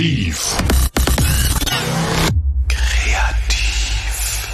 Massiv. 0.00 0.56
Kreativ. 2.68 4.48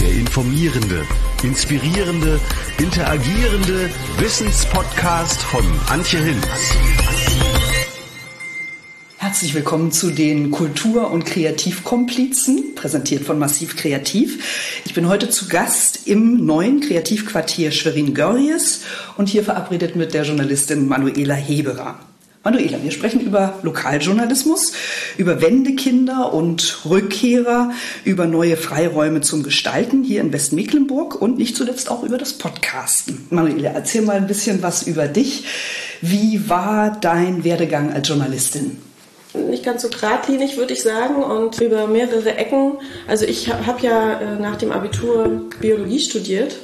Der 0.00 0.12
informierende, 0.14 1.06
inspirierende, 1.44 2.40
interagierende 2.78 3.88
Wissenspodcast 4.18 5.40
von 5.42 5.62
Antje 5.88 6.18
Hinz. 6.18 6.44
Herzlich 9.18 9.54
willkommen 9.54 9.92
zu 9.92 10.10
den 10.10 10.50
Kultur- 10.50 11.12
und 11.12 11.24
Kreativkomplizen, 11.24 12.74
präsentiert 12.74 13.22
von 13.22 13.38
Massiv 13.38 13.76
Kreativ. 13.76 14.82
Ich 14.84 14.94
bin 14.94 15.08
heute 15.08 15.30
zu 15.30 15.46
Gast 15.46 16.08
im 16.08 16.44
neuen 16.44 16.80
Kreativquartier 16.80 17.70
Schwerin-Görries 17.70 18.80
und 19.16 19.28
hier 19.28 19.44
verabredet 19.44 19.94
mit 19.94 20.14
der 20.14 20.24
Journalistin 20.24 20.88
Manuela 20.88 21.34
Heberer. 21.34 22.00
Manuela, 22.44 22.82
wir 22.82 22.90
sprechen 22.90 23.20
über 23.20 23.60
Lokaljournalismus, 23.62 24.72
über 25.16 25.40
Wendekinder 25.40 26.34
und 26.34 26.80
Rückkehrer, 26.84 27.70
über 28.04 28.26
neue 28.26 28.56
Freiräume 28.56 29.20
zum 29.20 29.44
Gestalten 29.44 30.02
hier 30.02 30.20
in 30.20 30.32
Westmecklenburg 30.32 31.22
und 31.22 31.38
nicht 31.38 31.56
zuletzt 31.56 31.88
auch 31.88 32.02
über 32.02 32.18
das 32.18 32.32
Podcasten. 32.32 33.28
Manuela, 33.30 33.70
erzähl 33.70 34.02
mal 34.02 34.16
ein 34.16 34.26
bisschen 34.26 34.60
was 34.60 34.82
über 34.82 35.06
dich. 35.06 35.44
Wie 36.00 36.48
war 36.48 36.98
dein 37.00 37.44
Werdegang 37.44 37.92
als 37.92 38.08
Journalistin? 38.08 38.78
nicht 39.34 39.64
ganz 39.64 39.80
so 39.80 39.88
geradlinig, 39.88 40.58
würde 40.58 40.74
ich 40.74 40.82
sagen, 40.82 41.22
und 41.22 41.58
über 41.60 41.86
mehrere 41.86 42.36
Ecken. 42.36 42.72
Also 43.08 43.24
ich 43.24 43.50
habe 43.50 43.80
ja 43.80 44.20
äh, 44.20 44.38
nach 44.38 44.56
dem 44.56 44.72
Abitur 44.72 45.48
Biologie 45.58 46.00
studiert 46.00 46.54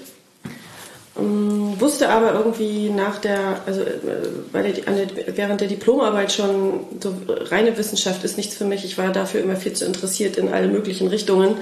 wusste 1.19 2.11
aber 2.11 2.35
irgendwie 2.35 2.91
nach 2.91 3.19
der, 3.19 3.61
also 3.67 3.81
äh, 3.81 4.73
der, 4.73 5.07
der, 5.07 5.37
während 5.37 5.61
der 5.61 5.69
Diplomarbeit 5.69 6.33
schon, 6.33 6.81
so 7.01 7.15
reine 7.29 7.77
Wissenschaft 7.77 8.23
ist 8.25 8.37
nichts 8.37 8.57
für 8.57 8.65
mich. 8.65 8.85
Ich 8.85 8.99
war 8.99 9.11
dafür 9.11 9.41
immer 9.41 9.57
viel 9.57 9.73
zu 9.73 9.85
interessiert 9.85 10.37
in 10.37 10.49
alle 10.49 10.69
möglichen 10.69 11.09
Richtungen 11.09 11.57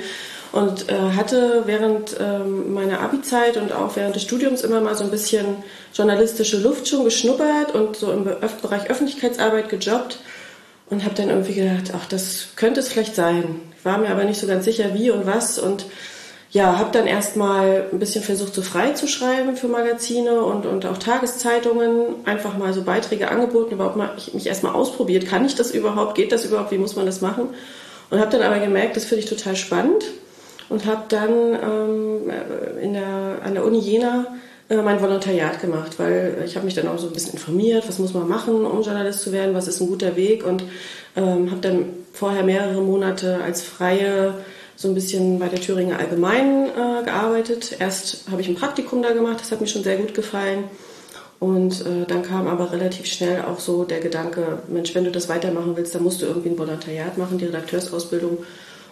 und 0.53 0.91
äh, 0.91 0.95
hatte 1.17 1.63
während 1.67 2.17
ähm, 2.21 2.75
meiner 2.75 3.01
Abi-Zeit 3.01 3.57
und 3.57 3.73
auch 3.73 3.97
während 3.97 4.15
des 4.15 4.23
Studiums 4.23 4.63
immer 4.63 4.81
mal 4.81 4.95
so 4.95 5.05
ein 5.05 5.11
bisschen 5.11 5.47
journalistische 5.95 6.59
Luft 6.59 6.89
schon 6.89 7.05
geschnuppert 7.05 7.75
und 7.75 7.97
so 7.97 8.13
im 8.13 8.25
Bereich 8.25 8.91
Öffentlichkeitsarbeit 8.91 9.71
gejobbt 9.71 10.19
und 10.91 11.05
habe 11.05 11.15
dann 11.15 11.31
irgendwie 11.31 11.55
gedacht, 11.55 11.93
ach, 11.95 12.07
das 12.07 12.49
könnte 12.57 12.81
es 12.81 12.89
vielleicht 12.89 13.15
sein. 13.15 13.61
Ich 13.79 13.85
war 13.85 13.99
mir 13.99 14.09
aber 14.11 14.25
nicht 14.25 14.41
so 14.41 14.47
ganz 14.47 14.65
sicher, 14.65 14.95
wie 14.95 15.11
und 15.11 15.27
was 15.27 15.59
und 15.59 15.87
ja, 16.51 16.79
habe 16.79 16.91
dann 16.93 17.07
erstmal 17.07 17.87
ein 17.93 17.99
bisschen 17.99 18.23
versucht, 18.23 18.55
so 18.55 18.63
frei 18.63 18.93
zu 18.93 19.09
schreiben 19.09 19.57
für 19.57 19.69
Magazine 19.69 20.43
und, 20.43 20.65
und 20.65 20.87
auch 20.87 20.99
Tageszeitungen, 20.99 22.25
einfach 22.25 22.57
mal 22.57 22.73
so 22.73 22.83
Beiträge 22.83 23.29
angeboten, 23.29 23.75
überhaupt 23.75 23.97
mal 23.97 24.13
ich, 24.17 24.33
mich 24.33 24.47
erstmal 24.47 24.75
ausprobiert, 24.75 25.27
kann 25.27 25.45
ich 25.45 25.55
das 25.55 25.73
überhaupt, 25.73 26.15
geht 26.15 26.33
das 26.33 26.45
überhaupt, 26.45 26.71
wie 26.71 26.79
muss 26.79 26.97
man 26.97 27.07
das 27.07 27.21
machen? 27.21 27.49
Und 28.11 28.21
habe 28.21 28.31
dann 28.31 28.43
aber 28.43 28.61
gemerkt, 28.61 28.97
das 28.97 29.05
finde 29.05 29.25
ich 29.25 29.31
total 29.31 29.57
spannend. 29.57 30.05
Und 30.69 30.85
habe 30.85 31.03
dann 31.09 31.31
ähm, 31.31 32.33
in 32.83 32.93
der, 32.93 33.39
an 33.45 33.55
der 33.55 33.65
Uni 33.65 33.79
Jena 33.79 34.27
äh, 34.69 34.77
mein 34.77 35.01
Volontariat 35.01 35.61
gemacht, 35.61 35.99
weil 35.99 36.43
ich 36.45 36.57
habe 36.57 36.65
mich 36.65 36.75
dann 36.75 36.89
auch 36.89 36.99
so 36.99 37.07
ein 37.07 37.13
bisschen 37.13 37.35
informiert, 37.35 37.87
was 37.87 38.01
muss 38.01 38.15
man 38.15 38.29
machen, 38.29 38.65
um 38.65 38.83
Journalist 38.83 39.21
zu 39.21 39.33
werden, 39.33 39.55
was 39.55 39.69
ist 39.69 39.81
ein 39.81 39.87
guter 39.87 40.17
Weg? 40.17 40.45
Und 40.45 40.65
ähm, 41.17 41.51
habe 41.51 41.61
dann 41.61 41.85
vorher 42.13 42.43
mehrere 42.43 42.81
Monate 42.81 43.41
als 43.45 43.63
freie 43.63 44.35
so 44.77 44.89
ein 44.89 44.95
bisschen 44.95 45.39
bei 45.39 45.49
der 45.49 45.61
Thüringer 45.61 45.99
Allgemeinen 45.99 46.69
äh, 46.69 47.05
gearbeitet. 47.05 47.77
Erst 47.79 48.31
habe 48.31 48.43
ich 48.43 48.49
ein 48.49 48.55
Praktikum 48.55 49.03
da 49.03 49.13
gemacht, 49.13 49.41
das 49.41 49.51
hat 49.51 49.61
mir 49.61 49.67
schon 49.67 49.83
sehr 49.83 49.97
gut 49.97 50.15
gefallen. 50.15 50.65
Und 51.39 51.81
äh, 51.83 52.07
dann 52.07 52.23
kam 52.23 52.47
aber 52.47 52.73
relativ 52.73 53.07
schnell 53.07 53.43
auch 53.43 53.59
so 53.59 53.85
der 53.85 54.01
Gedanke, 54.01 54.59
Mensch, 54.69 54.95
wenn 54.95 55.05
du 55.05 55.11
das 55.11 55.29
weitermachen 55.29 55.77
willst, 55.77 55.95
dann 55.95 56.03
musst 56.03 56.23
du 56.23 56.27
irgendwie 56.27 56.51
ein 56.51 56.59
Volontariat 56.59 57.19
machen, 57.19 57.39
die 57.39 57.47
Redakteursausbildung. 57.47 58.39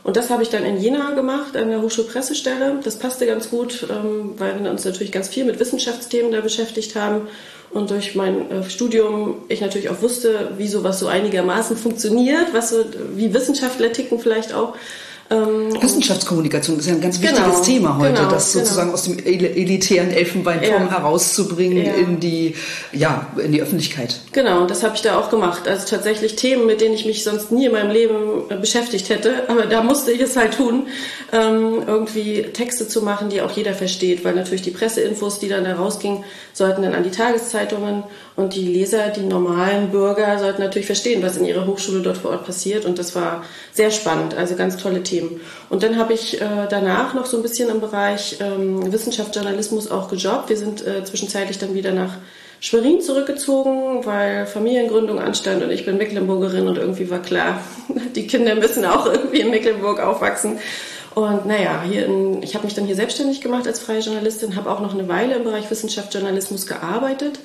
Und 0.03 0.19
das 0.19 0.29
habe 0.29 0.43
ich 0.43 0.51
dann 0.51 0.65
in 0.65 0.79
Jena 0.79 1.13
gemacht, 1.13 1.57
an 1.57 1.71
der 1.71 1.81
Hochschulpressestelle. 1.81 2.81
Das 2.85 2.99
passte 2.99 3.27
ganz 3.27 3.49
gut, 3.49 3.87
ähm, 3.91 4.35
weil 4.37 4.63
wir 4.63 4.71
uns 4.71 4.85
natürlich 4.85 5.13
ganz 5.13 5.29
viel 5.29 5.45
mit 5.45 5.59
Wissenschaftsthemen 5.59 6.31
da 6.33 6.43
beschäftigt 6.43 6.95
haben. 6.95 7.29
Und 7.71 7.91
durch 7.91 8.15
mein 8.15 8.51
äh, 8.51 8.71
Studium 8.71 9.39
ich 9.49 9.63
natürlich 9.63 9.89
auch 9.89 10.03
wusste, 10.03 10.53
wie 10.59 10.69
sowas 10.69 11.01
so 11.01 11.07
einigermaßen 11.07 11.79
funktioniert, 11.79 12.53
was 12.53 12.71
so, 12.71 12.85
wie 13.17 13.33
Wissenschaftler 13.33 13.93
ticken 13.93 14.21
vielleicht 14.21 14.53
auch. 14.53 14.77
Ähm, 15.31 15.81
Wissenschaftskommunikation 15.81 16.79
ist 16.79 16.87
ja 16.87 16.95
ein 16.95 17.01
ganz 17.01 17.21
wichtiges 17.21 17.43
genau, 17.43 17.63
Thema 17.63 17.99
heute, 17.99 18.15
genau, 18.15 18.31
das 18.31 18.53
genau. 18.53 18.65
sozusagen 18.65 18.89
genau. 18.89 18.95
aus 18.95 19.05
dem 19.05 19.19
elitären 19.19 20.11
Elfenbeinturm 20.11 20.85
ja. 20.85 20.91
herauszubringen 20.91 21.87
ja. 21.87 21.95
in 21.95 22.21
die 22.21 22.55
ja 22.93 23.27
in 23.43 23.53
die 23.53 23.63
Öffentlichkeit. 23.63 24.21
Genau, 24.33 24.61
und 24.61 24.71
das 24.71 24.83
habe 24.83 24.97
ich 24.97 25.03
da 25.03 25.19
auch 25.19 25.31
gemacht. 25.31 25.67
Also 25.67 25.87
tatsächlich 25.89 26.37
Themen, 26.37 26.67
mit 26.67 26.83
denen 26.83 26.95
ich 26.95 27.07
mich 27.07 27.25
sonst 27.25 27.51
nie 27.51 27.67
in 27.67 27.73
meinem 27.73 27.91
Leben 27.91 28.51
äh, 28.51 28.57
beschäftigt 28.57 29.09
hätte, 29.09 29.49
aber 29.49 29.65
da 29.65 29.83
musste 29.83 30.13
ich 30.13 30.21
es 30.21 30.37
halt 30.37 30.59
tun, 30.59 30.89
ähm, 31.33 31.83
irgendwie 31.87 32.43
Texte 32.43 32.87
zu 32.87 33.01
machen, 33.01 33.31
die 33.31 33.41
auch 33.41 33.53
jeder 33.53 33.73
versteht, 33.73 34.25
weil 34.27 34.35
natürlich 34.35 34.63
die 34.63 34.73
Presseinfos, 34.73 35.39
die 35.39 35.49
dann 35.49 35.65
da 35.65 35.75
rausgingen, 35.75 36.23
sollten 36.53 36.83
dann 36.83 36.95
an 36.95 37.03
die 37.03 37.11
Tageszeitungen 37.11 38.05
und 38.37 38.55
die 38.55 38.67
Leser, 38.67 39.09
die 39.09 39.23
normalen 39.23 39.91
Bürger, 39.91 40.39
sollten 40.39 40.61
natürlich 40.61 40.87
verstehen, 40.87 41.23
was 41.23 41.37
in 41.37 41.47
ihrer 41.47 41.67
Hochschule 41.67 42.03
dort 42.03 42.19
vor 42.19 42.33
Ort 42.33 42.45
passiert. 42.45 42.85
Und 42.85 42.99
das 42.99 43.15
war 43.15 43.45
sehr 43.73 43.91
spannend, 43.91 44.35
also 44.35 44.55
ganz 44.55 44.77
tolle 44.77 45.03
Themen. 45.03 45.14
Und 45.69 45.83
dann 45.83 45.99
habe 45.99 46.13
ich 46.13 46.41
äh, 46.41 46.67
danach 46.69 47.15
noch 47.15 47.27
so 47.27 47.37
ein 47.37 47.43
bisschen 47.43 47.69
im 47.69 47.81
Bereich 47.81 48.39
ähm, 48.41 48.93
Wissenschaft, 48.93 49.37
auch 49.91 50.09
gejobbt. 50.09 50.49
Wir 50.49 50.57
sind 50.57 50.87
äh, 50.87 51.05
zwischenzeitlich 51.05 51.59
dann 51.59 51.75
wieder 51.75 51.93
nach 51.93 52.17
Schwerin 52.61 53.01
zurückgezogen, 53.01 54.07
weil 54.07 54.47
Familiengründung 54.47 55.19
anstand 55.19 55.63
und 55.63 55.71
ich 55.71 55.85
bin 55.85 55.99
Mecklenburgerin 55.99 56.67
und 56.67 56.79
irgendwie 56.79 57.11
war 57.11 57.21
klar, 57.21 57.61
die 58.15 58.27
Kinder 58.27 58.55
müssen 58.55 58.85
auch 58.85 59.07
irgendwie 59.07 59.41
in 59.41 59.51
Mecklenburg 59.51 60.01
aufwachsen. 60.01 60.59
Und 61.15 61.47
naja, 61.47 61.85
hier 61.89 62.07
in, 62.07 62.43
ich 62.43 62.55
habe 62.55 62.65
mich 62.65 62.75
dann 62.75 62.87
hier 62.87 62.97
selbstständig 62.97 63.41
gemacht 63.41 63.67
als 63.67 63.81
freie 63.81 64.01
Journalistin, 64.01 64.57
habe 64.57 64.71
auch 64.71 64.81
noch 64.81 64.95
eine 64.95 65.09
Weile 65.09 65.35
im 65.35 65.45
Bereich 65.45 65.71
Wissenschaft, 65.71 66.15
Journalismus 66.15 66.67
gearbeitet. 66.67 67.39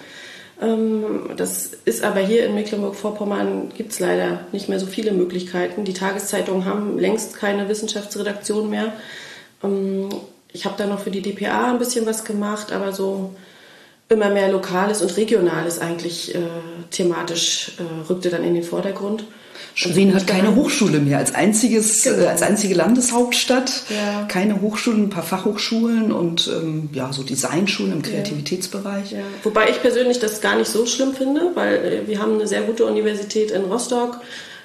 Ähm, 0.62 1.30
das 1.38 1.72
ist 1.86 2.04
aber 2.04 2.20
hier 2.20 2.46
in 2.46 2.56
Mecklenburg-Vorpommern 2.56 3.72
gibt 3.76 3.92
es 3.92 4.00
leider 4.00 4.46
nicht 4.52 4.70
mehr 4.70 4.80
so 4.80 4.86
viele 4.86 5.12
Möglichkeiten. 5.12 5.86
Die 5.86 5.94
Tageszeitungen 5.94 6.66
haben 6.66 7.00
längst 7.00 7.36
keine 7.36 7.70
Wissenschaftsredaktion 7.70 8.70
mehr. 8.70 8.94
Ähm, 9.64 10.10
ich 10.52 10.66
habe 10.66 10.76
da 10.78 10.88
noch 10.88 11.00
für 11.00 11.12
die 11.12 11.22
DPA 11.22 11.72
ein 11.72 11.80
bisschen 11.80 12.06
was 12.06 12.26
gemacht, 12.26 12.72
aber 12.72 12.92
so 12.92 13.36
immer 14.10 14.30
mehr 14.30 14.52
Lokales 14.52 15.02
und 15.02 15.16
Regionales 15.16 15.80
eigentlich 15.80 16.34
äh, 16.34 16.40
thematisch 16.90 17.74
äh, 17.78 18.10
rückte 18.10 18.30
dann 18.30 18.44
in 18.44 18.56
den 18.56 18.64
Vordergrund. 18.64 19.24
Schwerin 19.76 20.14
hat 20.14 20.28
keine 20.28 20.56
Hochschule 20.56 21.00
mehr. 21.00 21.18
Als, 21.18 21.34
einziges, 21.34 22.04
genau. 22.04 22.24
äh, 22.24 22.28
als 22.28 22.42
einzige 22.42 22.76
Landeshauptstadt 22.76 23.84
ja. 23.90 24.26
keine 24.28 24.62
Hochschulen, 24.62 25.04
ein 25.04 25.10
paar 25.10 25.24
Fachhochschulen 25.24 26.12
und 26.12 26.50
ähm, 26.54 26.90
ja, 26.94 27.14
so 27.14 27.24
Designschulen 27.24 27.94
im 27.94 28.02
Kreativitätsbereich. 28.02 29.12
Ja. 29.12 29.20
Wobei 29.44 29.70
ich 29.70 29.82
persönlich 29.82 30.20
das 30.20 30.42
gar 30.42 30.58
nicht 30.58 30.70
so 30.70 30.86
schlimm 30.86 31.14
finde, 31.14 31.52
weil 31.56 31.76
äh, 31.76 32.08
wir 32.08 32.20
haben 32.20 32.34
eine 32.34 32.48
sehr 32.48 32.62
gute 32.62 32.86
Universität 32.86 33.52
in 33.52 33.64
Rostock, 33.64 34.20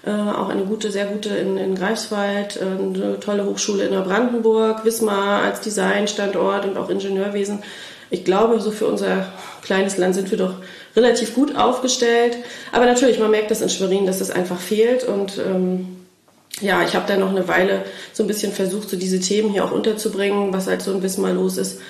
äh, 0.04 0.10
auch 0.10 0.48
eine 0.48 0.64
gute, 0.64 0.90
sehr 0.90 1.06
gute 1.06 1.30
in, 1.30 1.56
in 1.56 1.74
Greifswald, 1.74 2.56
äh, 2.56 2.64
eine 2.64 3.20
tolle 3.20 3.46
Hochschule 3.46 3.84
in 3.84 3.94
Neubrandenburg, 3.94 4.84
Wismar 4.84 5.42
als 5.42 5.60
Designstandort 5.60 6.66
und 6.66 6.76
auch 6.76 6.90
Ingenieurwesen. 6.90 7.62
Ich 8.10 8.24
glaube, 8.24 8.60
so 8.60 8.70
für 8.70 8.86
unser 8.86 9.32
kleines 9.62 9.96
Land 9.96 10.14
sind 10.14 10.30
wir 10.30 10.38
doch 10.38 10.54
relativ 10.96 11.34
gut 11.34 11.56
aufgestellt. 11.56 12.36
Aber 12.72 12.86
natürlich, 12.86 13.18
man 13.18 13.30
merkt 13.30 13.50
das 13.50 13.60
in 13.60 13.68
Schwerin, 13.68 14.06
dass 14.06 14.18
das 14.18 14.30
einfach 14.30 14.60
fehlt. 14.60 15.04
Und 15.04 15.38
ähm, 15.38 16.04
ja, 16.60 16.84
ich 16.84 16.94
habe 16.94 17.06
da 17.08 17.16
noch 17.16 17.30
eine 17.30 17.48
Weile 17.48 17.84
so 18.12 18.22
ein 18.22 18.26
bisschen 18.26 18.52
versucht, 18.52 18.88
so 18.88 18.96
diese 18.96 19.20
Themen 19.20 19.50
hier 19.50 19.64
auch 19.64 19.72
unterzubringen, 19.72 20.52
was 20.52 20.66
halt 20.66 20.82
so 20.82 20.92
ein 20.92 21.00
bisschen 21.00 21.22
mal 21.22 21.34
los 21.34 21.56
ist. 21.56 21.80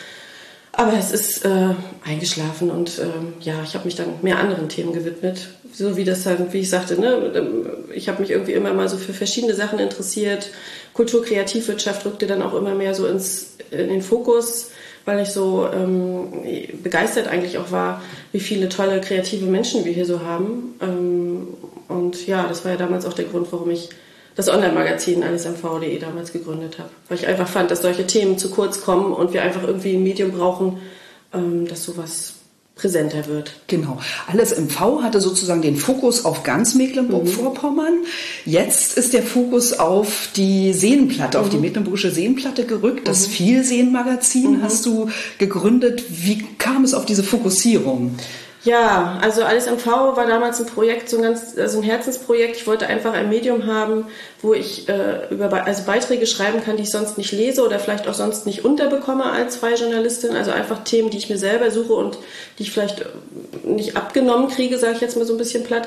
Aber 0.76 0.94
es 0.99 1.12
ist 1.12 1.44
äh, 1.44 1.75
eingeschlafen 2.05 2.69
und 2.70 2.99
ähm, 2.99 3.34
ja, 3.40 3.62
ich 3.62 3.75
habe 3.75 3.84
mich 3.84 3.94
dann 3.94 4.08
mehr 4.23 4.40
anderen 4.40 4.69
Themen 4.69 4.93
gewidmet. 4.93 5.49
So 5.73 5.96
wie 5.96 6.02
das 6.02 6.26
halt, 6.26 6.52
wie 6.52 6.61
ich 6.61 6.70
sagte, 6.70 7.00
ne, 7.00 7.32
ähm, 7.37 7.67
ich 7.94 8.08
habe 8.08 8.20
mich 8.20 8.32
irgendwie 8.32 8.55
immer 8.55 8.73
mal 8.73 8.88
so 8.88 8.96
für 8.96 9.12
verschiedene 9.12 9.55
Sachen 9.55 9.78
interessiert. 9.78 10.50
Kultur, 10.93 11.25
Kreativwirtschaft 11.25 12.05
rückte 12.05 12.26
dann 12.26 12.43
auch 12.43 12.55
immer 12.55 12.75
mehr 12.75 12.94
so 12.94 13.06
ins, 13.06 13.56
in 13.70 13.88
den 13.88 14.02
Fokus 14.02 14.70
weil 15.04 15.20
ich 15.20 15.30
so 15.30 15.68
ähm, 15.72 16.28
begeistert 16.82 17.28
eigentlich 17.28 17.58
auch 17.58 17.70
war, 17.70 18.02
wie 18.32 18.40
viele 18.40 18.68
tolle 18.68 19.00
kreative 19.00 19.46
Menschen 19.46 19.84
wir 19.84 19.92
hier 19.92 20.06
so 20.06 20.22
haben. 20.22 20.74
Ähm, 20.80 21.48
und 21.88 22.26
ja, 22.26 22.46
das 22.48 22.64
war 22.64 22.72
ja 22.72 22.78
damals 22.78 23.04
auch 23.04 23.12
der 23.12 23.26
Grund, 23.26 23.48
warum 23.52 23.70
ich 23.70 23.90
das 24.34 24.48
Online-Magazin 24.48 25.22
allesmv.de 25.22 25.98
damals 25.98 26.32
gegründet 26.32 26.78
habe. 26.78 26.90
Weil 27.08 27.18
ich 27.18 27.26
einfach 27.26 27.48
fand, 27.48 27.70
dass 27.70 27.82
solche 27.82 28.06
Themen 28.06 28.38
zu 28.38 28.50
kurz 28.50 28.82
kommen 28.82 29.12
und 29.12 29.32
wir 29.32 29.42
einfach 29.42 29.62
irgendwie 29.62 29.94
ein 29.94 30.02
Medium 30.02 30.32
brauchen, 30.32 30.78
ähm, 31.32 31.68
das 31.68 31.84
sowas 31.84 32.34
präsenter 32.76 33.26
wird. 33.26 33.53
Genau. 33.69 34.00
Alles 34.26 34.56
MV 34.56 35.03
hatte 35.03 35.21
sozusagen 35.21 35.62
den 35.62 35.76
Fokus 35.76 36.25
auf 36.25 36.43
ganz 36.43 36.75
Mecklenburg-Vorpommern. 36.75 38.00
Mhm. 38.00 38.50
Jetzt 38.50 38.99
ist 38.99 39.12
der 39.12 39.23
Fokus 39.23 39.75
auf 39.75 40.29
die 40.37 40.73
Seenplatte, 40.73 41.38
mhm. 41.38 41.44
auf 41.44 41.50
die 41.50 41.56
mhm. 41.56 41.62
Mecklenburgische 41.62 42.11
Seenplatte 42.11 42.65
gerückt. 42.65 43.06
Das 43.06 43.29
mhm. 43.29 43.32
Vielseen-Magazin 43.32 44.59
mhm. 44.59 44.62
hast 44.62 44.87
du 44.87 45.09
gegründet. 45.38 46.05
Wie 46.09 46.44
kam 46.59 46.85
es 46.85 46.94
auf 46.94 47.06
diese 47.06 47.23
Fokussierung? 47.23 48.17
Ja, 48.64 49.19
also 49.20 49.44
Alles 49.44 49.66
MV 49.66 49.87
war 49.87 50.26
damals 50.26 50.58
ein 50.58 50.66
Projekt, 50.66 51.11
so 51.11 51.19
ein 51.19 51.22
ganz, 51.22 51.56
also 51.58 51.78
ein 51.78 51.84
Herzensprojekt. 51.84 52.56
Ich 52.56 52.66
wollte 52.66 52.87
einfach 52.87 53.12
ein 53.12 53.28
Medium 53.28 53.66
haben, 53.66 54.06
wo 54.40 54.55
ich 54.55 54.88
äh, 54.88 55.28
über 55.28 55.66
also 55.66 55.84
Beiträge 55.84 56.26
schreiben 56.26 56.64
kann, 56.64 56.78
die 56.78 56.84
ich 56.84 56.90
sonst 56.90 57.19
nicht 57.19 57.31
lese 57.32 57.62
oder 57.62 57.78
vielleicht 57.78 58.08
auch 58.08 58.14
sonst 58.14 58.46
nicht 58.46 58.64
unterbekomme 58.64 59.25
als 59.25 59.56
freie 59.56 59.75
Journalistin. 59.75 60.34
Also 60.34 60.50
einfach 60.50 60.82
Themen, 60.82 61.11
die 61.11 61.19
ich 61.19 61.28
mir 61.28 61.37
selber 61.37 61.70
suche 61.70 61.93
und 61.93 62.16
die 62.58 62.62
ich 62.62 62.72
vielleicht 62.72 63.05
nicht 63.64 63.99
abgenommen 63.99 64.49
kriege, 64.49 64.78
sage 64.78 64.94
ich 64.94 65.00
jetzt 65.02 65.19
mal 65.19 65.26
so 65.26 65.34
ein 65.34 65.38
bisschen 65.38 65.64
platt. 65.64 65.87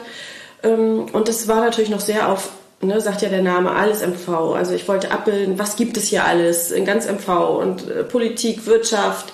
Ähm, 0.61 1.07
und 1.13 1.27
das 1.27 1.47
war 1.47 1.61
natürlich 1.61 1.89
noch 1.89 2.01
sehr 2.01 2.29
auf 2.29 2.49
ne, 2.81 3.01
sagt 3.01 3.23
ja 3.23 3.29
der 3.29 3.41
Name, 3.41 3.71
alles 3.71 4.05
MV. 4.05 4.53
Also 4.55 4.73
ich 4.73 4.87
wollte 4.87 5.11
abbilden, 5.11 5.57
was 5.57 5.75
gibt 5.75 5.97
es 5.97 6.05
hier 6.05 6.25
alles 6.25 6.71
in 6.71 6.85
ganz 6.85 7.07
MV 7.07 7.59
und 7.59 7.89
äh, 7.89 8.03
Politik, 8.03 8.65
Wirtschaft, 8.65 9.29
äh, 9.29 9.33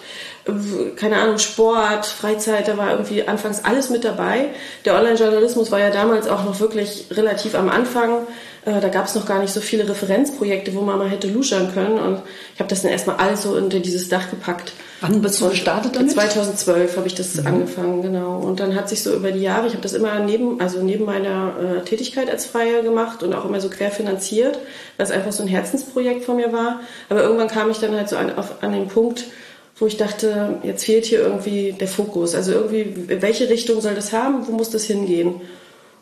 keine 0.98 1.18
Ahnung, 1.18 1.38
Sport, 1.38 2.06
Freizeit, 2.06 2.68
da 2.68 2.78
war 2.78 2.92
irgendwie 2.92 3.26
anfangs 3.28 3.64
alles 3.64 3.90
mit 3.90 4.04
dabei. 4.04 4.50
Der 4.84 4.96
Online-Journalismus 4.96 5.72
war 5.72 5.80
ja 5.80 5.90
damals 5.90 6.28
auch 6.28 6.44
noch 6.44 6.60
wirklich 6.60 7.06
relativ 7.12 7.56
am 7.56 7.70
Anfang. 7.70 8.28
Äh, 8.66 8.82
da 8.82 8.90
gab 8.90 9.06
es 9.06 9.16
noch 9.16 9.26
gar 9.26 9.40
nicht 9.40 9.54
so 9.54 9.62
viele 9.62 9.88
Referenzprojekte, 9.88 10.74
wo 10.76 10.82
man 10.82 10.98
mal 10.98 11.10
hätte 11.10 11.28
luschern 11.28 11.74
können. 11.74 11.98
Und 11.98 12.22
ich 12.54 12.60
habe 12.60 12.70
das 12.70 12.82
dann 12.82 12.92
erstmal 12.92 13.18
alles 13.18 13.44
so 13.44 13.52
unter 13.52 13.80
dieses 13.80 14.10
Dach 14.10 14.30
gepackt. 14.30 14.74
Wann 15.00 15.22
bist 15.22 15.42
du 15.42 15.50
gestartet 15.50 15.96
damit? 15.96 16.12
2012 16.12 16.96
habe 16.96 17.08
ich 17.08 17.16
das 17.16 17.36
mhm. 17.36 17.48
angefangen, 17.48 18.02
genau. 18.02 18.38
Und 18.38 18.60
dann 18.60 18.76
hat 18.76 18.88
sich 18.88 19.04
so 19.04 19.14
über 19.14 19.32
die 19.32 19.42
Jahre, 19.42 19.68
ich 19.68 19.74
habe 19.74 19.84
das 19.84 19.94
immer 19.94 20.18
neben, 20.20 20.62
also 20.62 20.82
neben 20.82 21.06
meiner 21.06 21.54
äh, 21.60 21.82
Tätigkeit 21.84 22.30
als 22.30 22.46
Freie 22.46 22.84
gemacht 22.84 23.22
und 23.22 23.34
auch 23.34 23.46
immer 23.46 23.60
so 23.60 23.70
querfinanziert, 23.70 24.58
weil 24.98 25.06
es 25.06 25.12
einfach 25.12 25.32
so 25.32 25.44
ein 25.44 25.50
Herzensprojekt 25.50 26.24
von 26.24 26.38
mir 26.38 26.54
war. 26.54 26.82
Aber 27.10 27.22
irgendwann 27.22 27.50
kam 27.50 27.70
ich 27.70 27.80
dann 27.80 27.96
halt 27.96 28.08
so 28.08 28.16
an, 28.16 28.34
auf, 28.38 28.64
an 28.64 28.72
den 28.72 28.88
Punkt, 28.88 29.26
wo 29.78 29.88
ich 29.88 29.98
dachte, 29.98 30.60
jetzt 30.64 30.86
fehlt 30.86 31.06
hier 31.06 31.22
irgendwie 31.22 31.74
der 31.74 31.88
Fokus. 31.88 32.36
Also 32.36 32.52
irgendwie, 32.52 32.94
welche 33.22 33.50
Richtung 33.50 33.82
soll 33.82 33.96
das 33.96 34.14
haben? 34.14 34.48
Wo 34.48 34.52
muss 34.52 34.70
das 34.70 34.86
hingehen? 34.86 35.42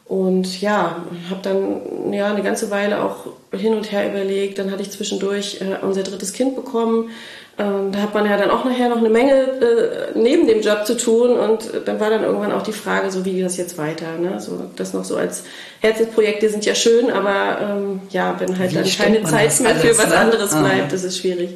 Und 0.06 0.60
ja, 0.60 1.06
habe 1.30 1.40
dann 1.42 2.12
ja 2.12 2.28
eine 2.28 2.44
ganze 2.44 2.70
Weile 2.70 3.02
auch 3.02 3.28
hin 3.54 3.74
und 3.74 3.94
her 3.94 4.10
überlegt. 4.10 4.60
Dann 4.60 4.70
hatte 4.70 4.82
ich 4.82 4.92
zwischendurch 4.92 5.62
äh, 5.62 5.86
unser 5.86 6.04
drittes 6.04 6.34
Kind 6.34 6.58
bekommen. 6.58 7.12
Ähm, 7.58 7.94
da 7.94 8.00
hat 8.00 8.14
man 8.14 8.26
ja 8.26 8.36
dann 8.36 8.50
auch 8.50 8.66
nachher 8.66 8.90
noch 8.90 8.98
eine 8.98 9.10
Menge 9.10 9.34
äh, 9.34 10.20
neben 10.20 10.48
dem 10.48 10.60
Job 10.60 10.86
zu 10.86 10.98
tun. 10.98 11.32
Und 11.40 11.72
dann 11.86 12.02
war 12.02 12.10
dann 12.10 12.24
irgendwann 12.24 12.52
auch 12.52 12.64
die 12.64 12.74
Frage, 12.74 13.10
so 13.10 13.24
wie 13.24 13.36
geht 13.36 13.46
das 13.46 13.56
jetzt 13.56 13.78
weiter? 13.78 14.18
Ne? 14.18 14.42
So, 14.42 14.60
das 14.76 14.94
noch 14.94 15.06
so 15.06 15.16
als 15.16 15.46
Herzensprojekte 15.80 16.50
sind 16.50 16.66
ja 16.66 16.76
schön, 16.76 17.10
aber 17.10 17.60
ähm, 17.62 18.02
ja, 18.10 18.36
wenn 18.38 18.60
halt 18.60 18.72
wie 18.72 18.76
dann 18.76 18.90
keine 18.90 19.24
Zeit 19.24 19.58
mehr 19.62 19.76
für 19.76 19.98
was 19.98 20.10
ne? 20.10 20.18
anderes 20.18 20.50
bleibt, 20.50 20.84
ah. 20.84 20.88
das 20.92 21.06
ist 21.06 21.20
schwierig. 21.20 21.52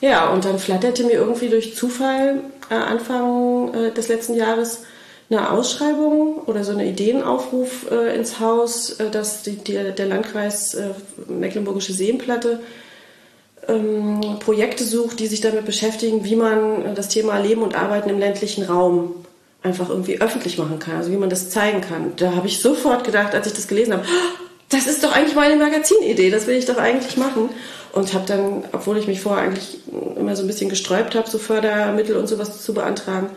Ja, 0.00 0.30
und 0.30 0.44
dann 0.44 0.58
flatterte 0.58 1.04
mir 1.04 1.12
irgendwie 1.12 1.48
durch 1.48 1.76
Zufall 1.76 2.40
äh, 2.70 2.74
Anfang 2.74 3.74
äh, 3.74 3.92
des 3.92 4.08
letzten 4.08 4.34
Jahres 4.34 4.84
eine 5.28 5.50
Ausschreibung 5.50 6.38
oder 6.46 6.64
so 6.64 6.72
eine 6.72 6.86
Ideenaufruf 6.86 7.90
äh, 7.90 8.16
ins 8.16 8.40
Haus, 8.40 8.98
äh, 8.98 9.10
dass 9.10 9.42
die, 9.42 9.56
die, 9.56 9.92
der 9.96 10.06
Landkreis 10.06 10.74
äh, 10.74 10.90
Mecklenburgische 11.28 11.92
Seenplatte 11.92 12.60
ähm, 13.68 14.38
Projekte 14.40 14.84
sucht, 14.84 15.20
die 15.20 15.26
sich 15.26 15.40
damit 15.40 15.66
beschäftigen, 15.66 16.24
wie 16.24 16.36
man 16.36 16.84
äh, 16.84 16.94
das 16.94 17.08
Thema 17.08 17.38
Leben 17.38 17.62
und 17.62 17.74
Arbeiten 17.74 18.10
im 18.10 18.18
ländlichen 18.18 18.64
Raum 18.64 19.14
einfach 19.62 19.90
irgendwie 19.90 20.20
öffentlich 20.20 20.58
machen 20.58 20.78
kann, 20.78 20.96
also 20.96 21.12
wie 21.12 21.16
man 21.16 21.30
das 21.30 21.50
zeigen 21.50 21.80
kann. 21.82 22.14
Da 22.16 22.34
habe 22.34 22.46
ich 22.46 22.60
sofort 22.60 23.04
gedacht, 23.04 23.34
als 23.34 23.46
ich 23.46 23.52
das 23.52 23.68
gelesen 23.68 23.92
habe, 23.92 24.04
das 24.70 24.86
ist 24.86 25.04
doch 25.04 25.12
eigentlich 25.12 25.34
meine 25.34 25.56
Magazinidee, 25.56 26.30
das 26.30 26.46
will 26.46 26.56
ich 26.56 26.64
doch 26.64 26.78
eigentlich 26.78 27.16
machen. 27.16 27.50
Und 27.92 28.14
habe 28.14 28.24
dann, 28.26 28.64
obwohl 28.72 28.98
ich 28.98 29.08
mich 29.08 29.20
vorher 29.20 29.42
eigentlich 29.44 29.78
immer 30.16 30.36
so 30.36 30.42
ein 30.42 30.46
bisschen 30.46 30.70
gesträubt 30.70 31.14
habe, 31.14 31.28
so 31.28 31.38
Fördermittel 31.38 32.16
und 32.16 32.28
sowas 32.28 32.62
zu 32.62 32.72
beantragen, 32.72 33.30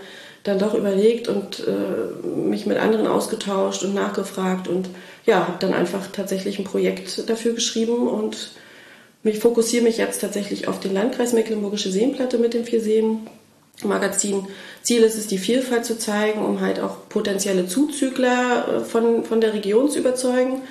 dann 0.44 0.60
doch 0.60 0.74
überlegt 0.74 1.28
und 1.28 1.66
äh, 1.68 2.28
mich 2.28 2.66
mit 2.66 2.78
anderen 2.78 3.08
ausgetauscht 3.08 3.84
und 3.84 3.94
nachgefragt 3.94 4.68
und 4.68 4.90
ja, 5.26 5.48
habe 5.48 5.58
dann 5.60 5.74
einfach 5.74 6.08
tatsächlich 6.12 6.60
ein 6.60 6.66
Projekt 6.66 7.30
dafür 7.30 7.54
geschrieben 7.54 8.08
und 8.08 8.52
mich 9.24 9.40
fokussiere 9.40 9.86
mich 9.86 9.98
jetzt 9.98 10.20
tatsächlich 10.20 10.68
auf 10.68 10.82
den 10.82 10.94
Landkreis 10.94 11.32
Mecklenburgische 11.32 11.92
Seenplatte 11.92 12.38
mit 12.38 12.54
dem 12.54 12.66
Vier 12.66 12.82
Seen 12.82 13.28
Magazin. 13.84 14.48
Ziel 14.82 15.02
ist 15.02 15.18
es, 15.18 15.28
die 15.28 15.38
Vielfalt 15.38 15.86
zu 15.86 15.98
zeigen, 15.98 16.44
um 16.44 16.62
halt 16.62 16.80
auch 16.80 17.10
potenzielle 17.10 17.66
Zuzügler 17.66 18.68
äh, 18.68 18.80
von, 18.82 19.24
von 19.24 19.40
der 19.42 19.54
Region 19.54 19.90
zu 19.90 20.00
überzeugen. 20.00 20.62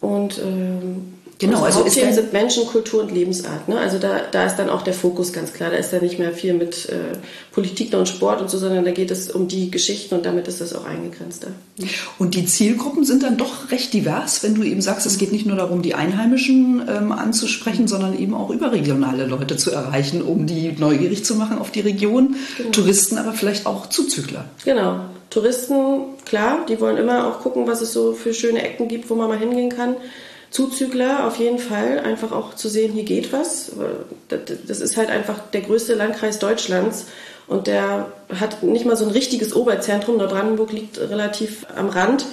Und 0.00 0.38
ähm, 0.38 1.13
Genau, 1.38 1.62
also 1.62 1.80
Hauptthemen 1.80 2.14
sind 2.14 2.32
Menschen, 2.32 2.66
Kultur 2.66 3.02
und 3.02 3.12
Lebensart. 3.12 3.68
Ne? 3.68 3.78
Also 3.78 3.98
da, 3.98 4.20
da 4.30 4.46
ist 4.46 4.56
dann 4.56 4.70
auch 4.70 4.82
der 4.82 4.94
Fokus 4.94 5.32
ganz 5.32 5.52
klar. 5.52 5.70
Da 5.70 5.76
ist 5.76 5.92
da 5.92 5.98
nicht 5.98 6.18
mehr 6.18 6.32
viel 6.32 6.54
mit 6.54 6.88
äh, 6.88 7.16
Politik 7.52 7.92
und 7.94 8.08
Sport 8.08 8.40
und 8.40 8.50
so, 8.50 8.58
sondern 8.58 8.84
da 8.84 8.92
geht 8.92 9.10
es 9.10 9.30
um 9.30 9.48
die 9.48 9.70
Geschichten 9.70 10.14
und 10.14 10.26
damit 10.26 10.46
ist 10.46 10.60
das 10.60 10.74
auch 10.74 10.84
eingegrenzter. 10.84 11.48
Und 12.18 12.34
die 12.34 12.46
Zielgruppen 12.46 13.04
sind 13.04 13.24
dann 13.24 13.36
doch 13.36 13.70
recht 13.72 13.92
divers, 13.92 14.42
wenn 14.42 14.54
du 14.54 14.62
eben 14.62 14.80
sagst, 14.80 15.06
es 15.06 15.18
geht 15.18 15.32
nicht 15.32 15.46
nur 15.46 15.56
darum, 15.56 15.82
die 15.82 15.94
Einheimischen 15.94 16.82
ähm, 16.88 17.10
anzusprechen, 17.10 17.88
sondern 17.88 18.16
eben 18.18 18.34
auch 18.34 18.50
überregionale 18.50 19.26
Leute 19.26 19.56
zu 19.56 19.72
erreichen, 19.72 20.22
um 20.22 20.46
die 20.46 20.72
neugierig 20.78 21.24
zu 21.24 21.34
machen 21.34 21.58
auf 21.58 21.72
die 21.72 21.80
Region. 21.80 22.36
Genau. 22.56 22.70
Touristen, 22.70 23.18
aber 23.18 23.32
vielleicht 23.32 23.66
auch 23.66 23.88
Zuzügler. 23.88 24.44
Genau. 24.64 25.00
Touristen, 25.30 26.02
klar, 26.24 26.64
die 26.68 26.80
wollen 26.80 26.96
immer 26.96 27.26
auch 27.26 27.40
gucken, 27.40 27.66
was 27.66 27.80
es 27.80 27.92
so 27.92 28.12
für 28.12 28.32
schöne 28.32 28.62
Ecken 28.62 28.86
gibt, 28.86 29.10
wo 29.10 29.16
man 29.16 29.28
mal 29.28 29.38
hingehen 29.38 29.70
kann. 29.70 29.96
Zuzügler 30.54 31.26
auf 31.26 31.36
jeden 31.38 31.58
Fall, 31.58 31.98
einfach 31.98 32.30
auch 32.30 32.54
zu 32.54 32.68
sehen, 32.68 32.92
hier 32.92 33.02
geht 33.02 33.32
was. 33.32 33.72
Das 34.28 34.80
ist 34.80 34.96
halt 34.96 35.10
einfach 35.10 35.40
der 35.52 35.62
größte 35.62 35.94
Landkreis 35.94 36.38
Deutschlands 36.38 37.06
und 37.48 37.66
der 37.66 38.12
hat 38.38 38.62
nicht 38.62 38.86
mal 38.86 38.96
so 38.96 39.04
ein 39.04 39.10
richtiges 39.10 39.56
Oberzentrum. 39.56 40.16
Neubrandenburg 40.16 40.70
liegt 40.70 41.00
relativ 41.00 41.66
am 41.74 41.88
Rand 41.88 42.26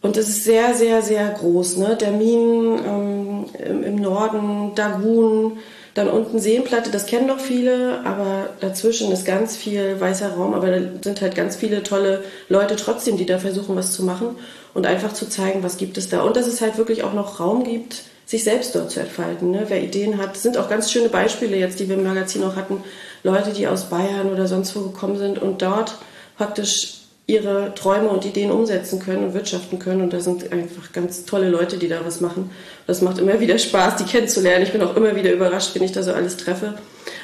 und 0.00 0.16
das 0.16 0.30
ist 0.30 0.44
sehr, 0.44 0.74
sehr, 0.74 1.02
sehr 1.02 1.28
groß. 1.28 1.76
Ne? 1.76 1.94
Der 2.00 2.12
Minen 2.12 3.46
ähm, 3.58 3.82
im 3.84 3.96
Norden, 3.96 4.74
Dagun, 4.74 5.58
dann 5.94 6.08
unten 6.08 6.38
Seenplatte, 6.38 6.90
das 6.90 7.06
kennen 7.06 7.28
doch 7.28 7.38
viele, 7.38 8.00
aber 8.04 8.50
dazwischen 8.60 9.12
ist 9.12 9.26
ganz 9.26 9.56
viel 9.56 10.00
weißer 10.00 10.32
Raum, 10.32 10.54
aber 10.54 10.70
da 10.70 10.80
sind 11.02 11.20
halt 11.20 11.34
ganz 11.34 11.56
viele 11.56 11.82
tolle 11.82 12.24
Leute 12.48 12.76
trotzdem, 12.76 13.18
die 13.18 13.26
da 13.26 13.38
versuchen, 13.38 13.76
was 13.76 13.92
zu 13.92 14.02
machen 14.02 14.36
und 14.72 14.86
einfach 14.86 15.12
zu 15.12 15.28
zeigen, 15.28 15.62
was 15.62 15.76
gibt 15.76 15.98
es 15.98 16.08
da. 16.08 16.22
Und 16.22 16.36
dass 16.36 16.46
es 16.46 16.60
halt 16.62 16.78
wirklich 16.78 17.04
auch 17.04 17.12
noch 17.12 17.40
Raum 17.40 17.64
gibt, 17.64 18.04
sich 18.24 18.44
selbst 18.44 18.74
dort 18.74 18.90
zu 18.90 19.00
entfalten. 19.00 19.50
Ne? 19.50 19.64
Wer 19.68 19.82
Ideen 19.82 20.16
hat, 20.16 20.36
sind 20.36 20.56
auch 20.56 20.70
ganz 20.70 20.90
schöne 20.90 21.10
Beispiele 21.10 21.56
jetzt, 21.56 21.78
die 21.80 21.88
wir 21.88 21.96
im 21.96 22.04
Magazin 22.04 22.42
auch 22.44 22.56
hatten. 22.56 22.82
Leute, 23.22 23.52
die 23.52 23.66
aus 23.66 23.90
Bayern 23.90 24.32
oder 24.32 24.46
sonst 24.46 24.74
wo 24.74 24.80
gekommen 24.80 25.18
sind 25.18 25.38
und 25.38 25.60
dort 25.60 25.98
praktisch 26.38 27.02
ihre 27.26 27.74
Träume 27.74 28.08
und 28.08 28.24
Ideen 28.24 28.50
umsetzen 28.50 28.98
können 28.98 29.24
und 29.24 29.34
wirtschaften 29.34 29.78
können. 29.78 30.02
Und 30.02 30.12
da 30.12 30.20
sind 30.20 30.52
einfach 30.52 30.92
ganz 30.92 31.24
tolle 31.24 31.50
Leute, 31.50 31.76
die 31.76 31.88
da 31.88 32.04
was 32.04 32.20
machen. 32.20 32.50
Das 32.86 33.00
macht 33.00 33.18
immer 33.18 33.38
wieder 33.40 33.58
Spaß, 33.58 33.96
die 33.96 34.04
kennenzulernen. 34.04 34.64
Ich 34.64 34.72
bin 34.72 34.82
auch 34.82 34.96
immer 34.96 35.14
wieder 35.14 35.32
überrascht, 35.32 35.74
wenn 35.74 35.82
ich 35.82 35.92
da 35.92 36.02
so 36.02 36.12
alles 36.12 36.36
treffe. 36.36 36.74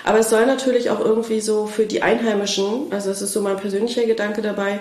Aber 0.05 0.21
es 0.21 0.31
soll 0.31 0.47
natürlich 0.47 0.91
auch 0.91 1.01
irgendwie 1.01 1.41
so 1.41 1.67
für 1.67 1.87
die 1.87 2.03
Einheimischen, 2.03 2.91
also 2.91 3.11
das 3.11 3.21
ist 3.23 3.33
so 3.33 3.41
mein 3.41 3.57
persönlicher 3.57 4.05
Gedanke 4.05 4.41
dabei, 4.41 4.81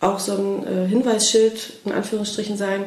auch 0.00 0.18
so 0.18 0.32
ein 0.32 0.66
äh, 0.66 0.88
Hinweisschild 0.88 1.74
in 1.84 1.92
Anführungsstrichen 1.92 2.56
sein. 2.56 2.84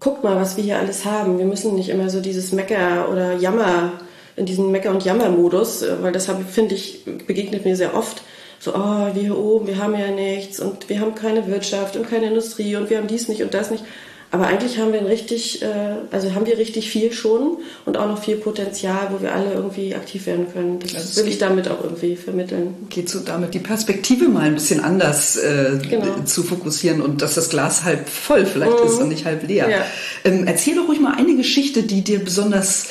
Guckt 0.00 0.22
mal, 0.22 0.36
was 0.36 0.56
wir 0.56 0.64
hier 0.64 0.78
alles 0.78 1.04
haben. 1.04 1.38
Wir 1.38 1.46
müssen 1.46 1.74
nicht 1.74 1.88
immer 1.88 2.08
so 2.08 2.20
dieses 2.20 2.52
Mecker 2.52 3.08
oder 3.10 3.34
Jammer 3.34 3.92
in 4.36 4.46
diesem 4.46 4.70
Mecker- 4.70 4.90
und 4.90 5.04
Jammer-Modus, 5.04 5.82
äh, 5.82 6.02
weil 6.02 6.12
das 6.12 6.30
finde 6.50 6.74
ich, 6.74 7.04
begegnet 7.26 7.64
mir 7.64 7.76
sehr 7.76 7.96
oft. 7.96 8.22
So, 8.60 8.74
oh, 8.74 9.14
wir 9.14 9.22
hier 9.22 9.38
oben, 9.38 9.66
wir 9.68 9.78
haben 9.78 9.96
ja 9.98 10.08
nichts 10.08 10.58
und 10.58 10.88
wir 10.88 11.00
haben 11.00 11.14
keine 11.14 11.46
Wirtschaft 11.46 11.96
und 11.96 12.08
keine 12.10 12.26
Industrie 12.26 12.74
und 12.76 12.90
wir 12.90 12.98
haben 12.98 13.06
dies 13.06 13.28
nicht 13.28 13.42
und 13.42 13.54
das 13.54 13.70
nicht. 13.70 13.84
Aber 14.30 14.46
eigentlich 14.46 14.78
haben 14.78 14.92
wir 14.92 15.00
ein 15.00 15.06
richtig, 15.06 15.62
äh, 15.62 15.66
also 16.10 16.34
haben 16.34 16.44
wir 16.44 16.58
richtig 16.58 16.90
viel 16.90 17.12
schon 17.12 17.58
und 17.86 17.96
auch 17.96 18.06
noch 18.06 18.22
viel 18.22 18.36
Potenzial, 18.36 19.08
wo 19.10 19.22
wir 19.22 19.34
alle 19.34 19.54
irgendwie 19.54 19.94
aktiv 19.94 20.26
werden 20.26 20.52
können. 20.52 20.78
Das 20.80 20.94
also 20.94 21.22
will 21.22 21.28
ich 21.28 21.38
damit 21.38 21.68
auch 21.68 21.82
irgendwie 21.82 22.14
vermitteln. 22.14 22.74
Geht 22.90 23.08
so 23.08 23.20
damit 23.20 23.54
die 23.54 23.58
Perspektive 23.58 24.28
mal 24.28 24.42
ein 24.42 24.54
bisschen 24.54 24.84
anders 24.84 25.36
äh, 25.36 25.78
genau. 25.88 26.20
zu 26.24 26.42
fokussieren 26.42 27.00
und 27.00 27.22
dass 27.22 27.36
das 27.36 27.48
Glas 27.48 27.84
halb 27.84 28.06
voll 28.08 28.44
vielleicht 28.44 28.80
mhm. 28.80 28.86
ist 28.86 29.00
und 29.00 29.08
nicht 29.08 29.24
halb 29.24 29.48
leer. 29.48 29.70
Ja. 29.70 29.86
Ähm, 30.24 30.46
erzähl 30.46 30.74
doch 30.74 30.88
ruhig 30.88 31.00
mal 31.00 31.14
eine 31.14 31.34
Geschichte, 31.34 31.82
die 31.82 32.02
dir 32.02 32.22
besonders 32.22 32.88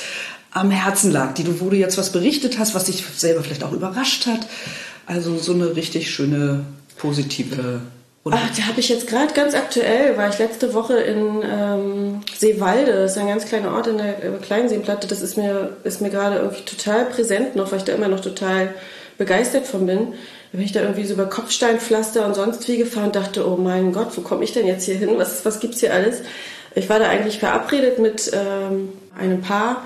am 0.51 0.71
Herzen 0.71 1.11
lag, 1.11 1.35
die 1.35 1.43
du, 1.43 1.59
wo 1.59 1.69
du 1.69 1.75
jetzt 1.75 1.99
was 1.99 2.11
berichtet 2.11 2.57
hast, 2.57 2.73
was 2.73 2.85
dich 2.85 3.03
selber 3.15 3.43
vielleicht 3.43 3.63
auch 3.63 3.73
überrascht 3.73 4.25
hat. 4.25 4.47
Also 5.05 5.37
so 5.37 5.53
eine 5.53 5.75
richtig 5.75 6.09
schöne 6.09 6.65
positive 6.97 7.81
Ach, 8.33 8.55
da 8.55 8.63
habe 8.67 8.79
ich 8.79 8.89
jetzt 8.89 9.07
gerade 9.07 9.33
ganz 9.33 9.53
aktuell, 9.53 10.17
war 10.17 10.29
ich 10.29 10.37
letzte 10.39 10.73
Woche 10.73 10.97
in 10.97 11.43
ähm, 11.43 12.21
Seewalde, 12.37 12.93
das 12.93 13.11
ist 13.11 13.17
ein 13.17 13.27
ganz 13.27 13.45
kleiner 13.45 13.73
Ort 13.73 13.87
in 13.87 13.97
der 13.97 14.23
äh, 14.23 14.37
Kleinseenplatte, 14.41 15.07
das 15.07 15.21
ist 15.21 15.37
mir, 15.37 15.77
ist 15.83 16.01
mir 16.01 16.09
gerade 16.09 16.37
irgendwie 16.37 16.63
total 16.63 17.05
präsent 17.05 17.55
noch, 17.55 17.71
weil 17.71 17.79
ich 17.79 17.85
da 17.85 17.93
immer 17.93 18.07
noch 18.07 18.19
total 18.19 18.73
begeistert 19.17 19.65
von 19.65 19.85
bin. 19.85 20.13
Da 20.51 20.57
bin 20.57 20.61
ich 20.61 20.71
da 20.71 20.81
irgendwie 20.81 21.05
so 21.05 21.13
über 21.13 21.25
Kopfsteinpflaster 21.25 22.25
und 22.25 22.35
sonst 22.35 22.67
wie 22.67 22.77
gefahren 22.77 23.07
und 23.07 23.15
dachte, 23.15 23.47
oh 23.47 23.57
mein 23.57 23.91
Gott, 23.91 24.09
wo 24.15 24.21
komme 24.21 24.43
ich 24.43 24.53
denn 24.53 24.65
jetzt 24.65 24.85
hier 24.85 24.95
hin? 24.95 25.11
Was, 25.17 25.43
was 25.45 25.59
gibt's 25.59 25.79
hier 25.79 25.93
alles? 25.93 26.21
Ich 26.75 26.89
war 26.89 26.99
da 26.99 27.09
eigentlich 27.09 27.39
verabredet 27.39 27.99
mit 27.99 28.31
ähm, 28.33 28.89
einem 29.17 29.41
Paar, 29.41 29.85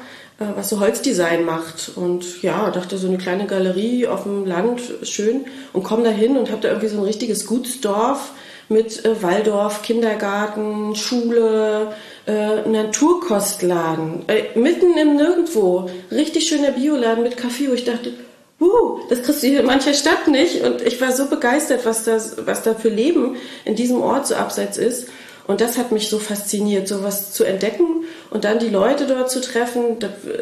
was 0.55 0.69
so 0.69 0.79
Holzdesign 0.79 1.45
macht. 1.45 1.91
Und 1.95 2.41
ja, 2.41 2.69
dachte 2.71 2.98
so 2.98 3.07
eine 3.07 3.17
kleine 3.17 3.45
Galerie 3.45 4.07
auf 4.07 4.24
dem 4.24 4.45
Land, 4.45 4.81
schön. 5.03 5.45
Und 5.74 5.83
komme 5.83 6.03
da 6.03 6.10
hin 6.10 6.38
und 6.38 6.51
habe 6.51 6.62
da 6.62 6.69
irgendwie 6.69 6.88
so 6.88 6.98
ein 6.98 7.03
richtiges 7.03 7.45
Gutsdorf 7.45 8.31
mit 8.69 9.03
äh, 9.05 9.21
Waldorf, 9.21 9.81
Kindergarten, 9.81 10.95
Schule, 10.95 11.93
äh, 12.25 12.67
Naturkostladen, 12.67 14.24
äh, 14.27 14.57
mitten 14.57 14.98
im 14.98 15.15
Nirgendwo. 15.15 15.89
Richtig 16.10 16.48
schöner 16.48 16.71
Bioladen 16.71 17.24
mit 17.24 17.38
Kaffee, 17.38 17.69
wo 17.69 17.74
ich 17.74 17.83
dachte, 17.83 18.13
uh, 18.60 19.00
das 19.10 19.24
kriegst 19.24 19.43
du 19.43 19.48
hier 19.48 19.60
in 19.60 19.65
mancher 19.65 19.93
Stadt 19.93 20.27
nicht. 20.27 20.63
Und 20.63 20.81
ich 20.81 21.01
war 21.01 21.12
so 21.12 21.27
begeistert, 21.27 21.86
was, 21.86 22.05
das, 22.05 22.45
was 22.45 22.63
da 22.63 22.74
für 22.74 22.89
Leben 22.89 23.36
in 23.65 23.75
diesem 23.75 24.01
Ort 24.01 24.27
so 24.27 24.36
abseits 24.36 24.77
ist. 24.77 25.10
Und 25.48 25.60
das 25.60 25.77
hat 25.77 25.91
mich 25.91 26.10
so 26.10 26.19
fasziniert, 26.19 26.88
sowas 26.88 27.33
zu 27.33 27.43
entdecken 27.43 28.05
und 28.31 28.45
dann 28.45 28.59
die 28.59 28.69
Leute 28.69 29.05
dort 29.05 29.29
zu 29.29 29.41
treffen, 29.41 29.97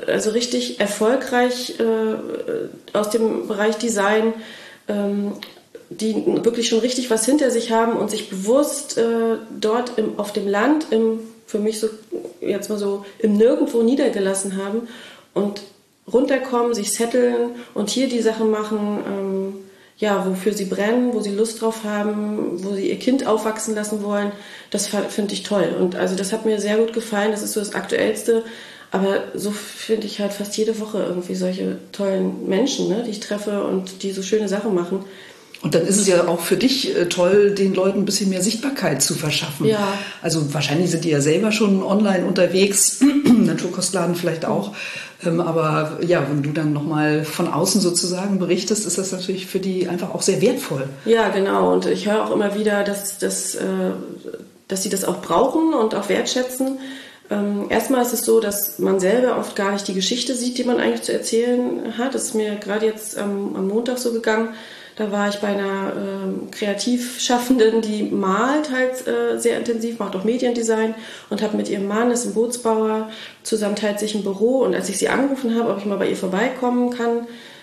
also 0.07 0.29
richtig 0.29 0.79
erfolgreich 0.79 1.79
äh, 1.79 2.95
aus 2.95 3.09
dem 3.09 3.47
Bereich 3.47 3.77
Design, 3.77 4.33
ähm, 4.87 5.33
die 5.89 6.23
wirklich 6.43 6.69
schon 6.69 6.79
richtig 6.79 7.09
was 7.09 7.25
hinter 7.25 7.49
sich 7.49 7.71
haben 7.71 7.97
und 7.97 8.11
sich 8.11 8.29
bewusst 8.29 8.99
äh, 8.99 9.37
dort 9.59 9.97
im, 9.97 10.19
auf 10.19 10.31
dem 10.31 10.47
Land, 10.47 10.87
im, 10.91 11.19
für 11.47 11.57
mich 11.57 11.79
so 11.79 11.89
jetzt 12.41 12.69
mal 12.69 12.77
so 12.77 13.05
im 13.17 13.37
Nirgendwo 13.37 13.81
niedergelassen 13.81 14.63
haben 14.63 14.87
und 15.33 15.61
runterkommen, 16.11 16.75
sich 16.75 16.93
setteln 16.93 17.55
und 17.73 17.89
hier 17.89 18.07
die 18.07 18.21
Sachen 18.21 18.51
machen, 18.51 18.99
ähm, 19.07 19.53
ja, 19.99 20.25
wofür 20.25 20.53
sie 20.53 20.65
brennen, 20.65 21.13
wo 21.13 21.19
sie 21.19 21.31
Lust 21.31 21.61
drauf 21.61 21.83
haben, 21.83 22.63
wo 22.63 22.73
sie 22.73 22.89
ihr 22.89 22.99
Kind 22.99 23.27
aufwachsen 23.27 23.75
lassen 23.75 24.01
wollen, 24.01 24.31
das 24.71 24.87
finde 24.87 25.33
ich 25.33 25.43
toll. 25.43 25.75
Und 25.77 25.95
also 25.95 26.15
das 26.15 26.31
hat 26.31 26.45
mir 26.45 26.59
sehr 26.59 26.77
gut 26.77 26.93
gefallen. 26.93 27.31
Das 27.31 27.43
ist 27.43 27.53
so 27.53 27.59
das 27.59 27.75
Aktuellste. 27.75 28.43
Aber 28.91 29.25
so 29.35 29.51
finde 29.51 30.07
ich 30.07 30.19
halt 30.19 30.33
fast 30.33 30.57
jede 30.57 30.79
Woche 30.79 31.03
irgendwie 31.03 31.35
solche 31.35 31.77
tollen 31.91 32.47
Menschen, 32.47 32.87
ne, 32.87 33.03
die 33.05 33.11
ich 33.11 33.19
treffe 33.19 33.63
und 33.63 34.01
die 34.01 34.11
so 34.11 34.23
schöne 34.23 34.47
Sachen 34.47 34.73
machen. 34.73 35.05
Und 35.61 35.75
dann 35.75 35.85
ist 35.85 35.97
es 35.97 36.07
ja 36.07 36.27
auch 36.27 36.39
für 36.39 36.55
dich 36.55 36.95
äh, 36.95 37.07
toll, 37.07 37.53
den 37.53 37.73
Leuten 37.73 37.99
ein 37.99 38.05
bisschen 38.05 38.29
mehr 38.29 38.41
Sichtbarkeit 38.41 39.01
zu 39.01 39.13
verschaffen. 39.13 39.65
Ja. 39.67 39.93
Also 40.21 40.53
wahrscheinlich 40.53 40.89
sind 40.89 41.03
die 41.03 41.09
ja 41.09 41.19
selber 41.19 41.51
schon 41.51 41.83
online 41.83 42.25
unterwegs, 42.25 43.01
Naturkostladen 43.25 44.15
vielleicht 44.15 44.45
auch. 44.45 44.73
Ähm, 44.73 44.75
aber 45.23 45.99
ja, 46.01 46.25
wenn 46.29 46.43
du 46.43 46.51
dann 46.51 46.71
nochmal 46.71 47.25
von 47.25 47.47
außen 47.47 47.81
sozusagen 47.81 48.39
berichtest, 48.39 48.85
ist 48.87 48.97
das 48.97 49.11
natürlich 49.11 49.47
für 49.47 49.59
die 49.59 49.87
einfach 49.87 50.13
auch 50.13 50.21
sehr 50.21 50.41
wertvoll. 50.41 50.87
Ja, 51.05 51.29
genau. 51.29 51.73
Und 51.73 51.85
ich 51.85 52.09
höre 52.09 52.23
auch 52.23 52.31
immer 52.31 52.55
wieder, 52.55 52.83
dass, 52.83 53.17
dass, 53.17 53.55
äh, 53.55 53.91
dass 54.67 54.83
sie 54.83 54.89
das 54.89 55.03
auch 55.03 55.21
brauchen 55.21 55.73
und 55.73 55.93
auch 55.93 56.07
wertschätzen. 56.07 56.79
Ähm, 57.29 57.65
erstmal 57.69 58.01
ist 58.01 58.13
es 58.13 58.23
so, 58.23 58.39
dass 58.39 58.79
man 58.79 58.99
selber 58.99 59.37
oft 59.37 59.55
gar 59.55 59.71
nicht 59.73 59.87
die 59.87 59.93
Geschichte 59.93 60.35
sieht, 60.35 60.57
die 60.57 60.63
man 60.63 60.79
eigentlich 60.79 61.03
zu 61.03 61.13
erzählen 61.13 61.97
hat. 61.97 62.15
Das 62.15 62.23
ist 62.23 62.35
mir 62.35 62.55
gerade 62.55 62.85
jetzt 62.85 63.17
am, 63.17 63.55
am 63.55 63.67
Montag 63.67 63.99
so 63.99 64.13
gegangen 64.13 64.53
da 64.99 65.13
war 65.13 65.29
ich 65.29 65.37
bei 65.37 65.47
einer 65.47 65.93
äh, 65.93 66.51
Kreativschaffenden, 66.51 67.81
die 67.81 68.03
malt 68.03 68.69
halt 68.69 69.07
äh, 69.07 69.39
sehr 69.39 69.57
intensiv, 69.57 69.97
macht 69.97 70.13
auch 70.13 70.25
Mediendesign 70.25 70.93
und 71.29 71.41
habe 71.41 71.55
mit 71.55 71.69
ihrem 71.69 71.87
Mann, 71.87 72.11
ist 72.11 72.25
ein 72.25 72.33
Bootsbauer, 72.33 73.09
zusammen 73.41 73.77
teilt 73.77 74.01
sich 74.01 74.13
ein 74.13 74.23
Büro. 74.23 74.57
Und 74.57 74.75
als 74.75 74.89
ich 74.89 74.97
sie 74.97 75.07
angerufen 75.07 75.55
habe, 75.57 75.71
ob 75.71 75.77
ich 75.77 75.85
mal 75.85 75.97
bei 75.97 76.09
ihr 76.09 76.17
vorbeikommen 76.17 76.89
kann, 76.89 77.19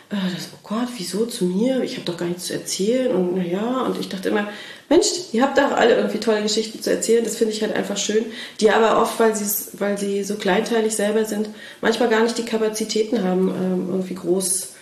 äh, 0.09 0.17
das, 0.35 0.49
oh 0.55 0.67
Gott, 0.67 0.89
wieso 0.97 1.27
zu 1.27 1.45
mir? 1.45 1.83
Ich 1.83 1.97
habe 1.97 2.07
doch 2.07 2.17
gar 2.17 2.25
nichts 2.25 2.47
zu 2.47 2.55
erzählen. 2.55 3.15
Und 3.15 3.37
naja, 3.37 3.83
und 3.83 4.01
ich 4.01 4.09
dachte 4.09 4.31
immer, 4.31 4.49
Mensch, 4.89 5.07
ihr 5.33 5.43
habt 5.43 5.61
auch 5.61 5.73
alle 5.73 5.95
irgendwie 5.95 6.21
tolle 6.21 6.41
Geschichten 6.41 6.81
zu 6.81 6.91
erzählen. 6.91 7.23
Das 7.23 7.37
finde 7.37 7.53
ich 7.53 7.61
halt 7.61 7.77
einfach 7.77 7.99
schön. 7.99 8.25
Die 8.61 8.71
aber 8.71 9.03
oft, 9.03 9.21
weil, 9.21 9.35
weil 9.75 9.99
sie 9.99 10.25
so 10.25 10.37
kleinteilig 10.37 10.97
selber 10.97 11.27
sind, 11.27 11.51
manchmal 11.83 12.09
gar 12.09 12.23
nicht 12.23 12.39
die 12.39 12.47
Kapazitäten 12.47 13.23
haben, 13.23 13.49
ähm, 13.51 13.89
irgendwie 13.91 14.15
groß 14.15 14.76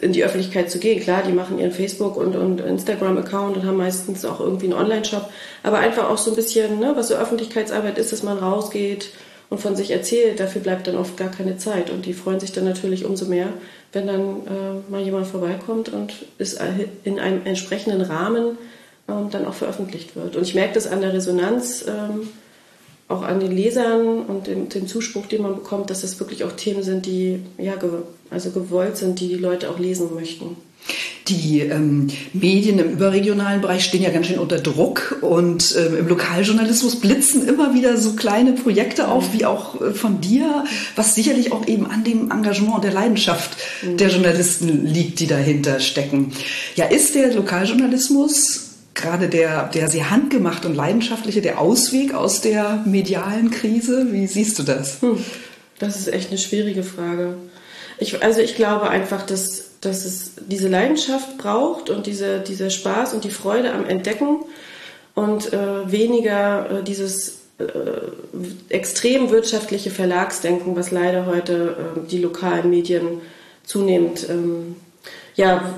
in 0.00 0.12
die 0.12 0.24
Öffentlichkeit 0.24 0.70
zu 0.70 0.78
gehen. 0.78 1.00
Klar, 1.00 1.22
die 1.26 1.32
machen 1.32 1.58
ihren 1.58 1.72
Facebook- 1.72 2.16
und, 2.16 2.36
und 2.36 2.60
Instagram-Account 2.60 3.56
und 3.56 3.66
haben 3.66 3.76
meistens 3.76 4.24
auch 4.24 4.40
irgendwie 4.40 4.66
einen 4.66 4.74
Online-Shop, 4.74 5.30
aber 5.62 5.78
einfach 5.78 6.10
auch 6.10 6.18
so 6.18 6.30
ein 6.30 6.36
bisschen, 6.36 6.78
ne, 6.78 6.92
was 6.94 7.08
so 7.08 7.14
Öffentlichkeitsarbeit 7.14 7.98
ist, 7.98 8.12
dass 8.12 8.22
man 8.22 8.38
rausgeht 8.38 9.10
und 9.48 9.60
von 9.60 9.74
sich 9.74 9.90
erzählt. 9.90 10.40
Dafür 10.40 10.60
bleibt 10.60 10.86
dann 10.86 10.96
oft 10.96 11.16
gar 11.16 11.30
keine 11.30 11.56
Zeit 11.56 11.90
und 11.90 12.04
die 12.06 12.12
freuen 12.12 12.40
sich 12.40 12.52
dann 12.52 12.64
natürlich 12.64 13.04
umso 13.04 13.26
mehr, 13.26 13.48
wenn 13.92 14.06
dann 14.06 14.22
äh, 14.46 14.90
mal 14.90 15.00
jemand 15.00 15.26
vorbeikommt 15.26 15.88
und 15.88 16.12
es 16.38 16.58
in 17.04 17.18
einem 17.18 17.46
entsprechenden 17.46 18.02
Rahmen 18.02 18.58
ähm, 19.08 19.30
dann 19.30 19.46
auch 19.46 19.54
veröffentlicht 19.54 20.16
wird. 20.16 20.36
Und 20.36 20.42
ich 20.42 20.54
merke 20.54 20.74
das 20.74 20.86
an 20.86 21.00
der 21.00 21.12
Resonanz. 21.12 21.84
Ähm, 21.88 22.28
auch 23.08 23.22
an 23.22 23.40
den 23.40 23.52
Lesern 23.52 24.24
und 24.26 24.46
dem, 24.46 24.68
dem, 24.68 24.86
Zuspruch, 24.88 25.26
den 25.26 25.42
man 25.42 25.54
bekommt, 25.54 25.90
dass 25.90 26.00
das 26.00 26.18
wirklich 26.18 26.44
auch 26.44 26.52
Themen 26.52 26.82
sind, 26.82 27.06
die 27.06 27.40
ja 27.58 27.76
ge, 27.76 27.90
also 28.30 28.50
gewollt 28.50 28.96
sind, 28.96 29.20
die 29.20 29.28
die 29.28 29.34
Leute 29.34 29.70
auch 29.70 29.78
lesen 29.78 30.14
möchten. 30.14 30.56
Die 31.28 31.60
ähm, 31.60 32.06
Medien 32.32 32.78
im 32.78 32.92
überregionalen 32.92 33.60
Bereich 33.60 33.84
stehen 33.84 34.02
ja 34.02 34.10
ganz 34.10 34.28
schön 34.28 34.38
unter 34.38 34.58
Druck 34.58 35.18
und 35.22 35.74
ähm, 35.76 35.96
im 35.98 36.08
Lokaljournalismus 36.08 37.00
blitzen 37.00 37.48
immer 37.48 37.74
wieder 37.74 37.96
so 37.96 38.12
kleine 38.12 38.52
Projekte 38.52 39.08
auf, 39.08 39.32
wie 39.32 39.44
auch 39.44 39.80
äh, 39.80 39.90
von 39.92 40.20
dir, 40.20 40.64
was 40.94 41.16
sicherlich 41.16 41.50
auch 41.50 41.66
eben 41.66 41.86
an 41.86 42.04
dem 42.04 42.30
Engagement 42.30 42.76
und 42.76 42.84
der 42.84 42.92
Leidenschaft 42.92 43.56
mhm. 43.82 43.96
der 43.96 44.08
Journalisten 44.10 44.86
liegt, 44.86 45.18
die 45.18 45.26
dahinter 45.26 45.80
stecken. 45.80 46.32
Ja, 46.76 46.84
ist 46.84 47.16
der 47.16 47.34
Lokaljournalismus 47.34 48.65
gerade 48.96 49.28
der, 49.28 49.68
der 49.68 49.88
sehr 49.88 50.10
handgemachte 50.10 50.66
und 50.66 50.74
leidenschaftliche, 50.74 51.42
der 51.42 51.60
Ausweg 51.60 52.14
aus 52.14 52.40
der 52.40 52.82
medialen 52.84 53.50
Krise? 53.50 54.08
Wie 54.10 54.26
siehst 54.26 54.58
du 54.58 54.64
das? 54.64 54.98
Das 55.78 55.96
ist 55.96 56.08
echt 56.08 56.30
eine 56.30 56.38
schwierige 56.38 56.82
Frage. 56.82 57.34
Ich, 57.98 58.22
also 58.22 58.40
ich 58.40 58.56
glaube 58.56 58.88
einfach, 58.88 59.24
dass, 59.24 59.78
dass 59.80 60.04
es 60.04 60.32
diese 60.48 60.68
Leidenschaft 60.68 61.38
braucht 61.38 61.90
und 61.90 62.06
diese, 62.06 62.40
dieser 62.40 62.70
Spaß 62.70 63.14
und 63.14 63.24
die 63.24 63.30
Freude 63.30 63.72
am 63.72 63.86
Entdecken 63.86 64.40
und 65.14 65.52
äh, 65.52 65.90
weniger 65.90 66.70
äh, 66.70 66.82
dieses 66.82 67.40
äh, 67.58 67.64
extrem 68.68 69.30
wirtschaftliche 69.30 69.90
Verlagsdenken, 69.90 70.76
was 70.76 70.90
leider 70.90 71.26
heute 71.26 71.76
äh, 71.96 72.08
die 72.10 72.18
lokalen 72.18 72.68
Medien 72.70 73.20
zunehmend 73.64 74.28
ähm, 74.28 74.76
ja, 75.34 75.74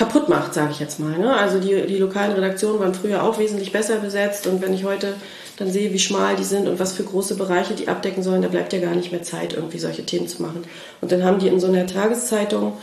kaputt 0.00 0.30
macht, 0.30 0.54
sage 0.54 0.70
ich 0.72 0.80
jetzt 0.80 0.98
mal. 0.98 1.18
Ne? 1.18 1.30
Also 1.30 1.60
die, 1.60 1.86
die 1.86 1.98
lokalen 1.98 2.32
Redaktionen 2.32 2.80
waren 2.80 2.94
früher 2.94 3.22
auch 3.22 3.38
wesentlich 3.38 3.70
besser 3.70 3.96
besetzt 3.96 4.46
und 4.46 4.62
wenn 4.62 4.72
ich 4.72 4.82
heute 4.82 5.12
dann 5.58 5.70
sehe, 5.70 5.92
wie 5.92 5.98
schmal 5.98 6.36
die 6.36 6.44
sind 6.44 6.68
und 6.68 6.78
was 6.78 6.94
für 6.94 7.04
große 7.04 7.34
Bereiche 7.34 7.74
die 7.74 7.86
abdecken 7.86 8.22
sollen, 8.22 8.40
da 8.40 8.48
bleibt 8.48 8.72
ja 8.72 8.80
gar 8.80 8.94
nicht 8.94 9.12
mehr 9.12 9.22
Zeit, 9.22 9.52
irgendwie 9.52 9.78
solche 9.78 10.06
Themen 10.06 10.26
zu 10.26 10.40
machen. 10.40 10.64
Und 11.02 11.12
dann 11.12 11.22
haben 11.22 11.38
die 11.38 11.48
in 11.48 11.60
so 11.60 11.66
einer 11.66 11.86
Tageszeitung 11.86 12.78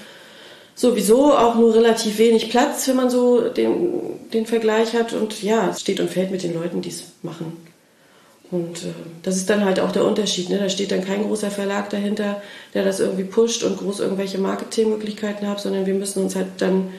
sowieso 0.75 1.35
auch 1.35 1.55
nur 1.55 1.73
relativ 1.73 2.19
wenig 2.19 2.51
Platz, 2.51 2.87
wenn 2.87 2.97
man 2.97 3.09
so 3.09 3.49
den, 3.49 4.29
den 4.31 4.45
Vergleich 4.45 4.93
hat. 4.93 5.13
Und 5.13 5.41
ja, 5.41 5.71
es 5.71 5.81
steht 5.81 5.99
und 5.99 6.11
fällt 6.11 6.29
mit 6.29 6.43
den 6.43 6.53
Leuten, 6.53 6.83
die 6.83 6.89
es 6.89 7.03
machen. 7.23 7.57
Und 8.49 8.83
äh, 8.83 8.93
das 9.23 9.35
ist 9.35 9.49
dann 9.49 9.65
halt 9.65 9.79
auch 9.79 9.91
der 9.91 10.05
Unterschied. 10.05 10.49
Ne? 10.49 10.57
Da 10.57 10.69
steht 10.69 10.91
dann 10.91 11.03
kein 11.03 11.23
großer 11.23 11.51
Verlag 11.51 11.89
dahinter, 11.89 12.41
der 12.73 12.83
das 12.83 12.99
irgendwie 12.99 13.25
pusht 13.25 13.63
und 13.63 13.77
groß 13.77 13.99
irgendwelche 13.99 14.37
Marketingmöglichkeiten 14.37 15.47
hat, 15.47 15.59
sondern 15.59 15.85
wir 15.85 15.93
müssen 15.93 16.23
uns 16.23 16.35
halt 16.35 16.47
dann 16.59 16.89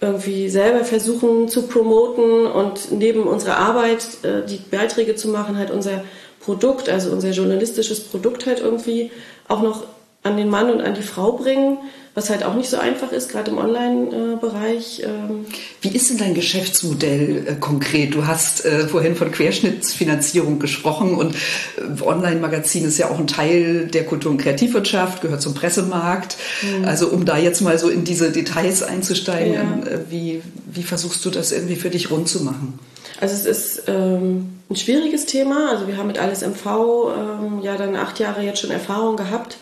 irgendwie 0.00 0.48
selber 0.48 0.84
versuchen 0.84 1.48
zu 1.48 1.66
promoten 1.68 2.46
und 2.46 2.90
neben 2.90 3.24
unserer 3.24 3.58
Arbeit 3.58 4.06
äh, 4.22 4.46
die 4.46 4.56
Beiträge 4.56 5.14
zu 5.14 5.28
machen, 5.28 5.58
halt 5.58 5.70
unser 5.70 6.04
Produkt, 6.40 6.88
also 6.88 7.10
unser 7.10 7.30
journalistisches 7.30 8.00
Produkt 8.00 8.46
halt 8.46 8.60
irgendwie 8.60 9.10
auch 9.46 9.60
noch 9.60 9.84
an 10.22 10.36
den 10.36 10.48
Mann 10.48 10.70
und 10.70 10.80
an 10.80 10.94
die 10.94 11.02
Frau 11.02 11.32
bringen, 11.32 11.78
was 12.14 12.28
halt 12.28 12.42
auch 12.42 12.54
nicht 12.54 12.68
so 12.68 12.78
einfach 12.78 13.12
ist, 13.12 13.30
gerade 13.30 13.52
im 13.52 13.58
Online-Bereich. 13.58 15.02
Ähm. 15.04 15.46
Wie 15.80 15.94
ist 15.94 16.10
denn 16.10 16.18
dein 16.18 16.34
Geschäftsmodell 16.34 17.44
äh, 17.46 17.54
konkret? 17.54 18.14
Du 18.14 18.26
hast 18.26 18.64
äh, 18.64 18.88
vorhin 18.88 19.14
von 19.14 19.30
Querschnittsfinanzierung 19.30 20.58
gesprochen 20.58 21.14
und 21.14 21.36
äh, 21.36 22.02
Online-Magazin 22.02 22.84
ist 22.84 22.98
ja 22.98 23.10
auch 23.10 23.18
ein 23.18 23.28
Teil 23.28 23.86
der 23.86 24.06
Kultur- 24.06 24.32
und 24.32 24.38
Kreativwirtschaft, 24.38 25.22
gehört 25.22 25.40
zum 25.40 25.54
Pressemarkt. 25.54 26.36
Mhm. 26.62 26.84
Also 26.84 27.08
um 27.08 27.24
da 27.24 27.38
jetzt 27.38 27.60
mal 27.60 27.78
so 27.78 27.88
in 27.88 28.02
diese 28.04 28.32
Details 28.32 28.82
einzusteigen, 28.82 29.54
ja. 29.54 29.90
äh, 29.90 30.00
wie, 30.10 30.42
wie 30.66 30.82
versuchst 30.82 31.24
du 31.24 31.30
das 31.30 31.52
irgendwie 31.52 31.76
für 31.76 31.90
dich 31.90 32.10
rund 32.10 32.28
zu 32.28 32.42
machen? 32.42 32.78
Also 33.20 33.34
es 33.34 33.44
ist 33.44 33.82
ähm, 33.86 34.48
ein 34.68 34.76
schwieriges 34.76 35.26
Thema. 35.26 35.70
Also 35.70 35.86
wir 35.86 35.96
haben 35.96 36.08
mit 36.08 36.18
Alles 36.18 36.40
MV 36.40 36.66
ähm, 36.66 37.60
ja 37.62 37.76
dann 37.76 37.94
acht 37.94 38.18
Jahre 38.18 38.42
jetzt 38.42 38.60
schon 38.60 38.70
Erfahrung 38.70 39.16
gehabt 39.16 39.58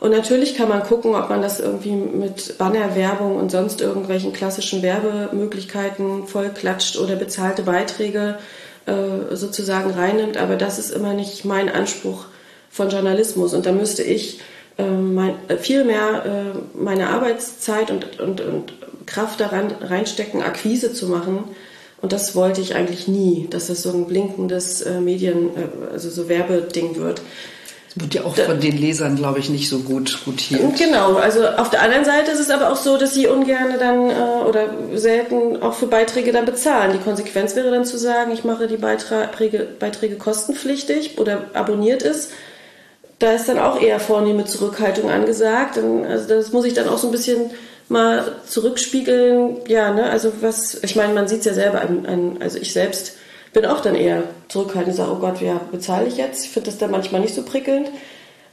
und 0.00 0.12
natürlich 0.12 0.54
kann 0.54 0.68
man 0.68 0.84
gucken, 0.84 1.14
ob 1.14 1.28
man 1.28 1.42
das 1.42 1.58
irgendwie 1.58 1.92
mit 1.92 2.56
Bannerwerbung 2.56 3.36
und 3.36 3.50
sonst 3.50 3.80
irgendwelchen 3.80 4.32
klassischen 4.32 4.82
Werbemöglichkeiten 4.82 6.26
vollklatscht 6.28 6.98
oder 6.98 7.16
bezahlte 7.16 7.62
Beiträge 7.62 8.38
äh, 8.86 9.34
sozusagen 9.34 9.90
reinnimmt. 9.90 10.36
Aber 10.36 10.54
das 10.54 10.78
ist 10.78 10.90
immer 10.90 11.14
nicht 11.14 11.44
mein 11.44 11.68
Anspruch 11.68 12.26
von 12.70 12.90
Journalismus. 12.90 13.54
Und 13.54 13.66
da 13.66 13.72
müsste 13.72 14.04
ich 14.04 14.40
äh, 14.78 14.88
mein, 14.88 15.34
äh, 15.48 15.56
viel 15.56 15.84
mehr 15.84 16.24
äh, 16.24 16.78
meine 16.78 17.08
Arbeitszeit 17.08 17.90
und, 17.90 18.20
und, 18.20 18.40
und 18.40 18.72
Kraft 19.06 19.40
daran 19.40 19.72
reinstecken, 19.80 20.42
Akquise 20.42 20.92
zu 20.92 21.06
machen. 21.06 21.44
Und 22.00 22.12
das 22.12 22.36
wollte 22.36 22.60
ich 22.60 22.76
eigentlich 22.76 23.08
nie, 23.08 23.48
dass 23.50 23.66
das 23.66 23.82
so 23.82 23.90
ein 23.90 24.06
blinkendes 24.06 24.82
äh, 24.82 25.00
Medien, 25.00 25.50
äh, 25.56 25.92
also 25.92 26.08
so 26.08 26.28
Werbeding 26.28 26.94
wird. 26.96 27.20
Wird 27.94 28.14
ja 28.14 28.24
auch 28.24 28.36
von 28.36 28.60
den 28.60 28.76
Lesern, 28.76 29.16
glaube 29.16 29.38
ich, 29.38 29.48
nicht 29.48 29.68
so 29.68 29.78
gut 29.80 30.20
gutiert. 30.24 30.76
Genau, 30.76 31.16
also 31.16 31.46
auf 31.46 31.70
der 31.70 31.82
anderen 31.82 32.04
Seite 32.04 32.30
ist 32.30 32.38
es 32.38 32.50
aber 32.50 32.70
auch 32.70 32.76
so, 32.76 32.98
dass 32.98 33.14
sie 33.14 33.26
ungern 33.26 33.74
dann 33.78 34.10
äh, 34.10 34.46
oder 34.46 34.68
selten 34.94 35.62
auch 35.62 35.74
für 35.74 35.86
Beiträge 35.86 36.32
dann 36.32 36.44
bezahlen. 36.44 36.92
Die 36.92 37.02
Konsequenz 37.02 37.56
wäre 37.56 37.70
dann 37.70 37.84
zu 37.84 37.98
sagen, 37.98 38.30
ich 38.32 38.44
mache 38.44 38.66
die 38.66 38.76
Beiträge, 38.76 39.66
Beiträge 39.78 40.16
kostenpflichtig 40.16 41.18
oder 41.18 41.46
abonniert 41.54 42.02
ist. 42.02 42.30
Da 43.18 43.32
ist 43.32 43.48
dann 43.48 43.58
auch 43.58 43.80
eher 43.80 43.98
vornehme 43.98 44.44
Zurückhaltung 44.44 45.10
angesagt. 45.10 45.78
Und 45.78 46.04
also 46.04 46.28
das 46.28 46.52
muss 46.52 46.66
ich 46.66 46.74
dann 46.74 46.88
auch 46.88 46.98
so 46.98 47.08
ein 47.08 47.12
bisschen 47.12 47.50
mal 47.88 48.36
zurückspiegeln. 48.46 49.58
Ja, 49.66 49.92
ne, 49.92 50.04
also 50.10 50.32
was, 50.40 50.82
ich 50.82 50.94
meine, 50.94 51.14
man 51.14 51.26
sieht 51.26 51.40
es 51.40 51.46
ja 51.46 51.54
selber, 51.54 51.80
an, 51.80 52.06
an, 52.06 52.36
also 52.40 52.58
ich 52.58 52.72
selbst 52.72 53.14
bin 53.52 53.66
auch 53.66 53.80
dann 53.80 53.94
eher 53.94 54.24
zurückhaltend 54.48 54.88
und 54.88 54.96
sage, 54.96 55.12
oh 55.12 55.20
Gott, 55.20 55.36
wer 55.40 55.60
bezahle 55.70 56.06
ich 56.06 56.16
jetzt? 56.16 56.44
Ich 56.44 56.50
finde 56.50 56.70
das 56.70 56.78
dann 56.78 56.90
manchmal 56.90 57.20
nicht 57.20 57.34
so 57.34 57.42
prickelnd. 57.42 57.90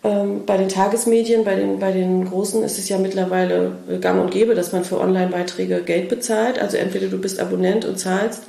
Ähm, 0.03 0.45
bei 0.45 0.57
den 0.57 0.69
Tagesmedien, 0.69 1.43
bei 1.43 1.55
den, 1.55 1.79
bei 1.79 1.91
den 1.91 2.29
Großen 2.29 2.63
ist 2.63 2.77
es 2.77 2.89
ja 2.89 2.97
mittlerweile 2.97 3.71
gang 4.01 4.21
und 4.21 4.31
gäbe, 4.31 4.53
dass 4.53 4.71
man 4.71 4.83
für 4.83 4.99
Online-Beiträge 4.99 5.81
Geld 5.81 6.09
bezahlt. 6.09 6.59
Also 6.59 6.77
entweder 6.77 7.07
du 7.07 7.17
bist 7.17 7.39
Abonnent 7.39 7.85
und 7.85 7.97
zahlst. 7.97 8.43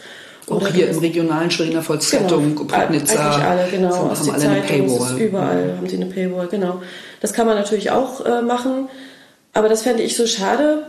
Auch 0.49 0.69
hier 0.69 0.89
im 0.91 0.99
regionalen 0.99 1.51
Schweriner 1.51 1.83
Volkszeitung, 1.83 2.55
genau, 2.55 2.73
Eigentlich 2.73 3.11
alle, 3.19 3.69
genau. 3.69 3.89
Aus 3.89 4.21
haben 4.21 4.31
alle 4.31 4.49
eine 4.49 4.61
Paywall. 4.61 5.19
Überall 5.19 5.65
mhm. 5.65 5.77
haben 5.79 5.89
sie 5.89 5.97
eine 5.97 6.07
Paywall, 6.07 6.47
genau. 6.47 6.83
Das 7.21 7.33
kann 7.33 7.47
man 7.47 7.57
natürlich 7.57 7.91
auch 7.91 8.25
äh, 8.25 8.43
machen. 8.43 8.89
Aber 9.55 9.69
das 9.69 9.83
fände 9.83 10.03
ich 10.03 10.17
so 10.17 10.27
schade, 10.27 10.85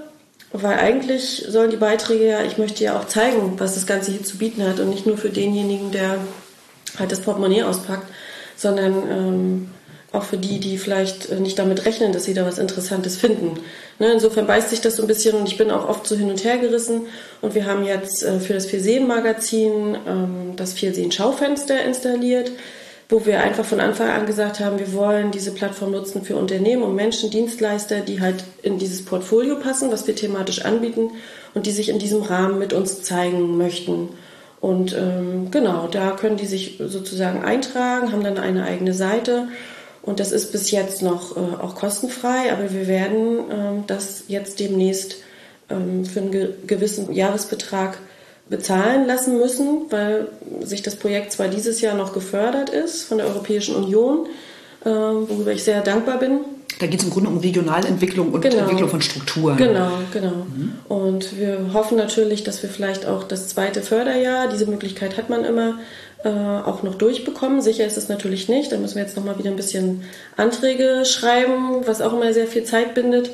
weil 0.53 0.77
eigentlich 0.77 1.45
sollen 1.47 1.71
die 1.71 1.77
Beiträge 1.77 2.27
ja, 2.27 2.43
ich 2.43 2.57
möchte 2.57 2.83
ja 2.83 2.97
auch 2.97 3.05
zeigen, 3.05 3.59
was 3.59 3.75
das 3.75 3.85
Ganze 3.85 4.11
hier 4.11 4.23
zu 4.23 4.37
bieten 4.37 4.63
hat 4.63 4.79
und 4.79 4.89
nicht 4.89 5.05
nur 5.05 5.17
für 5.17 5.29
denjenigen, 5.29 5.91
der 5.91 6.17
halt 6.97 7.11
das 7.11 7.21
Portemonnaie 7.21 7.63
auspackt, 7.63 8.07
sondern 8.55 8.93
ähm, 9.11 9.69
auch 10.13 10.23
für 10.23 10.37
die, 10.37 10.59
die 10.59 10.77
vielleicht 10.77 11.29
äh, 11.29 11.39
nicht 11.39 11.59
damit 11.59 11.85
rechnen, 11.85 12.13
dass 12.13 12.23
sie 12.23 12.33
da 12.33 12.45
was 12.45 12.57
Interessantes 12.57 13.17
finden. 13.17 13.59
Ne, 13.99 14.13
insofern 14.13 14.47
beißt 14.47 14.69
sich 14.69 14.81
das 14.81 14.95
so 14.95 15.03
ein 15.03 15.07
bisschen 15.07 15.35
und 15.35 15.47
ich 15.47 15.57
bin 15.57 15.69
auch 15.69 15.87
oft 15.87 16.07
so 16.07 16.15
hin 16.15 16.29
und 16.29 16.43
her 16.43 16.57
gerissen. 16.57 17.01
Und 17.41 17.55
wir 17.55 17.65
haben 17.65 17.83
jetzt 17.83 18.23
äh, 18.23 18.39
für 18.39 18.53
das 18.53 18.67
Vierseen-Magazin 18.67 19.97
ähm, 20.07 20.53
das 20.55 20.73
Vierseen-Schaufenster 20.73 21.83
installiert 21.83 22.51
wo 23.09 23.25
wir 23.25 23.41
einfach 23.41 23.63
von 23.63 23.79
Anfang 23.79 24.09
an 24.09 24.25
gesagt 24.25 24.59
haben, 24.59 24.79
wir 24.79 24.93
wollen 24.93 25.31
diese 25.31 25.51
Plattform 25.51 25.91
nutzen 25.91 26.23
für 26.23 26.35
Unternehmen 26.35 26.83
und 26.83 26.95
Menschen, 26.95 27.29
Dienstleister, 27.29 28.01
die 28.01 28.19
halt 28.19 28.43
in 28.63 28.79
dieses 28.79 29.05
Portfolio 29.05 29.55
passen, 29.55 29.91
was 29.91 30.07
wir 30.07 30.15
thematisch 30.15 30.65
anbieten 30.65 31.11
und 31.53 31.65
die 31.65 31.71
sich 31.71 31.89
in 31.89 31.99
diesem 31.99 32.21
Rahmen 32.21 32.59
mit 32.59 32.73
uns 32.73 33.03
zeigen 33.03 33.57
möchten. 33.57 34.09
Und 34.59 34.93
ähm, 34.93 35.51
genau, 35.51 35.87
da 35.87 36.11
können 36.11 36.35
die 36.35 36.45
sich 36.45 36.79
sozusagen 36.83 37.43
eintragen, 37.43 38.11
haben 38.11 38.23
dann 38.23 38.37
eine 38.37 38.63
eigene 38.63 38.93
Seite. 38.93 39.47
Und 40.01 40.19
das 40.19 40.31
ist 40.31 40.51
bis 40.51 40.71
jetzt 40.71 41.01
noch 41.01 41.37
äh, 41.37 41.39
auch 41.61 41.75
kostenfrei, 41.75 42.51
aber 42.51 42.73
wir 42.73 42.87
werden 42.87 43.39
ähm, 43.51 43.83
das 43.87 44.23
jetzt 44.27 44.59
demnächst 44.59 45.17
ähm, 45.69 46.05
für 46.05 46.21
einen 46.21 46.31
ge 46.31 46.49
gewissen 46.65 47.13
Jahresbetrag 47.13 47.99
bezahlen 48.49 49.05
lassen 49.05 49.37
müssen, 49.37 49.81
weil 49.89 50.29
sich 50.61 50.81
das 50.81 50.95
Projekt 50.95 51.31
zwar 51.31 51.47
dieses 51.47 51.81
Jahr 51.81 51.95
noch 51.95 52.13
gefördert 52.13 52.69
ist 52.69 53.03
von 53.03 53.17
der 53.17 53.27
Europäischen 53.27 53.75
Union, 53.75 54.27
äh, 54.85 54.89
worüber 54.89 55.51
ich 55.51 55.63
sehr 55.63 55.81
dankbar 55.81 56.19
bin. 56.19 56.39
Da 56.79 56.85
geht 56.85 56.99
es 56.99 57.05
im 57.05 57.11
Grunde 57.11 57.29
um 57.29 57.37
Regionalentwicklung 57.37 58.31
und 58.31 58.41
genau. 58.41 58.59
Entwicklung 58.59 58.89
von 58.89 59.01
Strukturen. 59.01 59.57
Genau, 59.57 59.89
genau. 60.13 60.45
Mhm. 60.55 60.73
Und 60.87 61.37
wir 61.39 61.71
hoffen 61.73 61.97
natürlich, 61.97 62.43
dass 62.43 62.61
wir 62.61 62.69
vielleicht 62.69 63.07
auch 63.07 63.23
das 63.23 63.47
zweite 63.47 63.81
Förderjahr, 63.81 64.47
diese 64.47 64.67
Möglichkeit 64.67 65.17
hat 65.17 65.29
man 65.29 65.43
immer, 65.43 65.79
äh, 66.23 66.29
auch 66.29 66.83
noch 66.83 66.95
durchbekommen. 66.95 67.61
Sicher 67.61 67.85
ist 67.85 67.97
es 67.97 68.09
natürlich 68.09 68.47
nicht. 68.47 68.71
Da 68.71 68.77
müssen 68.77 68.95
wir 68.95 69.03
jetzt 69.03 69.17
noch 69.17 69.23
mal 69.23 69.39
wieder 69.39 69.49
ein 69.49 69.55
bisschen 69.55 70.03
Anträge 70.35 71.03
schreiben, 71.05 71.85
was 71.85 72.01
auch 72.01 72.13
immer 72.13 72.31
sehr 72.33 72.47
viel 72.47 72.63
Zeit 72.63 72.93
bindet. 72.93 73.31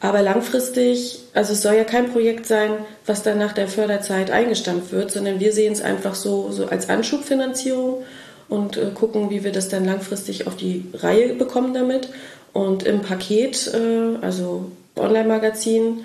Aber 0.00 0.22
langfristig, 0.22 1.18
also 1.34 1.54
es 1.54 1.62
soll 1.62 1.74
ja 1.74 1.84
kein 1.84 2.12
Projekt 2.12 2.46
sein, 2.46 2.70
was 3.04 3.24
dann 3.24 3.38
nach 3.38 3.52
der 3.52 3.66
Förderzeit 3.66 4.30
eingestampft 4.30 4.92
wird, 4.92 5.10
sondern 5.10 5.40
wir 5.40 5.52
sehen 5.52 5.72
es 5.72 5.82
einfach 5.82 6.14
so, 6.14 6.52
so 6.52 6.66
als 6.66 6.88
Anschubfinanzierung 6.88 8.04
und 8.48 8.76
äh, 8.76 8.90
gucken, 8.94 9.30
wie 9.30 9.42
wir 9.42 9.52
das 9.52 9.68
dann 9.68 9.84
langfristig 9.84 10.46
auf 10.46 10.56
die 10.56 10.84
Reihe 10.94 11.34
bekommen 11.34 11.74
damit. 11.74 12.10
Und 12.52 12.84
im 12.84 13.02
Paket, 13.02 13.72
äh, 13.74 14.24
also 14.24 14.70
Online-Magazin, 14.96 16.04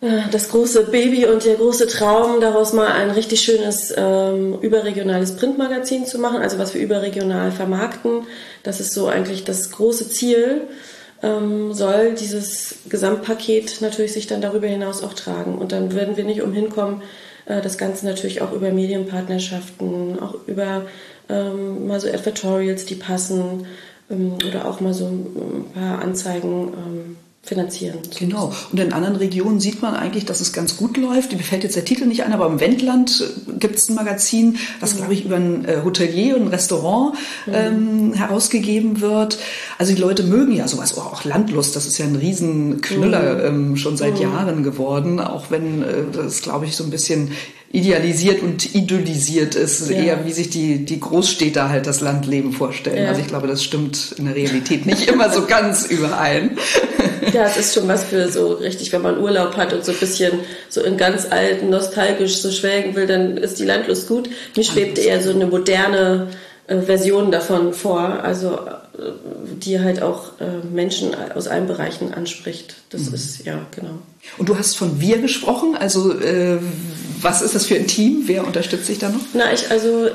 äh, 0.00 0.20
das 0.30 0.48
große 0.50 0.84
Baby 0.84 1.26
und 1.26 1.44
der 1.44 1.56
große 1.56 1.88
Traum, 1.88 2.40
daraus 2.40 2.72
mal 2.72 2.92
ein 2.92 3.10
richtig 3.10 3.40
schönes 3.40 3.92
ähm, 3.96 4.58
überregionales 4.60 5.36
Printmagazin 5.36 6.06
zu 6.06 6.18
machen, 6.18 6.38
also 6.38 6.58
was 6.58 6.74
wir 6.74 6.80
überregional 6.80 7.50
vermarkten. 7.50 8.22
Das 8.62 8.78
ist 8.78 8.94
so 8.94 9.08
eigentlich 9.08 9.44
das 9.44 9.72
große 9.72 10.08
Ziel 10.08 10.62
ähm, 11.22 11.72
soll 11.72 12.14
dieses 12.14 12.78
Gesamtpaket 12.88 13.80
natürlich 13.80 14.12
sich 14.12 14.26
dann 14.26 14.40
darüber 14.40 14.66
hinaus 14.66 15.02
auch 15.02 15.14
tragen. 15.14 15.56
Und 15.56 15.72
dann 15.72 15.94
werden 15.94 16.16
wir 16.16 16.24
nicht 16.24 16.42
umhin 16.42 16.70
kommen, 16.70 17.02
äh, 17.46 17.60
das 17.60 17.78
Ganze 17.78 18.06
natürlich 18.06 18.42
auch 18.42 18.52
über 18.52 18.70
Medienpartnerschaften, 18.70 20.18
auch 20.20 20.34
über 20.46 20.86
ähm, 21.28 21.86
mal 21.86 22.00
so 22.00 22.08
Advertorials, 22.08 22.84
die 22.84 22.96
passen 22.96 23.66
ähm, 24.10 24.34
oder 24.46 24.66
auch 24.66 24.80
mal 24.80 24.94
so 24.94 25.06
ein 25.06 25.66
paar 25.72 26.02
Anzeigen 26.02 27.16
finanzieren. 27.44 27.98
Genau. 28.16 28.52
Und 28.70 28.78
in 28.78 28.92
anderen 28.92 29.16
Regionen 29.16 29.58
sieht 29.58 29.82
man 29.82 29.96
eigentlich, 29.96 30.24
dass 30.24 30.40
es 30.40 30.52
ganz 30.52 30.76
gut 30.76 30.96
läuft. 30.96 31.32
Mir 31.32 31.42
fällt 31.42 31.64
jetzt 31.64 31.74
der 31.74 31.84
Titel 31.84 32.06
nicht 32.06 32.22
ein, 32.22 32.32
aber 32.32 32.46
im 32.46 32.60
Wendland 32.60 33.20
äh, 33.20 33.52
gibt 33.58 33.78
es 33.78 33.88
ein 33.88 33.96
Magazin, 33.96 34.58
was, 34.78 34.94
mhm. 34.94 34.98
glaube 34.98 35.14
ich, 35.14 35.24
über 35.24 35.36
ein 35.36 35.64
äh, 35.64 35.78
Hotelier 35.84 36.36
und 36.36 36.42
ein 36.42 36.48
Restaurant 36.48 37.16
mhm. 37.46 37.52
ähm, 37.52 38.12
herausgegeben 38.14 39.00
wird. 39.00 39.38
Also 39.76 39.92
die 39.92 40.00
Leute 40.00 40.22
mögen 40.22 40.52
ja 40.52 40.68
sowas. 40.68 40.96
Oh, 40.96 41.00
auch 41.00 41.24
Landlust, 41.24 41.74
das 41.74 41.86
ist 41.86 41.98
ja 41.98 42.06
ein 42.06 42.14
Riesenknüller 42.14 43.50
mhm. 43.50 43.70
ähm, 43.70 43.76
schon 43.76 43.96
seit 43.96 44.14
mhm. 44.14 44.22
Jahren 44.22 44.62
geworden, 44.62 45.18
auch 45.18 45.50
wenn 45.50 45.82
äh, 45.82 45.86
das, 46.12 46.42
glaube 46.42 46.66
ich, 46.66 46.76
so 46.76 46.84
ein 46.84 46.90
bisschen 46.90 47.32
idealisiert 47.72 48.42
und 48.42 48.74
idyllisiert 48.74 49.54
ist, 49.54 49.88
ja. 49.90 49.96
eher 49.96 50.26
wie 50.26 50.32
sich 50.32 50.50
die, 50.50 50.84
die 50.84 51.00
Großstädter 51.00 51.70
halt 51.70 51.86
das 51.86 52.00
Landleben 52.02 52.52
vorstellen. 52.52 53.04
Ja. 53.04 53.08
Also 53.08 53.22
ich 53.22 53.28
glaube, 53.28 53.48
das 53.48 53.64
stimmt 53.64 54.14
in 54.18 54.26
der 54.26 54.34
Realität 54.34 54.84
nicht 54.84 55.08
immer 55.08 55.32
so 55.32 55.46
ganz 55.46 55.86
überein. 55.86 56.58
Ja, 57.32 57.46
es 57.46 57.56
ist 57.56 57.74
schon 57.74 57.88
was 57.88 58.04
für 58.04 58.30
so 58.30 58.52
richtig, 58.52 58.92
wenn 58.92 59.02
man 59.02 59.20
Urlaub 59.20 59.56
hat 59.56 59.72
und 59.72 59.84
so 59.84 59.92
ein 59.92 59.98
bisschen 59.98 60.40
so 60.68 60.82
in 60.82 60.96
ganz 60.96 61.26
alten, 61.30 61.70
nostalgisch 61.70 62.36
so 62.36 62.50
schwelgen 62.50 62.94
will, 62.94 63.06
dann 63.06 63.36
ist 63.36 63.58
die 63.58 63.64
Landlust 63.64 64.08
gut. 64.08 64.28
Mir 64.56 64.64
schwebt 64.64 64.98
eher 64.98 65.20
so 65.22 65.30
eine 65.30 65.46
moderne 65.46 66.28
äh, 66.66 66.80
Version 66.80 67.30
davon 67.30 67.72
vor, 67.72 68.00
also 68.00 68.52
äh, 68.52 69.10
die 69.56 69.80
halt 69.80 70.02
auch 70.02 70.40
äh, 70.40 70.64
Menschen 70.72 71.10
aus 71.34 71.48
allen 71.48 71.66
Bereichen 71.66 72.14
anspricht. 72.14 72.76
Das 72.90 73.08
mhm. 73.08 73.14
ist, 73.14 73.44
ja, 73.44 73.66
genau. 73.74 73.98
Und 74.38 74.48
du 74.48 74.56
hast 74.56 74.76
von 74.76 75.00
wir 75.00 75.18
gesprochen, 75.18 75.76
also 75.76 76.12
äh, 76.12 76.58
was 77.20 77.42
ist 77.42 77.54
das 77.54 77.66
für 77.66 77.74
ein 77.74 77.86
Team? 77.86 78.24
Wer 78.26 78.46
unterstützt 78.46 78.86
sich 78.86 78.98
da 78.98 79.08
noch? 79.08 79.20
Na, 79.34 79.52
ich, 79.52 79.70
also 79.70 80.08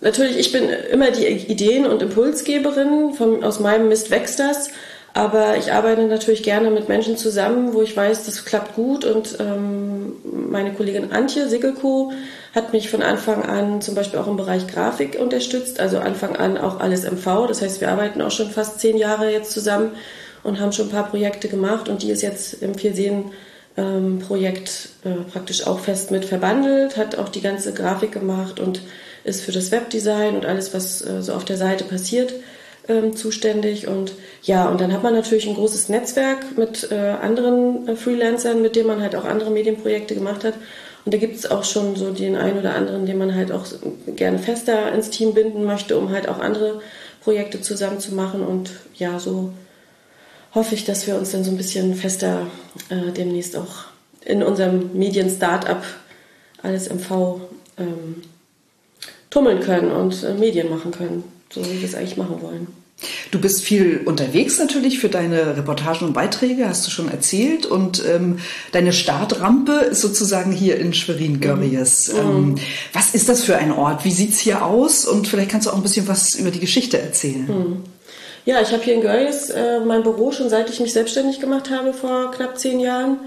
natürlich, 0.00 0.36
ich 0.36 0.52
bin 0.52 0.64
immer 0.92 1.10
die 1.10 1.26
Ideen- 1.26 1.86
und 1.86 2.02
Impulsgeberin, 2.02 3.14
von, 3.14 3.42
aus 3.42 3.60
meinem 3.60 3.88
Mist 3.88 4.10
wächst 4.10 4.38
das. 4.38 4.68
Aber 5.16 5.56
ich 5.56 5.72
arbeite 5.72 6.02
natürlich 6.02 6.42
gerne 6.42 6.70
mit 6.70 6.90
Menschen 6.90 7.16
zusammen, 7.16 7.72
wo 7.72 7.80
ich 7.80 7.96
weiß, 7.96 8.26
das 8.26 8.44
klappt 8.44 8.74
gut. 8.74 9.06
Und 9.06 9.38
ähm, 9.40 10.12
meine 10.50 10.74
Kollegin 10.74 11.10
Antje 11.10 11.48
Sigelko 11.48 12.12
hat 12.54 12.74
mich 12.74 12.90
von 12.90 13.00
Anfang 13.00 13.42
an 13.42 13.80
zum 13.80 13.94
Beispiel 13.94 14.18
auch 14.18 14.26
im 14.26 14.36
Bereich 14.36 14.66
Grafik 14.66 15.18
unterstützt. 15.18 15.80
Also 15.80 16.00
Anfang 16.00 16.36
an 16.36 16.58
auch 16.58 16.80
alles 16.80 17.10
MV. 17.10 17.46
Das 17.48 17.62
heißt, 17.62 17.80
wir 17.80 17.88
arbeiten 17.88 18.20
auch 18.20 18.30
schon 18.30 18.50
fast 18.50 18.78
zehn 18.78 18.98
Jahre 18.98 19.32
jetzt 19.32 19.52
zusammen 19.52 19.92
und 20.42 20.60
haben 20.60 20.72
schon 20.72 20.88
ein 20.88 20.92
paar 20.92 21.08
Projekte 21.08 21.48
gemacht. 21.48 21.88
Und 21.88 22.02
die 22.02 22.10
ist 22.10 22.20
jetzt 22.20 22.62
im 22.62 22.74
Vierseen 22.74 23.30
ähm, 23.78 24.18
Projekt 24.18 24.90
äh, 25.04 25.30
praktisch 25.32 25.66
auch 25.66 25.78
fest 25.78 26.10
mit 26.10 26.26
verbandelt, 26.26 26.98
hat 26.98 27.16
auch 27.16 27.30
die 27.30 27.40
ganze 27.40 27.72
Grafik 27.72 28.12
gemacht 28.12 28.60
und 28.60 28.82
ist 29.24 29.40
für 29.40 29.52
das 29.52 29.70
Webdesign 29.70 30.36
und 30.36 30.44
alles, 30.44 30.74
was 30.74 31.00
äh, 31.00 31.22
so 31.22 31.32
auf 31.32 31.46
der 31.46 31.56
Seite 31.56 31.84
passiert, 31.84 32.34
ähm, 32.88 33.16
zuständig. 33.16 33.88
Und 33.88 34.12
ja, 34.42 34.68
und 34.68 34.80
dann 34.80 34.92
hat 34.92 35.02
man 35.02 35.14
natürlich 35.14 35.48
ein 35.48 35.54
großes 35.54 35.88
Netzwerk 35.88 36.56
mit 36.56 36.90
äh, 36.90 36.94
anderen 36.94 37.88
äh, 37.88 37.96
Freelancern, 37.96 38.62
mit 38.62 38.76
denen 38.76 38.88
man 38.88 39.02
halt 39.02 39.16
auch 39.16 39.24
andere 39.24 39.50
Medienprojekte 39.50 40.14
gemacht 40.14 40.44
hat. 40.44 40.54
Und 41.04 41.14
da 41.14 41.18
gibt 41.18 41.36
es 41.36 41.50
auch 41.50 41.64
schon 41.64 41.96
so 41.96 42.12
den 42.12 42.36
einen 42.36 42.58
oder 42.58 42.74
anderen, 42.74 43.06
den 43.06 43.18
man 43.18 43.34
halt 43.34 43.52
auch 43.52 43.64
gerne 44.16 44.38
fester 44.38 44.92
ins 44.92 45.10
Team 45.10 45.34
binden 45.34 45.64
möchte, 45.64 45.96
um 45.98 46.10
halt 46.10 46.28
auch 46.28 46.40
andere 46.40 46.80
Projekte 47.22 47.60
zusammen 47.60 48.00
zu 48.00 48.14
machen. 48.14 48.42
Und 48.42 48.70
ja, 48.94 49.18
so 49.18 49.52
hoffe 50.54 50.74
ich, 50.74 50.84
dass 50.84 51.06
wir 51.06 51.16
uns 51.16 51.30
dann 51.30 51.44
so 51.44 51.50
ein 51.50 51.56
bisschen 51.56 51.94
fester 51.94 52.46
äh, 52.88 53.12
demnächst 53.12 53.56
auch 53.56 53.84
in 54.24 54.42
unserem 54.42 54.90
Medien-Startup 54.94 55.82
alles 56.62 56.88
MV 56.88 57.40
ähm, 57.78 58.22
tummeln 59.30 59.60
können 59.60 59.92
und 59.92 60.24
äh, 60.24 60.34
Medien 60.34 60.70
machen 60.70 60.90
können 60.90 61.35
so 61.50 61.64
wie 61.64 61.80
wir 61.80 61.88
es 61.88 61.94
eigentlich 61.94 62.16
machen 62.16 62.40
wollen. 62.40 62.66
Du 63.30 63.38
bist 63.38 63.62
viel 63.62 64.00
unterwegs 64.06 64.58
natürlich 64.58 64.98
für 64.98 65.10
deine 65.10 65.56
Reportagen 65.56 66.06
und 66.06 66.12
Beiträge, 66.14 66.66
hast 66.66 66.86
du 66.86 66.90
schon 66.90 67.10
erzählt. 67.10 67.66
Und 67.66 68.02
ähm, 68.06 68.38
deine 68.72 68.94
Startrampe 68.94 69.72
ist 69.72 70.00
sozusagen 70.00 70.50
hier 70.50 70.78
in 70.78 70.94
Schwerin-Görries. 70.94 72.14
Mhm. 72.14 72.18
Ähm, 72.18 72.54
was 72.94 73.14
ist 73.14 73.28
das 73.28 73.44
für 73.44 73.56
ein 73.56 73.70
Ort? 73.70 74.06
Wie 74.06 74.10
sieht 74.10 74.32
es 74.32 74.38
hier 74.38 74.64
aus? 74.64 75.04
Und 75.04 75.28
vielleicht 75.28 75.50
kannst 75.50 75.66
du 75.66 75.72
auch 75.72 75.76
ein 75.76 75.82
bisschen 75.82 76.08
was 76.08 76.36
über 76.36 76.50
die 76.50 76.60
Geschichte 76.60 76.98
erzählen. 76.98 77.46
Mhm. 77.46 77.76
Ja, 78.46 78.62
ich 78.62 78.72
habe 78.72 78.82
hier 78.82 78.94
in 78.94 79.02
Görlitz 79.02 79.50
äh, 79.50 79.80
mein 79.80 80.04
Büro 80.04 80.30
schon 80.32 80.48
seit 80.48 80.70
ich 80.70 80.80
mich 80.80 80.92
selbstständig 80.92 81.40
gemacht 81.40 81.68
habe 81.68 81.92
vor 81.92 82.30
knapp 82.30 82.56
zehn 82.56 82.78
Jahren, 82.78 83.18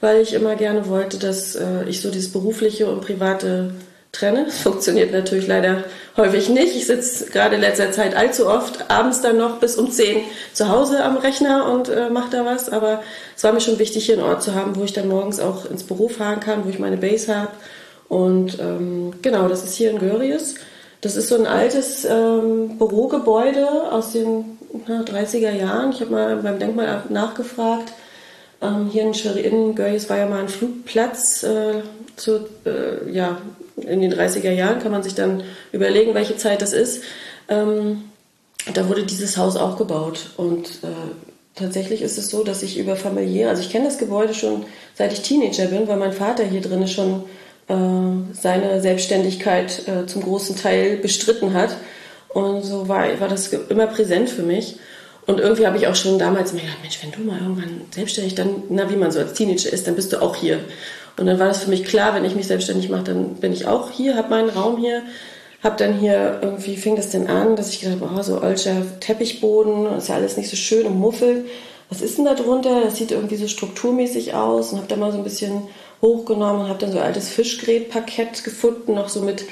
weil 0.00 0.20
ich 0.20 0.34
immer 0.34 0.54
gerne 0.54 0.86
wollte, 0.88 1.16
dass 1.16 1.56
äh, 1.56 1.88
ich 1.88 2.02
so 2.02 2.10
dieses 2.10 2.30
berufliche 2.30 2.86
und 2.86 3.00
private 3.00 3.74
trenne. 4.16 4.50
Funktioniert 4.50 5.12
natürlich 5.12 5.46
leider 5.46 5.84
häufig 6.16 6.48
nicht. 6.48 6.74
Ich 6.74 6.86
sitze 6.86 7.26
gerade 7.26 7.56
in 7.56 7.60
letzter 7.60 7.92
Zeit 7.92 8.16
allzu 8.16 8.48
oft 8.48 8.90
abends 8.90 9.20
dann 9.20 9.38
noch 9.38 9.58
bis 9.58 9.76
um 9.76 9.90
10 9.90 10.20
zu 10.52 10.68
Hause 10.68 11.04
am 11.04 11.16
Rechner 11.16 11.70
und 11.72 11.88
äh, 11.88 12.08
mache 12.10 12.30
da 12.30 12.44
was. 12.44 12.68
Aber 12.68 13.02
es 13.36 13.44
war 13.44 13.52
mir 13.52 13.60
schon 13.60 13.78
wichtig, 13.78 14.06
hier 14.06 14.16
einen 14.16 14.24
Ort 14.24 14.42
zu 14.42 14.54
haben, 14.54 14.76
wo 14.76 14.84
ich 14.84 14.92
dann 14.92 15.08
morgens 15.08 15.40
auch 15.40 15.70
ins 15.70 15.84
Büro 15.84 16.08
fahren 16.08 16.40
kann, 16.40 16.64
wo 16.64 16.70
ich 16.70 16.78
meine 16.78 16.96
Base 16.96 17.34
habe. 17.34 17.50
Und 18.08 18.58
ähm, 18.60 19.14
genau, 19.22 19.48
das 19.48 19.64
ist 19.64 19.74
hier 19.74 19.90
in 19.90 19.98
Görries. 19.98 20.56
Das 21.00 21.16
ist 21.16 21.28
so 21.28 21.36
ein 21.36 21.46
altes 21.46 22.04
ähm, 22.04 22.78
Bürogebäude 22.78 23.92
aus 23.92 24.12
den 24.12 24.58
na, 24.86 25.02
30er 25.02 25.52
Jahren. 25.52 25.92
Ich 25.92 26.00
habe 26.00 26.10
mal 26.10 26.36
beim 26.36 26.58
Denkmal 26.58 27.02
nachgefragt. 27.08 27.92
Ähm, 28.62 28.88
hier 28.90 29.02
in 29.02 29.14
Schwerin, 29.14 29.74
Görjes 29.74 30.08
war 30.08 30.16
ja 30.16 30.26
mal 30.26 30.40
ein 30.40 30.48
Flugplatz. 30.48 31.42
Äh, 31.42 31.82
zu, 32.16 32.46
äh, 32.64 33.10
ja, 33.10 33.38
in 33.76 34.00
den 34.00 34.12
30er 34.12 34.50
Jahren 34.50 34.80
kann 34.80 34.92
man 34.92 35.02
sich 35.02 35.14
dann 35.14 35.42
überlegen, 35.72 36.14
welche 36.14 36.36
Zeit 36.36 36.62
das 36.62 36.72
ist. 36.72 37.02
Ähm, 37.48 38.04
da 38.72 38.88
wurde 38.88 39.04
dieses 39.04 39.36
Haus 39.36 39.56
auch 39.56 39.76
gebaut. 39.76 40.30
Und 40.36 40.66
äh, 40.82 40.88
tatsächlich 41.54 42.02
ist 42.02 42.18
es 42.18 42.30
so, 42.30 42.42
dass 42.42 42.62
ich 42.62 42.78
über 42.78 42.96
familiär, 42.96 43.50
also 43.50 43.62
ich 43.62 43.70
kenne 43.70 43.84
das 43.84 43.98
Gebäude 43.98 44.34
schon 44.34 44.64
seit 44.94 45.12
ich 45.12 45.22
Teenager 45.22 45.66
bin, 45.66 45.86
weil 45.88 45.98
mein 45.98 46.12
Vater 46.12 46.44
hier 46.44 46.62
drin 46.62 46.88
schon 46.88 47.24
äh, 47.68 47.74
seine 48.32 48.80
Selbstständigkeit 48.80 49.86
äh, 49.86 50.06
zum 50.06 50.22
großen 50.22 50.56
Teil 50.56 50.96
bestritten 50.96 51.52
hat. 51.52 51.76
Und 52.28 52.62
so 52.62 52.88
war, 52.88 53.20
war 53.20 53.28
das 53.28 53.48
immer 53.48 53.86
präsent 53.86 54.30
für 54.30 54.42
mich. 54.42 54.76
Und 55.26 55.40
irgendwie 55.40 55.66
habe 55.66 55.76
ich 55.76 55.86
auch 55.88 55.96
schon 55.96 56.18
damals 56.18 56.52
mir 56.52 56.60
gedacht, 56.60 56.78
Mensch, 56.82 57.00
wenn 57.02 57.10
du 57.10 57.20
mal 57.20 57.40
irgendwann 57.40 57.80
selbstständig, 57.90 58.36
dann, 58.36 58.62
na, 58.68 58.88
wie 58.90 58.96
man 58.96 59.10
so 59.10 59.18
als 59.18 59.32
Teenager 59.32 59.72
ist, 59.72 59.86
dann 59.86 59.96
bist 59.96 60.12
du 60.12 60.22
auch 60.22 60.36
hier. 60.36 60.60
Und 61.18 61.26
dann 61.26 61.38
war 61.38 61.48
das 61.48 61.64
für 61.64 61.70
mich 61.70 61.84
klar, 61.84 62.14
wenn 62.14 62.24
ich 62.24 62.34
mich 62.34 62.46
selbstständig 62.46 62.90
mache, 62.90 63.04
dann 63.04 63.34
bin 63.36 63.52
ich 63.52 63.66
auch 63.66 63.90
hier, 63.90 64.16
habe 64.16 64.30
meinen 64.30 64.50
Raum 64.50 64.76
hier. 64.76 65.02
Hab 65.62 65.78
dann 65.78 65.98
hier, 65.98 66.38
irgendwie 66.42 66.76
fing 66.76 66.96
das 66.96 67.10
denn 67.10 67.28
an, 67.28 67.56
dass 67.56 67.70
ich 67.70 67.80
gedacht 67.80 68.00
habe, 68.00 68.14
oh, 68.18 68.22
so 68.22 68.40
olscher 68.42 68.82
Teppichboden, 69.00 69.86
ist 69.96 70.08
ja 70.08 70.14
alles 70.14 70.36
nicht 70.36 70.50
so 70.50 70.56
schön 70.56 70.86
und 70.86 70.98
muffelt. 70.98 71.46
Was 71.88 72.02
ist 72.02 72.18
denn 72.18 72.24
da 72.24 72.34
drunter? 72.34 72.82
Das 72.82 72.96
sieht 72.96 73.10
irgendwie 73.10 73.36
so 73.36 73.48
strukturmäßig 73.48 74.34
aus. 74.34 74.72
Und 74.72 74.78
habe 74.78 74.88
dann 74.88 75.00
mal 75.00 75.12
so 75.12 75.18
ein 75.18 75.24
bisschen 75.24 75.62
hochgenommen 76.02 76.62
und 76.62 76.68
habe 76.68 76.78
dann 76.78 76.92
so 76.92 77.00
altes 77.00 77.30
Fischgrätparkett 77.30 78.44
gefunden, 78.44 78.94
noch 78.94 79.08
so 79.08 79.22
mit 79.22 79.44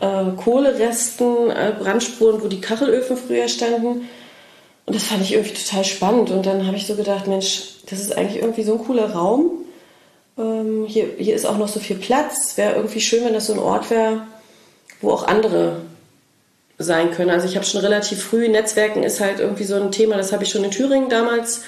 äh, 0.00 0.24
Kohleresten, 0.36 1.50
äh, 1.50 1.72
Brandspuren, 1.78 2.42
wo 2.42 2.48
die 2.48 2.60
Kachelöfen 2.60 3.16
früher 3.16 3.48
standen. 3.48 4.08
Und 4.86 4.94
das 4.94 5.04
fand 5.04 5.22
ich 5.22 5.34
irgendwie 5.34 5.54
total 5.54 5.84
spannend. 5.84 6.30
Und 6.30 6.46
dann 6.46 6.66
habe 6.66 6.76
ich 6.76 6.86
so 6.86 6.94
gedacht, 6.94 7.26
Mensch, 7.26 7.74
das 7.90 8.00
ist 8.00 8.16
eigentlich 8.16 8.40
irgendwie 8.40 8.62
so 8.62 8.74
ein 8.74 8.84
cooler 8.84 9.12
Raum. 9.12 9.57
Ähm, 10.38 10.86
hier, 10.86 11.08
hier 11.18 11.34
ist 11.34 11.44
auch 11.44 11.58
noch 11.58 11.68
so 11.68 11.80
viel 11.80 11.96
Platz. 11.96 12.56
Wäre 12.56 12.76
irgendwie 12.76 13.00
schön, 13.00 13.24
wenn 13.24 13.34
das 13.34 13.46
so 13.46 13.54
ein 13.54 13.58
Ort 13.58 13.90
wäre, 13.90 14.22
wo 15.00 15.10
auch 15.10 15.26
andere 15.26 15.82
sein 16.78 17.10
können. 17.10 17.30
Also 17.30 17.46
ich 17.46 17.56
habe 17.56 17.66
schon 17.66 17.80
relativ 17.80 18.22
früh, 18.22 18.48
Netzwerken 18.48 19.02
ist 19.02 19.20
halt 19.20 19.40
irgendwie 19.40 19.64
so 19.64 19.74
ein 19.74 19.90
Thema, 19.90 20.16
das 20.16 20.32
habe 20.32 20.44
ich 20.44 20.50
schon 20.50 20.62
in 20.62 20.70
Thüringen 20.70 21.08
damals, 21.08 21.62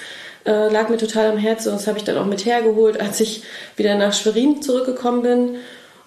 äh, 0.45 0.69
lag 0.69 0.87
mir 0.87 0.97
total 0.97 1.31
am 1.31 1.37
Herzen 1.37 1.69
und 1.69 1.79
das 1.79 1.87
habe 1.87 1.97
ich 1.97 2.05
dann 2.05 2.17
auch 2.17 2.25
mit 2.25 2.45
hergeholt, 2.45 2.99
als 2.99 3.19
ich 3.19 3.43
wieder 3.75 3.95
nach 3.95 4.13
Schwerin 4.13 4.61
zurückgekommen 4.61 5.21
bin 5.21 5.55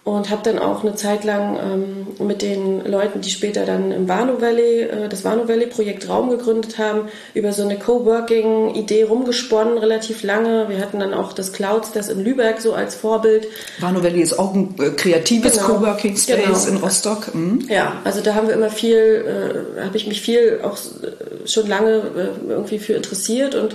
und 0.04 0.28
habe 0.28 0.42
dann 0.44 0.58
auch 0.58 0.82
eine 0.82 0.94
Zeit 0.94 1.24
lang 1.24 1.58
ähm, 1.58 2.26
mit 2.26 2.42
den 2.42 2.84
Leuten, 2.84 3.22
die 3.22 3.30
später 3.30 3.64
dann 3.64 3.90
im 3.90 4.06
Vano 4.06 4.38
Valley, 4.42 4.82
äh, 4.82 5.08
das 5.08 5.24
Vano 5.24 5.48
Valley 5.48 5.66
Projekt 5.66 6.10
Raum 6.10 6.28
gegründet 6.28 6.76
haben, 6.76 7.08
über 7.32 7.52
so 7.52 7.62
eine 7.62 7.78
Coworking-Idee 7.78 9.04
rumgesponnen, 9.04 9.78
relativ 9.78 10.22
lange. 10.22 10.68
Wir 10.68 10.78
hatten 10.80 11.00
dann 11.00 11.14
auch 11.14 11.32
das 11.32 11.54
Clouds, 11.54 11.92
das 11.92 12.10
in 12.10 12.22
Lübeck 12.22 12.60
so 12.60 12.74
als 12.74 12.94
Vorbild. 12.94 13.46
Vano 13.80 14.02
Valley 14.02 14.20
ist 14.20 14.38
auch 14.38 14.52
ein 14.52 14.74
äh, 14.78 14.90
kreatives 14.90 15.54
genau. 15.54 15.78
Coworking 15.78 16.18
Space 16.18 16.66
genau. 16.66 16.76
in 16.76 16.84
Rostock. 16.84 17.34
Mhm. 17.34 17.66
Ja, 17.70 18.02
also 18.04 18.20
da 18.20 18.34
haben 18.34 18.46
wir 18.48 18.54
immer 18.54 18.70
viel, 18.70 19.64
äh, 19.78 19.80
habe 19.80 19.96
ich 19.96 20.06
mich 20.06 20.20
viel 20.20 20.60
auch 20.62 20.76
äh, 20.76 21.48
schon 21.48 21.66
lange 21.66 21.90
äh, 21.90 22.50
irgendwie 22.50 22.78
für 22.78 22.92
interessiert 22.92 23.54
und 23.54 23.74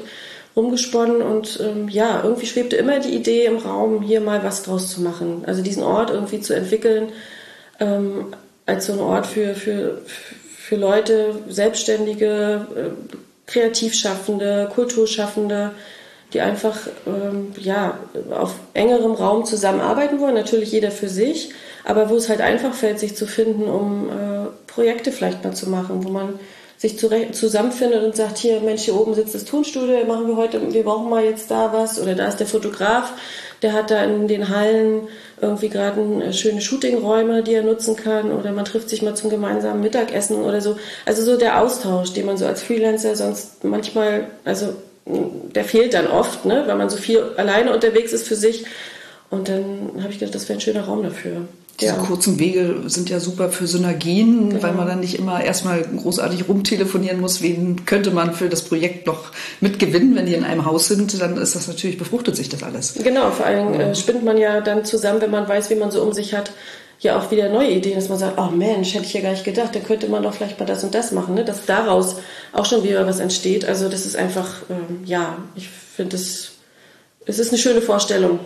rumgesponnen 0.55 1.21
und 1.21 1.59
ähm, 1.61 1.89
ja, 1.89 2.21
irgendwie 2.23 2.47
schwebte 2.47 2.75
immer 2.75 2.99
die 2.99 3.15
Idee 3.15 3.45
im 3.45 3.57
Raum, 3.57 4.01
hier 4.01 4.21
mal 4.21 4.43
was 4.43 4.63
draus 4.63 4.89
zu 4.91 5.01
machen. 5.01 5.43
Also 5.45 5.61
diesen 5.61 5.83
Ort 5.83 6.09
irgendwie 6.09 6.41
zu 6.41 6.53
entwickeln 6.53 7.09
ähm, 7.79 8.33
als 8.65 8.85
so 8.85 8.93
ein 8.93 8.99
Ort 8.99 9.25
für, 9.25 9.55
für, 9.55 10.01
für 10.05 10.75
Leute, 10.75 11.35
Selbstständige, 11.49 12.67
äh, 12.75 12.89
Kreativschaffende, 13.47 14.69
Kulturschaffende, 14.73 15.71
die 16.33 16.41
einfach 16.41 16.77
ähm, 17.07 17.53
ja, 17.57 17.97
auf 18.29 18.55
engerem 18.75 19.13
Raum 19.13 19.45
zusammenarbeiten 19.45 20.19
wollen, 20.19 20.35
natürlich 20.35 20.71
jeder 20.71 20.91
für 20.91 21.09
sich, 21.09 21.51
aber 21.83 22.09
wo 22.09 22.15
es 22.15 22.29
halt 22.29 22.41
einfach 22.41 22.73
fällt, 22.73 22.99
sich 22.99 23.15
zu 23.15 23.25
finden, 23.25 23.63
um 23.63 24.09
äh, 24.09 24.47
Projekte 24.67 25.11
vielleicht 25.11 25.43
mal 25.43 25.53
zu 25.53 25.69
machen, 25.69 26.03
wo 26.03 26.09
man 26.09 26.39
sich 26.79 26.97
zusammenfindet 26.97 28.01
und 28.05 28.15
sagt, 28.15 28.37
hier, 28.37 28.61
Mensch, 28.61 28.83
hier 28.83 28.95
oben 28.95 29.13
sitzt 29.13 29.35
das 29.35 29.43
Tonstudio, 29.43 30.05
machen 30.05 30.29
wir 30.29 30.37
heute, 30.37 30.73
wir 30.73 30.83
brauchen 30.83 31.09
mal 31.09 31.25
jetzt 31.25 31.51
da 31.51 31.73
was. 31.73 32.01
Oder 32.01 32.15
da 32.15 32.25
ist 32.29 32.37
der 32.37 32.47
Fotograf, 32.47 33.11
der 33.61 33.73
hat 33.73 33.91
da 33.91 34.01
in 34.05 34.29
den 34.29 34.47
Hallen 34.47 35.09
irgendwie 35.41 35.67
gerade 35.67 35.99
äh, 35.99 36.31
schöne 36.31 36.61
Shootingräume, 36.61 37.43
die 37.43 37.53
er 37.53 37.63
nutzen 37.63 37.97
kann. 37.97 38.31
Oder 38.31 38.53
man 38.53 38.63
trifft 38.63 38.89
sich 38.89 39.01
mal 39.01 39.13
zum 39.13 39.29
gemeinsamen 39.29 39.81
Mittagessen 39.81 40.37
oder 40.37 40.61
so. 40.61 40.77
Also 41.05 41.21
so 41.21 41.35
der 41.35 41.61
Austausch, 41.61 42.13
den 42.13 42.25
man 42.25 42.37
so 42.37 42.45
als 42.45 42.63
Freelancer 42.63 43.13
sonst 43.17 43.65
manchmal, 43.65 44.27
also 44.45 44.73
der 45.05 45.65
fehlt 45.65 45.93
dann 45.93 46.07
oft, 46.07 46.45
ne, 46.45 46.63
weil 46.65 46.77
man 46.77 46.89
so 46.89 46.95
viel 46.95 47.21
alleine 47.35 47.73
unterwegs 47.73 48.13
ist 48.13 48.25
für 48.25 48.35
sich. 48.35 48.63
Und 49.29 49.49
dann 49.49 49.91
habe 49.99 50.13
ich 50.13 50.19
gedacht, 50.19 50.33
das 50.33 50.47
wäre 50.47 50.57
ein 50.57 50.61
schöner 50.61 50.85
Raum 50.85 51.03
dafür. 51.03 51.41
Diese 51.79 51.93
ja. 51.93 51.97
kurzen 51.97 52.39
Wege 52.39 52.75
sind 52.87 53.09
ja 53.09 53.19
super 53.19 53.49
für 53.49 53.67
Synergien, 53.67 54.49
genau. 54.49 54.63
weil 54.63 54.73
man 54.73 54.87
dann 54.87 54.99
nicht 54.99 55.17
immer 55.17 55.43
erstmal 55.43 55.81
großartig 55.81 56.47
rumtelefonieren 56.47 57.21
muss, 57.21 57.41
wen 57.41 57.85
könnte 57.85 58.11
man 58.11 58.33
für 58.33 58.49
das 58.49 58.63
Projekt 58.63 59.07
noch 59.07 59.31
mitgewinnen, 59.61 60.15
wenn 60.15 60.25
die 60.25 60.33
in 60.33 60.43
einem 60.43 60.65
Haus 60.65 60.87
sind, 60.87 61.21
dann 61.21 61.37
ist 61.37 61.55
das 61.55 61.67
natürlich, 61.67 61.97
befruchtet 61.97 62.35
sich 62.35 62.49
das 62.49 62.63
alles. 62.63 62.95
Genau, 63.01 63.31
vor 63.31 63.45
allem 63.45 63.73
ja. 63.73 63.79
äh, 63.91 63.95
spinnt 63.95 64.23
man 64.23 64.37
ja 64.37 64.61
dann 64.61 64.83
zusammen, 64.83 65.21
wenn 65.21 65.31
man 65.31 65.47
weiß, 65.47 65.69
wie 65.69 65.75
man 65.75 65.91
so 65.91 66.01
um 66.01 66.11
sich 66.11 66.33
hat, 66.33 66.51
ja 66.99 67.17
auch 67.17 67.31
wieder 67.31 67.49
neue 67.49 67.71
Ideen, 67.71 67.95
dass 67.95 68.09
man 68.09 68.17
sagt, 68.17 68.37
oh 68.37 68.51
Mensch, 68.51 68.93
hätte 68.93 69.05
ich 69.05 69.13
ja 69.13 69.21
gar 69.21 69.31
nicht 69.31 69.45
gedacht, 69.45 69.73
dann 69.73 69.83
könnte 69.83 70.07
man 70.07 70.23
doch 70.23 70.33
vielleicht 70.33 70.59
mal 70.59 70.65
das 70.65 70.83
und 70.83 70.93
das 70.93 71.11
machen, 71.11 71.35
ne? 71.35 71.45
dass 71.45 71.65
daraus 71.65 72.17
auch 72.51 72.65
schon 72.65 72.83
wieder 72.83 73.05
was 73.07 73.19
entsteht. 73.19 73.65
Also 73.65 73.87
das 73.87 74.05
ist 74.05 74.17
einfach, 74.17 74.63
ähm, 74.69 75.01
ja, 75.05 75.37
ich 75.55 75.69
finde 75.69 76.17
es, 76.17 76.51
es 77.25 77.39
ist 77.39 77.49
eine 77.49 77.57
schöne 77.57 77.81
Vorstellung. 77.81 78.39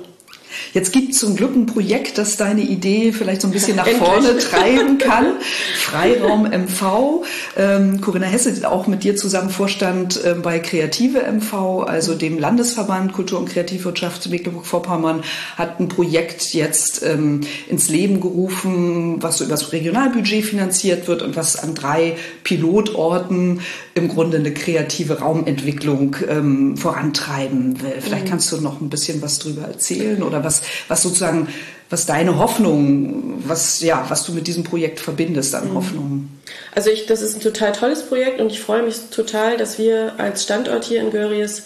Jetzt 0.74 0.92
gibt 0.94 1.12
es 1.12 1.20
zum 1.20 1.36
Glück 1.36 1.56
ein 1.56 1.66
Projekt, 1.66 2.18
das 2.18 2.38
deine 2.38 2.62
Idee 2.62 3.12
vielleicht 3.12 3.42
so 3.42 3.48
ein 3.48 3.52
bisschen 3.52 3.76
nach 3.76 3.88
vorne 3.88 4.38
treiben 4.38 4.98
kann. 4.98 5.34
Freiraum 5.78 6.44
MV. 6.44 7.24
Ähm, 7.58 8.02
Corinna 8.02 8.26
Hesse, 8.26 8.70
auch 8.70 8.88
mit 8.88 9.04
dir 9.04 9.16
zusammen 9.16 9.50
Vorstand 9.50 10.20
ähm, 10.26 10.42
bei 10.42 10.60
Kreative 10.60 11.20
MV, 11.20 11.84
also 11.86 12.16
dem 12.16 12.40
Landesverband 12.40 13.14
Kultur- 13.14 13.40
und 13.40 13.50
Kreativwirtschaft 13.50 14.30
Mecklenburg-Vorpommern, 14.30 15.24
hat 15.58 15.80
ein 15.80 15.88
Projekt 15.88 16.54
jetzt 16.54 17.04
ähm, 17.04 17.42
ins 17.68 17.90
Leben 17.90 18.20
gerufen, 18.20 19.22
was 19.22 19.38
so 19.38 19.46
über 19.46 19.54
das 19.54 19.72
Regionalbudget 19.72 20.46
finanziert 20.46 21.08
wird 21.08 21.22
und 21.22 21.36
was 21.36 21.58
an 21.58 21.76
drei 21.76 22.16
Pilotorten 22.44 23.62
im 23.96 24.08
Grunde 24.08 24.38
eine 24.38 24.54
kreative 24.54 25.20
Raumentwicklung 25.20 26.16
ähm, 26.28 26.78
vorantreiben 26.78 27.82
will. 27.82 27.94
Vielleicht 28.00 28.26
mhm. 28.26 28.30
kannst 28.30 28.52
du 28.52 28.58
noch 28.62 28.82
ein 28.82 28.90
bisschen 28.90 29.22
was 29.22 29.40
drüber 29.40 29.64
erzählen 29.64 30.22
oder 30.44 30.46
was, 30.46 30.62
was 30.88 31.02
sozusagen, 31.02 31.48
was 31.90 32.06
deine 32.06 32.38
Hoffnung, 32.38 33.44
was, 33.46 33.82
ja, 33.82 34.06
was 34.10 34.26
du 34.26 34.34
mit 34.34 34.48
diesem 34.48 34.64
Projekt 34.64 35.00
verbindest 35.00 35.56
an 35.56 35.70
mhm. 35.70 35.76
Hoffnungen. 35.76 36.42
Also 36.76 36.90
ich, 36.90 37.06
das 37.06 37.22
ist 37.22 37.36
ein 37.36 37.42
total 37.42 37.72
tolles 37.72 38.04
Projekt 38.04 38.42
und 38.42 38.52
ich 38.52 38.60
freue 38.60 38.84
mich 38.84 38.98
total, 39.12 39.58
dass 39.58 39.78
wir 39.78 40.14
als 40.18 40.44
Standort 40.44 40.86
hier 40.86 41.02
in 41.02 41.12
Görries 41.12 41.64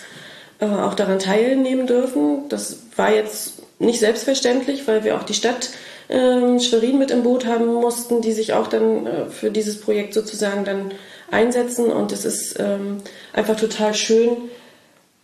äh, 0.60 0.66
auch 0.66 0.94
daran 0.94 1.20
teilnehmen 1.20 1.88
dürfen. 1.88 2.50
Das 2.50 2.78
war 2.96 3.14
jetzt 3.14 3.54
nicht 3.80 4.00
selbstverständlich, 4.00 4.88
weil 4.88 5.04
wir 5.04 5.18
auch 5.18 5.24
die 5.24 5.34
Stadt 5.34 5.70
äh, 6.08 6.60
Schwerin 6.60 7.00
mit 7.00 7.12
im 7.12 7.24
Boot 7.24 7.46
haben 7.46 7.74
mussten, 7.74 8.22
die 8.22 8.34
sich 8.34 8.54
auch 8.54 8.68
dann 8.68 9.06
äh, 9.06 9.26
für 9.30 9.52
dieses 9.52 9.80
Projekt 9.80 10.14
sozusagen 10.14 10.66
dann 10.66 10.92
einsetzen 11.30 11.92
und 11.92 12.12
es 12.12 12.26
ist 12.26 12.58
ähm, 12.58 12.98
einfach 13.34 13.58
total 13.58 13.94
schön, 13.94 14.30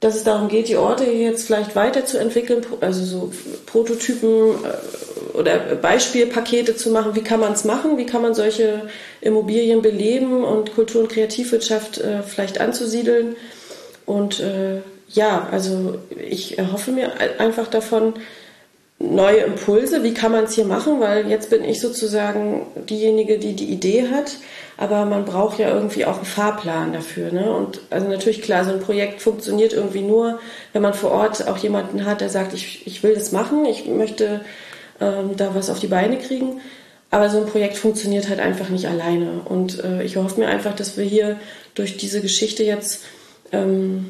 dass 0.04 0.16
es 0.16 0.24
darum 0.24 0.50
geht, 0.50 0.68
die 0.68 0.76
Orte 0.76 1.06
jetzt 1.06 1.48
vielleicht 1.48 1.76
weiterzuentwickeln, 1.76 2.66
also 2.82 3.04
so 3.06 3.32
Prototypen 3.66 4.52
äh, 4.52 5.38
oder 5.38 5.58
Beispielpakete 5.76 6.76
zu 6.76 6.90
machen. 6.90 7.16
Wie 7.16 7.24
kann 7.24 7.40
man 7.40 7.54
es 7.54 7.64
machen? 7.64 7.98
Wie 7.98 8.06
kann 8.06 8.22
man 8.22 8.36
solche 8.36 8.90
Immobilien 9.22 9.82
beleben 9.82 10.44
und 10.44 10.76
Kultur- 10.76 11.04
und 11.04 11.10
Kreativwirtschaft 11.10 12.00
äh, 12.00 12.22
vielleicht 12.22 12.60
anzusiedeln? 12.60 13.38
Und 14.06 14.42
äh, 14.42 14.82
ja, 15.08 15.48
also 15.52 15.96
ich 16.20 16.58
erhoffe 16.58 16.92
mir 16.92 17.14
einfach 17.40 17.68
davon 17.68 18.14
neue 19.00 19.40
Impulse. 19.40 20.04
Wie 20.04 20.14
kann 20.14 20.34
man 20.34 20.46
es 20.46 20.54
hier 20.54 20.66
machen? 20.66 21.00
Weil 21.00 21.30
jetzt 21.30 21.50
bin 21.50 21.64
ich 21.64 21.80
sozusagen 21.80 22.68
diejenige, 22.90 23.40
die 23.40 23.54
die 23.54 23.72
Idee 23.72 24.10
hat 24.10 24.38
aber 24.78 25.06
man 25.06 25.26
braucht 25.26 25.60
ja 25.60 25.74
irgendwie 25.74 26.06
auch 26.06 26.18
einen 26.18 26.26
Fahrplan 26.26 26.94
dafür. 26.94 27.32
Ne? 27.32 27.52
Und 27.52 27.82
also 27.90 28.08
natürlich 28.08 28.42
klar, 28.42 28.66
so 28.66 28.72
ein 28.72 28.80
Projekt 28.80 29.22
funktioniert 29.22 29.74
irgendwie 29.74 30.02
nur, 30.02 30.40
wenn 30.74 30.82
man 30.82 30.94
vor 30.94 31.12
Ort 31.12 31.48
auch 31.48 31.58
jemanden 31.58 32.06
hat, 32.06 32.22
der 32.22 32.30
sagt, 32.30 32.54
ich, 32.54 32.88
ich 32.88 33.04
will 33.04 33.14
das 33.14 33.32
machen, 33.32 33.66
ich 33.66 33.86
möchte 33.86 34.42
ähm, 35.00 35.38
da 35.38 35.54
was 35.54 35.70
auf 35.70 35.80
die 35.80 35.88
Beine 35.88 36.18
kriegen. 36.18 36.62
Aber 37.12 37.30
so 37.30 37.38
ein 37.38 37.46
Projekt 37.46 37.78
funktioniert 37.78 38.28
halt 38.28 38.40
einfach 38.40 38.70
nicht 38.70 38.88
alleine. 38.88 39.42
Und 39.46 39.84
äh, 39.84 40.02
ich 40.04 40.16
hoffe 40.16 40.40
mir 40.40 40.48
einfach, 40.48 40.76
dass 40.76 40.98
wir 40.98 41.06
hier 41.06 41.40
durch 41.76 41.98
diese 41.98 42.22
Geschichte 42.22 42.64
jetzt 42.64 43.04
ähm, 43.52 44.10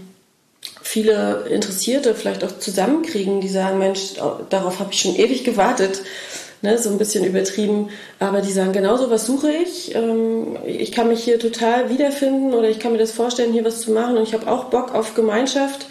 viele 0.82 1.46
Interessierte 1.50 2.16
vielleicht 2.16 2.46
auch 2.46 2.58
zusammenkriegen, 2.60 3.42
die 3.42 3.50
sagen, 3.50 3.80
Mensch, 3.80 4.14
darauf 4.50 4.80
habe 4.80 4.94
ich 4.94 5.02
schon 5.02 5.16
ewig 5.18 5.44
gewartet 5.44 6.02
ne, 6.64 6.78
so 6.80 6.90
ein 6.90 6.98
bisschen 6.98 7.24
übertrieben, 7.26 7.90
aber 8.20 8.42
die 8.42 8.52
sagen, 8.52 8.72
genau 8.72 8.98
so 8.98 9.12
was 9.12 9.28
suche 9.28 9.52
ich. 9.52 9.94
Ähm, 9.94 10.58
ich 10.66 10.92
kann 10.92 11.10
mich 11.10 11.24
hier 11.24 11.38
total 11.38 11.92
wiederfinden 11.92 12.54
oder 12.54 12.70
ich 12.70 12.80
kann 12.80 12.94
mir 12.94 12.98
das 12.98 13.12
vorstellen, 13.12 13.54
hier 13.54 13.66
was 13.66 13.82
zu 13.82 13.92
machen 13.92 14.18
und 14.18 14.24
ich 14.24 14.34
habe 14.34 14.50
auch 14.50 14.66
Bock 14.66 14.96
auf 14.96 15.14
Gemeinschaft. 15.14 15.88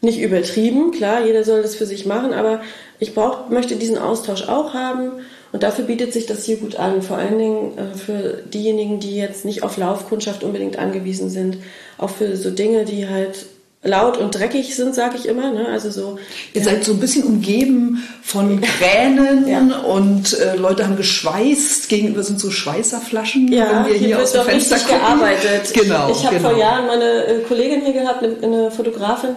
Nicht 0.00 0.20
übertrieben, 0.20 0.90
klar, 0.90 1.24
jeder 1.24 1.44
soll 1.44 1.62
das 1.62 1.76
für 1.76 1.86
sich 1.86 2.06
machen, 2.06 2.32
aber 2.32 2.62
ich 2.98 3.14
brauch, 3.14 3.50
möchte 3.50 3.76
diesen 3.76 3.98
Austausch 3.98 4.48
auch 4.48 4.74
haben 4.74 5.20
und 5.52 5.62
dafür 5.62 5.84
bietet 5.84 6.12
sich 6.12 6.26
das 6.26 6.44
hier 6.44 6.56
gut 6.56 6.76
an, 6.76 7.02
vor 7.02 7.18
allen 7.18 7.38
Dingen 7.38 7.78
äh, 7.78 7.96
für 7.96 8.42
diejenigen, 8.52 9.00
die 9.00 9.16
jetzt 9.16 9.44
nicht 9.44 9.62
auf 9.62 9.76
Laufkundschaft 9.76 10.44
unbedingt 10.44 10.78
angewiesen 10.78 11.30
sind, 11.30 11.58
auch 11.98 12.10
für 12.10 12.36
so 12.36 12.50
Dinge, 12.50 12.84
die 12.84 13.08
halt 13.08 13.46
laut 13.84 14.16
und 14.16 14.34
dreckig 14.34 14.76
sind, 14.76 14.94
sage 14.94 15.16
ich 15.16 15.26
immer. 15.26 15.50
Ne? 15.50 15.66
Also 15.68 15.90
so. 15.90 16.18
Ihr 16.54 16.62
seid 16.62 16.84
so 16.84 16.92
ein 16.92 17.00
bisschen 17.00 17.24
umgeben 17.24 18.02
von 18.22 18.60
Kränen 18.60 19.48
ja. 19.48 19.78
und 19.80 20.38
äh, 20.38 20.56
Leute 20.56 20.84
haben 20.84 20.96
geschweißt. 20.96 21.88
Gegenüber 21.88 22.22
sind 22.22 22.38
so 22.38 22.50
Schweißerflaschen, 22.50 23.52
ja, 23.52 23.84
wenn 23.84 23.92
wir 23.92 23.98
hier, 23.98 24.06
hier 24.08 24.22
aus 24.22 24.32
dem 24.32 24.42
Fenster 24.42 24.78
gucken. 24.78 24.98
gearbeitet. 24.98 25.74
Genau. 25.74 26.10
Ich 26.10 26.24
habe 26.24 26.36
genau. 26.36 26.50
vor 26.50 26.58
Jahren 26.58 26.86
meine 26.86 27.24
äh, 27.26 27.38
Kollegin 27.40 27.82
hier 27.82 27.92
gehabt, 27.92 28.22
eine, 28.22 28.36
eine 28.42 28.70
Fotografin. 28.70 29.36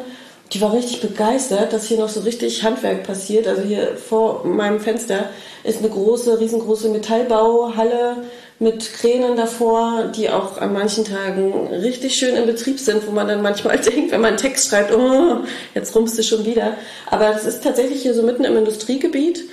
Die 0.53 0.61
war 0.61 0.73
richtig 0.73 1.01
begeistert, 1.01 1.73
dass 1.73 1.87
hier 1.87 1.97
noch 1.97 2.09
so 2.09 2.19
richtig 2.19 2.63
Handwerk 2.63 3.03
passiert. 3.03 3.47
Also 3.47 3.63
hier 3.63 3.97
vor 3.97 4.45
meinem 4.45 4.79
Fenster 4.79 5.31
ist 5.63 5.79
eine 5.79 5.89
große, 5.89 6.39
riesengroße 6.39 6.89
Metallbauhalle 6.89 8.17
mit 8.59 8.93
Kränen 8.93 9.35
davor, 9.35 10.11
die 10.15 10.29
auch 10.29 10.59
an 10.59 10.71
manchen 10.71 11.03
Tagen 11.03 11.67
richtig 11.67 12.15
schön 12.15 12.35
in 12.35 12.45
Betrieb 12.45 12.79
sind, 12.79 13.05
wo 13.05 13.11
man 13.11 13.27
dann 13.27 13.41
manchmal 13.41 13.77
denkt, 13.79 14.11
wenn 14.11 14.21
man 14.21 14.29
einen 14.29 14.37
Text 14.37 14.69
schreibt, 14.69 14.93
oh, 14.93 15.39
jetzt 15.73 15.95
rumpst 15.95 16.17
du 16.17 16.23
schon 16.23 16.45
wieder. 16.45 16.75
Aber 17.09 17.25
das 17.25 17.45
ist 17.45 17.63
tatsächlich 17.63 18.01
hier 18.01 18.13
so 18.13 18.23
mitten 18.23 18.45
im 18.45 18.57
Industriegebiet. 18.57 19.43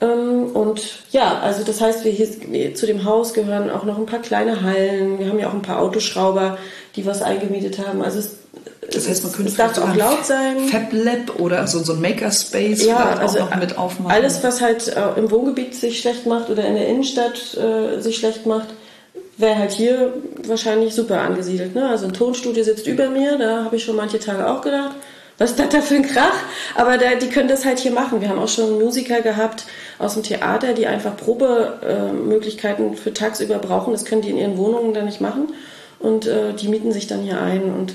Ähm, 0.00 0.46
und 0.54 1.00
ja, 1.10 1.40
also 1.40 1.64
das 1.64 1.80
heißt, 1.80 2.04
wir 2.04 2.12
hier 2.12 2.74
zu 2.74 2.86
dem 2.86 3.04
Haus 3.04 3.34
gehören 3.34 3.70
auch 3.70 3.84
noch 3.84 3.98
ein 3.98 4.06
paar 4.06 4.22
kleine 4.22 4.62
Hallen. 4.62 5.18
Wir 5.18 5.28
haben 5.28 5.38
ja 5.38 5.48
auch 5.48 5.54
ein 5.54 5.62
paar 5.62 5.80
Autoschrauber, 5.80 6.58
die 6.94 7.06
was 7.06 7.22
eingemietet 7.22 7.78
haben. 7.84 8.02
Also 8.02 8.20
es 8.20 8.43
das 8.92 9.08
heißt, 9.08 9.24
man 9.24 9.32
könnte 9.32 9.50
es 9.50 9.56
darf 9.56 9.78
auch 9.78 9.94
laut 9.94 10.24
sein. 10.24 10.68
Fab 10.68 10.92
Lab 10.92 11.40
oder 11.40 11.66
so, 11.66 11.82
so 11.82 11.94
ein 11.94 12.00
Makerspace 12.00 12.84
ja, 12.84 13.16
also 13.18 13.40
auch 13.40 13.50
noch 13.50 13.56
mit 13.56 13.78
aufmachen. 13.78 14.14
Alles, 14.14 14.42
was 14.42 14.60
halt 14.60 14.88
äh, 14.88 15.18
im 15.18 15.30
Wohngebiet 15.30 15.74
sich 15.74 16.00
schlecht 16.00 16.26
macht 16.26 16.50
oder 16.50 16.64
in 16.64 16.74
der 16.74 16.86
Innenstadt 16.88 17.56
äh, 17.56 18.00
sich 18.00 18.16
schlecht 18.16 18.46
macht, 18.46 18.68
wäre 19.36 19.58
halt 19.58 19.72
hier 19.72 20.12
wahrscheinlich 20.46 20.94
super 20.94 21.20
angesiedelt. 21.20 21.74
Ne? 21.74 21.88
Also 21.88 22.06
ein 22.06 22.12
Tonstudio 22.12 22.62
sitzt 22.62 22.86
über 22.86 23.08
mir, 23.08 23.36
da 23.38 23.64
habe 23.64 23.76
ich 23.76 23.84
schon 23.84 23.96
manche 23.96 24.20
Tage 24.20 24.48
auch 24.48 24.60
gedacht, 24.60 24.94
was 25.38 25.50
ist 25.50 25.58
das 25.58 25.68
da 25.70 25.80
für 25.80 25.96
ein 25.96 26.06
Krach? 26.06 26.36
Aber 26.76 26.96
da, 26.96 27.16
die 27.16 27.26
können 27.26 27.48
das 27.48 27.64
halt 27.64 27.80
hier 27.80 27.90
machen. 27.90 28.20
Wir 28.20 28.28
haben 28.28 28.38
auch 28.38 28.48
schon 28.48 28.78
Musiker 28.78 29.20
gehabt 29.20 29.64
aus 29.98 30.14
dem 30.14 30.22
Theater, 30.22 30.74
die 30.74 30.86
einfach 30.86 31.16
Probemöglichkeiten 31.16 32.92
äh, 32.92 32.96
für 32.96 33.12
tagsüber 33.12 33.58
brauchen. 33.58 33.92
Das 33.92 34.04
können 34.04 34.22
die 34.22 34.30
in 34.30 34.36
ihren 34.36 34.56
Wohnungen 34.56 34.94
dann 34.94 35.06
nicht 35.06 35.20
machen. 35.20 35.48
Und 35.98 36.26
äh, 36.28 36.52
die 36.52 36.68
mieten 36.68 36.92
sich 36.92 37.08
dann 37.08 37.22
hier 37.22 37.40
ein. 37.40 37.64
Und 37.64 37.94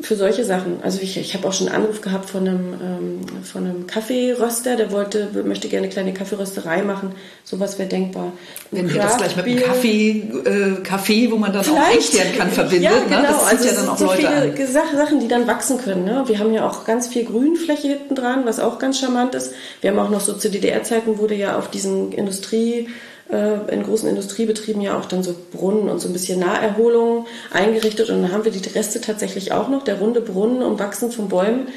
für 0.00 0.14
solche 0.14 0.44
Sachen. 0.44 0.80
Also 0.82 1.00
ich, 1.02 1.16
ich 1.16 1.34
habe 1.34 1.48
auch 1.48 1.52
schon 1.52 1.68
einen 1.68 1.82
Anruf 1.82 2.00
gehabt 2.00 2.30
von 2.30 2.46
einem, 2.46 2.74
ähm, 2.74 3.42
von 3.42 3.64
einem 3.64 3.86
Kaffeeröster, 3.88 4.76
der 4.76 4.92
wollte, 4.92 5.28
möchte 5.44 5.68
gerne 5.68 5.86
eine 5.86 5.92
kleine 5.92 6.14
Kaffeerösterei 6.14 6.82
machen. 6.82 7.12
Sowas 7.42 7.80
wäre 7.80 7.88
denkbar. 7.88 8.32
Wenn 8.70 8.88
wir 8.92 9.02
das 9.02 9.16
gleich 9.16 9.34
mit 9.34 9.46
einem 9.46 9.60
Kaffee, 9.60 10.10
äh, 10.44 10.82
Kaffee, 10.84 11.32
wo 11.32 11.36
man 11.36 11.52
dann 11.52 11.64
Vielleicht. 11.64 11.82
auch 11.82 11.96
echt 11.96 12.14
werden 12.14 12.38
kann, 12.38 12.50
verbindet. 12.50 12.84
Ja, 12.84 13.00
genau. 13.02 13.22
Ne? 13.22 13.26
Das 13.26 13.44
also 13.44 13.66
ja 13.66 13.74
dann 13.74 13.88
auch 13.88 13.98
so 13.98 14.04
Leute 14.04 14.18
viele 14.18 14.68
an. 14.68 14.96
Sachen, 14.96 15.20
die 15.20 15.26
dann 15.26 15.48
wachsen 15.48 15.78
können. 15.78 16.04
Ne? 16.04 16.22
Wir 16.26 16.38
haben 16.38 16.52
ja 16.52 16.68
auch 16.68 16.84
ganz 16.84 17.08
viel 17.08 17.24
Grünfläche 17.24 17.88
hinten 17.88 18.14
dran, 18.14 18.42
was 18.44 18.60
auch 18.60 18.78
ganz 18.78 19.00
charmant 19.00 19.34
ist. 19.34 19.52
Wir 19.80 19.90
haben 19.90 19.98
auch 19.98 20.10
noch 20.10 20.20
so 20.20 20.32
zu 20.32 20.48
DDR-Zeiten 20.48 21.18
wurde 21.18 21.34
ja 21.34 21.58
auf 21.58 21.70
diesen 21.70 22.12
Industrie 22.12 22.88
äh, 23.30 23.72
in 23.72 23.82
großen 23.82 24.08
Industriebetrieben 24.08 24.80
ja 24.80 24.98
auch 24.98 25.04
dann 25.04 25.22
so 25.22 25.34
Brunnen 25.52 25.88
und 25.88 26.00
so 26.00 26.08
ein 26.08 26.12
bisschen 26.12 26.40
Naherholung 26.40 27.26
eingerichtet. 27.52 28.10
Und 28.10 28.22
dann 28.22 28.32
haben 28.32 28.44
wir 28.44 28.52
die 28.52 28.68
Reste 28.68 29.00
tatsächlich 29.00 29.52
auch 29.52 29.68
noch. 29.68 29.84
Der 29.84 29.98
runde 29.98 30.20
Brunnen, 30.20 30.62
umwachsen 30.62 31.12
von 31.12 31.28
Bäumen, 31.28 31.68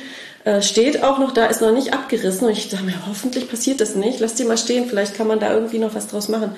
äh, 0.44 0.62
steht 0.62 1.04
auch 1.04 1.20
noch 1.20 1.34
da, 1.34 1.46
ist 1.46 1.62
noch 1.62 1.74
nicht 1.74 1.94
abgerissen. 1.94 2.48
Und 2.48 2.54
ich 2.54 2.70
dachte 2.70 2.86
mir, 2.86 3.08
hoffentlich 3.08 3.50
passiert 3.50 3.82
das 3.82 3.96
nicht. 3.96 4.20
Lass 4.20 4.36
die 4.36 4.44
mal 4.44 4.58
stehen, 4.58 4.88
vielleicht 4.88 5.16
kann 5.16 5.28
man 5.28 5.40
da 5.40 5.54
irgendwie 5.54 5.80
noch 5.80 5.96
was 5.96 6.08
draus 6.08 6.30
machen. 6.30 6.56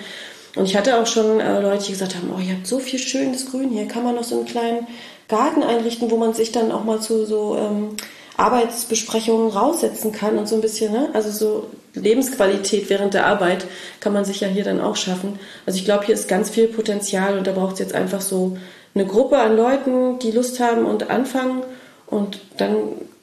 Und 0.55 0.65
ich 0.65 0.77
hatte 0.77 0.99
auch 0.99 1.07
schon 1.07 1.39
äh, 1.39 1.59
Leute, 1.61 1.85
die 1.85 1.91
gesagt 1.93 2.15
haben, 2.15 2.31
oh, 2.35 2.39
ihr 2.39 2.53
habt 2.53 2.67
so 2.67 2.79
viel 2.79 2.99
schönes 2.99 3.49
Grün 3.49 3.69
hier, 3.69 3.87
kann 3.87 4.03
man 4.03 4.15
noch 4.15 4.23
so 4.23 4.37
einen 4.37 4.45
kleinen 4.45 4.87
Garten 5.27 5.63
einrichten, 5.63 6.11
wo 6.11 6.17
man 6.17 6.33
sich 6.33 6.51
dann 6.51 6.71
auch 6.71 6.83
mal 6.83 6.99
zu 6.99 7.25
so 7.25 7.57
ähm, 7.57 7.95
Arbeitsbesprechungen 8.37 9.51
raussetzen 9.51 10.11
kann 10.11 10.37
und 10.37 10.47
so 10.47 10.55
ein 10.55 10.61
bisschen, 10.61 10.91
ne? 10.91 11.09
also 11.13 11.29
so 11.29 11.67
Lebensqualität 11.93 12.89
während 12.89 13.13
der 13.13 13.27
Arbeit 13.27 13.65
kann 13.99 14.13
man 14.13 14.25
sich 14.25 14.39
ja 14.41 14.47
hier 14.47 14.63
dann 14.63 14.81
auch 14.81 14.95
schaffen. 14.95 15.39
Also 15.65 15.77
ich 15.77 15.85
glaube, 15.85 16.05
hier 16.05 16.15
ist 16.15 16.27
ganz 16.27 16.49
viel 16.49 16.67
Potenzial 16.67 17.37
und 17.37 17.45
da 17.45 17.51
braucht 17.51 17.73
es 17.73 17.79
jetzt 17.79 17.93
einfach 17.93 18.21
so 18.21 18.57
eine 18.95 19.05
Gruppe 19.05 19.37
an 19.37 19.55
Leuten, 19.55 20.19
die 20.19 20.31
Lust 20.31 20.59
haben 20.59 20.85
und 20.85 21.09
anfangen 21.09 21.63
und 22.07 22.39
dann, 22.57 22.75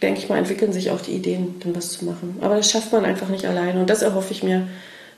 denke 0.02 0.20
ich 0.20 0.28
mal, 0.28 0.38
entwickeln 0.38 0.72
sich 0.72 0.90
auch 0.90 1.00
die 1.00 1.12
Ideen, 1.12 1.56
dann 1.60 1.74
was 1.74 1.90
zu 1.90 2.04
machen. 2.04 2.38
Aber 2.40 2.56
das 2.56 2.70
schafft 2.70 2.92
man 2.92 3.04
einfach 3.04 3.28
nicht 3.28 3.46
alleine 3.46 3.80
und 3.80 3.90
das 3.90 4.02
erhoffe 4.02 4.32
ich 4.32 4.42
mir, 4.42 4.68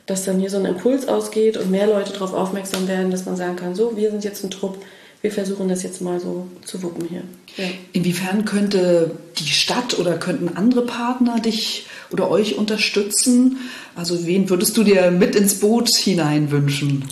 dass 0.07 0.25
dann 0.25 0.41
hier 0.41 0.51
so 0.51 0.59
ein 0.59 0.65
Impuls 0.65 1.07
ausgeht 1.07 1.57
und 1.57 1.71
mehr 1.71 1.87
Leute 1.87 2.13
darauf 2.13 2.35
aufmerksam 2.35 2.89
werden, 2.89 3.11
dass 3.11 3.27
man 3.27 3.37
sagen 3.37 3.57
kann, 3.57 3.75
so, 3.75 3.97
wir 3.97 4.11
sind 4.11 4.25
jetzt 4.25 4.43
ein 4.43 4.51
Trupp, 4.51 4.79
wir 5.21 5.31
versuchen 5.31 5.69
das 5.69 5.83
jetzt 5.83 6.01
mal 6.01 6.19
so 6.19 6.47
zu 6.65 6.83
wuppen 6.83 7.07
hier. 7.09 7.23
Ja. 7.57 7.65
Inwiefern 7.93 8.45
könnte 8.45 9.11
die 9.39 9.47
Stadt 9.47 9.99
oder 9.99 10.17
könnten 10.19 10.57
andere 10.57 10.87
Partner 10.87 11.41
dich 11.41 11.87
oder 12.11 12.31
euch 12.31 12.57
unterstützen? 12.57 13.59
Also 13.95 14.27
wen 14.27 14.49
würdest 14.49 14.77
du 14.77 14.85
dir 14.85 15.11
mit 15.11 15.35
ins 15.35 15.61
Boot 15.61 15.89
hinein 15.89 16.51
wünschen? 16.51 17.05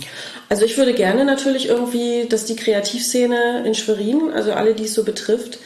Also 0.49 0.65
ich 0.65 0.77
würde 0.77 0.93
gerne 0.93 1.25
natürlich 1.25 1.67
irgendwie, 1.67 2.25
dass 2.27 2.45
die 2.45 2.55
Kreativszene 2.55 3.63
in 3.65 3.73
Schwerin, 3.73 4.31
also 4.33 4.51
alle, 4.51 4.73
die 4.73 4.85
es 4.85 4.93
so 4.93 5.03
betrifft, 5.03 5.59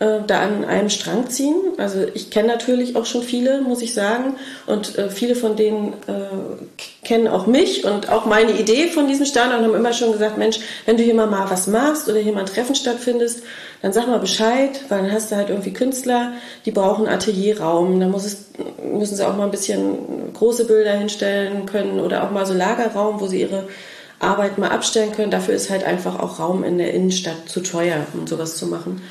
äh, 0.00 0.20
da 0.26 0.40
an 0.40 0.64
einem 0.64 0.88
Strang 0.88 1.28
ziehen. 1.28 1.56
Also 1.76 2.06
ich 2.14 2.30
kenne 2.30 2.48
natürlich 2.48 2.96
auch 2.96 3.04
schon 3.04 3.22
viele, 3.22 3.60
muss 3.60 3.82
ich 3.82 3.92
sagen. 3.94 4.34
Und 4.66 4.98
äh, 4.98 5.10
viele 5.10 5.36
von 5.36 5.56
denen 5.56 5.92
äh, 6.06 7.04
kennen 7.04 7.28
auch 7.28 7.46
mich 7.46 7.84
und 7.84 8.08
auch 8.08 8.24
meine 8.24 8.58
Idee 8.58 8.88
von 8.88 9.06
diesem 9.08 9.26
Stand 9.26 9.54
und 9.54 9.62
haben 9.62 9.74
immer 9.74 9.92
schon 9.92 10.12
gesagt, 10.12 10.38
Mensch, 10.38 10.58
wenn 10.86 10.96
du 10.96 11.02
hier 11.02 11.14
mal, 11.14 11.26
mal 11.26 11.50
was 11.50 11.66
machst 11.66 12.08
oder 12.08 12.18
hier 12.18 12.32
mal 12.32 12.40
ein 12.40 12.46
Treffen 12.46 12.74
stattfindest, 12.74 13.42
dann 13.82 13.92
sag 13.92 14.06
mal 14.06 14.18
Bescheid, 14.18 14.70
weil 14.88 15.02
dann 15.02 15.12
hast 15.12 15.30
du 15.30 15.36
halt 15.36 15.50
irgendwie 15.50 15.72
Künstler, 15.72 16.32
die 16.64 16.70
brauchen 16.70 17.06
Atelierraum. 17.06 18.00
Da 18.00 18.08
muss 18.08 18.24
es, 18.24 18.46
müssen 18.82 19.16
sie 19.16 19.28
auch 19.28 19.36
mal 19.36 19.44
ein 19.44 19.50
bisschen 19.50 20.32
große 20.32 20.64
Bilder 20.64 20.92
hinstellen 20.92 21.66
können 21.66 22.00
oder 22.00 22.24
auch 22.24 22.30
mal 22.30 22.46
so 22.46 22.54
Lagerraum, 22.54 23.20
wo 23.20 23.26
sie 23.26 23.42
ihre 23.42 23.68
Arbeit 24.18 24.56
mal 24.56 24.70
abstellen 24.70 25.12
können. 25.12 25.30
Dafür 25.30 25.54
ist 25.54 25.68
halt 25.68 25.84
einfach 25.84 26.18
auch 26.18 26.38
Raum 26.38 26.64
in 26.64 26.78
der 26.78 26.94
Innenstadt 26.94 27.48
zu 27.48 27.60
teuer, 27.60 28.06
um 28.14 28.26
sowas 28.26 28.56
zu 28.56 28.66
machen. 28.66 29.02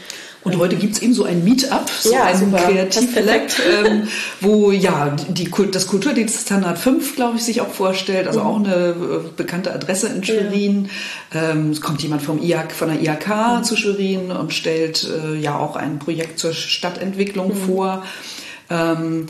Und 0.43 0.57
heute 0.57 0.77
gibt 0.77 0.95
es 0.95 1.01
eben 1.01 1.13
so 1.13 1.25
ein 1.25 1.43
Meetup, 1.43 1.89
so 1.89 2.13
ja, 2.13 2.23
ein 2.23 2.53
Kreativselect, 2.55 3.61
ähm, 3.85 4.07
wo 4.39 4.71
ja 4.71 5.15
die, 5.27 5.51
das 5.71 5.87
Kulturdienst 5.87 6.45
Standard 6.45 6.77
5, 6.77 7.15
glaube 7.15 7.37
ich, 7.37 7.43
sich 7.43 7.59
auch 7.59 7.67
vorstellt, 7.67 8.25
also 8.25 8.39
mhm. 8.39 8.45
auch 8.45 8.55
eine 8.57 8.75
äh, 8.75 8.95
bekannte 9.35 9.73
Adresse 9.73 10.07
in 10.07 10.23
Schwerin. 10.23 10.89
Ja. 11.33 11.51
Ähm, 11.51 11.71
es 11.71 11.81
kommt 11.81 12.01
jemand 12.01 12.21
vom 12.21 12.41
IAK, 12.41 12.71
von 12.71 12.87
der 12.87 13.01
IAK 13.01 13.27
mhm. 13.27 13.63
zu 13.65 13.75
Schwerin 13.75 14.31
und 14.31 14.53
stellt 14.53 15.05
äh, 15.09 15.35
ja 15.35 15.57
auch 15.57 15.75
ein 15.75 15.99
Projekt 15.99 16.39
zur 16.39 16.53
Stadtentwicklung 16.53 17.49
mhm. 17.49 17.73
vor. 17.73 18.05
Ähm, 18.69 19.25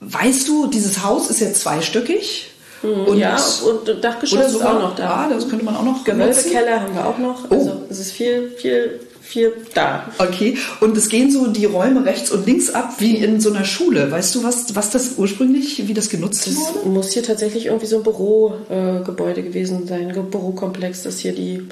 weißt 0.00 0.48
du, 0.48 0.68
dieses 0.68 1.02
Haus 1.02 1.28
ist 1.28 1.40
jetzt 1.40 1.60
zweistöckig. 1.60 2.50
Mhm. 2.82 3.04
Und 3.04 3.18
ja, 3.18 3.36
und 3.36 4.02
Dachgeschoss 4.02 4.52
ist 4.52 4.64
auch 4.64 4.80
noch 4.80 4.96
da. 4.96 5.10
Ah, 5.10 5.28
das 5.28 5.50
könnte 5.50 5.66
man 5.66 5.76
auch 5.76 5.84
noch 5.84 6.02
Gewölbekeller 6.02 6.80
haben 6.80 6.94
wir 6.94 7.06
auch 7.06 7.18
noch. 7.18 7.50
Also 7.50 7.82
oh. 7.82 7.86
es 7.90 7.98
ist 7.98 8.12
viel, 8.12 8.50
viel 8.56 9.00
viel 9.26 9.52
da. 9.74 10.10
Okay, 10.18 10.56
und 10.80 10.96
es 10.96 11.08
gehen 11.08 11.30
so 11.30 11.48
die 11.48 11.64
Räume 11.64 12.04
rechts 12.04 12.30
und 12.30 12.46
links 12.46 12.70
ab 12.70 12.94
wie 12.98 13.16
in 13.16 13.40
so 13.40 13.52
einer 13.52 13.64
Schule. 13.64 14.10
Weißt 14.10 14.34
du, 14.34 14.44
was, 14.44 14.74
was 14.76 14.90
das 14.90 15.18
ursprünglich, 15.18 15.88
wie 15.88 15.94
das 15.94 16.08
genutzt 16.08 16.46
das 16.46 16.56
wurde? 16.56 16.88
muss 16.88 17.12
hier 17.12 17.24
tatsächlich 17.24 17.66
irgendwie 17.66 17.86
so 17.86 17.96
ein 17.96 18.02
Bürogebäude 18.04 19.40
äh, 19.40 19.44
gewesen 19.44 19.86
sein, 19.86 20.08
ein 20.10 20.30
Bürokomplex, 20.30 21.02
das 21.02 21.18
hier 21.18 21.32
die, 21.32 21.64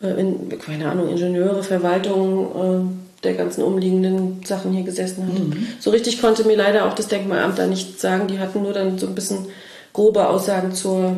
äh, 0.00 0.20
in, 0.20 0.48
keine 0.60 0.90
Ahnung, 0.90 1.08
Ingenieure, 1.08 1.64
Verwaltung 1.64 2.94
äh, 3.20 3.24
der 3.24 3.34
ganzen 3.34 3.62
umliegenden 3.62 4.44
Sachen 4.44 4.72
hier 4.72 4.84
gesessen 4.84 5.26
hat. 5.26 5.38
Mhm. 5.38 5.66
So 5.80 5.90
richtig 5.90 6.20
konnte 6.20 6.44
mir 6.44 6.56
leider 6.56 6.86
auch 6.86 6.94
das 6.94 7.08
Denkmalamt 7.08 7.58
da 7.58 7.66
nicht 7.66 8.00
sagen. 8.00 8.28
Die 8.28 8.38
hatten 8.38 8.62
nur 8.62 8.72
dann 8.72 8.98
so 8.98 9.08
ein 9.08 9.14
bisschen 9.14 9.46
grobe 9.92 10.28
Aussagen 10.28 10.72
zur, 10.72 11.16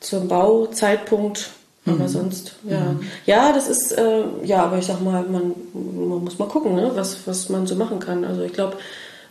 zum 0.00 0.28
Bauzeitpunkt 0.28 1.50
Aber 1.88 2.04
mhm. 2.04 2.08
sonst, 2.08 2.54
ja. 2.68 2.80
Mhm. 2.80 3.00
Ja, 3.26 3.52
das 3.52 3.68
ist, 3.68 3.92
äh, 3.92 4.24
ja, 4.44 4.64
aber 4.64 4.78
ich 4.78 4.86
sag 4.86 5.00
mal, 5.00 5.22
man, 5.24 5.54
man 5.72 6.24
muss 6.24 6.38
mal 6.38 6.48
gucken, 6.48 6.74
ne, 6.74 6.90
was, 6.94 7.26
was 7.26 7.48
man 7.48 7.66
so 7.66 7.74
machen 7.74 8.00
kann. 8.00 8.24
Also 8.24 8.42
ich 8.42 8.52
glaube, 8.52 8.76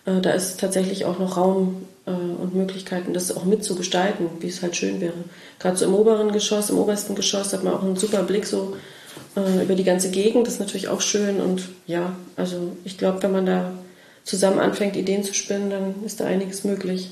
äh, 0.06 0.22
da 0.22 0.32
ist 0.32 0.60
tatsächlich 0.60 1.06
auch 1.06 1.20
noch 1.20 1.38
Raum 1.38 1.86
äh, 2.06 2.12
und 2.12 2.56
Möglichkeiten, 2.56 3.14
das 3.14 3.36
auch 3.36 3.46
mitzugestalten, 3.46 4.28
wie 4.40 4.48
es 4.48 4.62
halt 4.62 4.76
schön 4.76 5.02
wäre. 5.02 5.14
Gerade 5.60 5.78
so 5.78 5.86
im 5.86 5.94
oberen 5.94 6.32
Geschoss, 6.32 6.70
im 6.70 6.80
obersten 6.80 7.16
Geschoss 7.16 7.54
hat 7.54 7.64
man 7.64 7.74
auch 7.74 7.84
einen 7.84 7.98
super 7.98 8.24
Blick 8.24 8.46
so 8.46 8.76
äh, 9.36 9.64
über 9.64 9.76
die 9.76 9.84
ganze 9.84 10.10
Gegend. 10.10 10.48
Das 10.48 10.56
ist 10.56 10.60
natürlich 10.60 10.88
auch 10.88 11.02
schön 11.02 11.40
und 11.42 11.64
ja, 11.86 12.16
also 12.36 12.72
ich 12.84 12.98
glaube, 12.98 13.22
wenn 13.24 13.32
man 13.32 13.46
da 13.46 13.72
zusammen 14.24 14.60
anfängt, 14.60 14.96
Ideen 14.96 15.24
zu 15.24 15.34
spinnen, 15.34 15.70
dann 15.70 15.96
ist 16.06 16.20
da 16.20 16.26
einiges 16.26 16.64
möglich. 16.64 17.12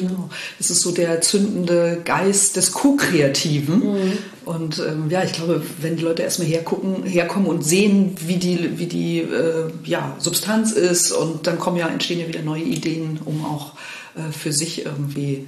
Genau. 0.00 0.28
Es 0.58 0.70
ist 0.70 0.80
so 0.80 0.92
der 0.92 1.20
zündende 1.20 2.00
Geist 2.04 2.56
des 2.56 2.72
Co-Kreativen. 2.72 3.78
Mhm. 3.78 4.18
Und 4.44 4.78
ähm, 4.78 5.10
ja, 5.10 5.22
ich 5.24 5.32
glaube, 5.32 5.62
wenn 5.80 5.96
die 5.96 6.02
Leute 6.02 6.22
erstmal 6.22 6.48
hergucken, 6.48 7.04
herkommen 7.04 7.48
und 7.48 7.64
sehen, 7.64 8.16
wie 8.26 8.36
die, 8.36 8.78
wie 8.78 8.86
die 8.86 9.20
äh, 9.20 9.70
ja, 9.84 10.16
Substanz 10.18 10.72
ist, 10.72 11.12
und 11.12 11.46
dann 11.46 11.58
kommen 11.58 11.76
ja, 11.76 11.88
entstehen 11.88 12.20
ja 12.20 12.28
wieder 12.28 12.42
neue 12.42 12.62
Ideen, 12.62 13.20
um 13.24 13.44
auch 13.44 13.72
äh, 14.16 14.32
für 14.32 14.52
sich 14.52 14.84
irgendwie 14.84 15.46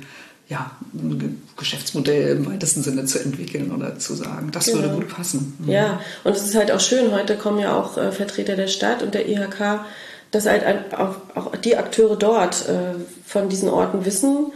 ja, 0.49 0.71
ein 0.95 1.43
Geschäftsmodell 1.57 2.37
im 2.37 2.47
weitesten 2.47 2.83
Sinne 2.83 3.05
zu 3.05 3.19
entwickeln 3.19 3.73
oder 3.73 3.99
zu 3.99 4.15
sagen. 4.15 4.51
Das 4.53 4.67
genau. 4.67 4.83
würde 4.83 4.95
gut 4.95 5.09
passen. 5.09 5.57
Mhm. 5.59 5.71
Ja, 5.71 6.01
und 6.23 6.37
es 6.37 6.43
ist 6.43 6.55
halt 6.55 6.71
auch 6.71 6.81
schön, 6.81 7.11
heute 7.13 7.37
kommen 7.37 7.59
ja 7.59 7.77
auch 7.77 7.99
äh, 7.99 8.13
Vertreter 8.13 8.55
der 8.55 8.69
Stadt 8.69 9.03
und 9.03 9.15
der 9.15 9.29
IHK 9.29 9.81
dass 10.31 10.47
halt 10.47 10.65
auch, 10.95 11.17
auch 11.35 11.57
die 11.57 11.77
Akteure 11.77 12.17
dort 12.17 12.69
äh, 12.69 12.95
von 13.25 13.49
diesen 13.49 13.69
Orten 13.69 14.05
wissen 14.05 14.53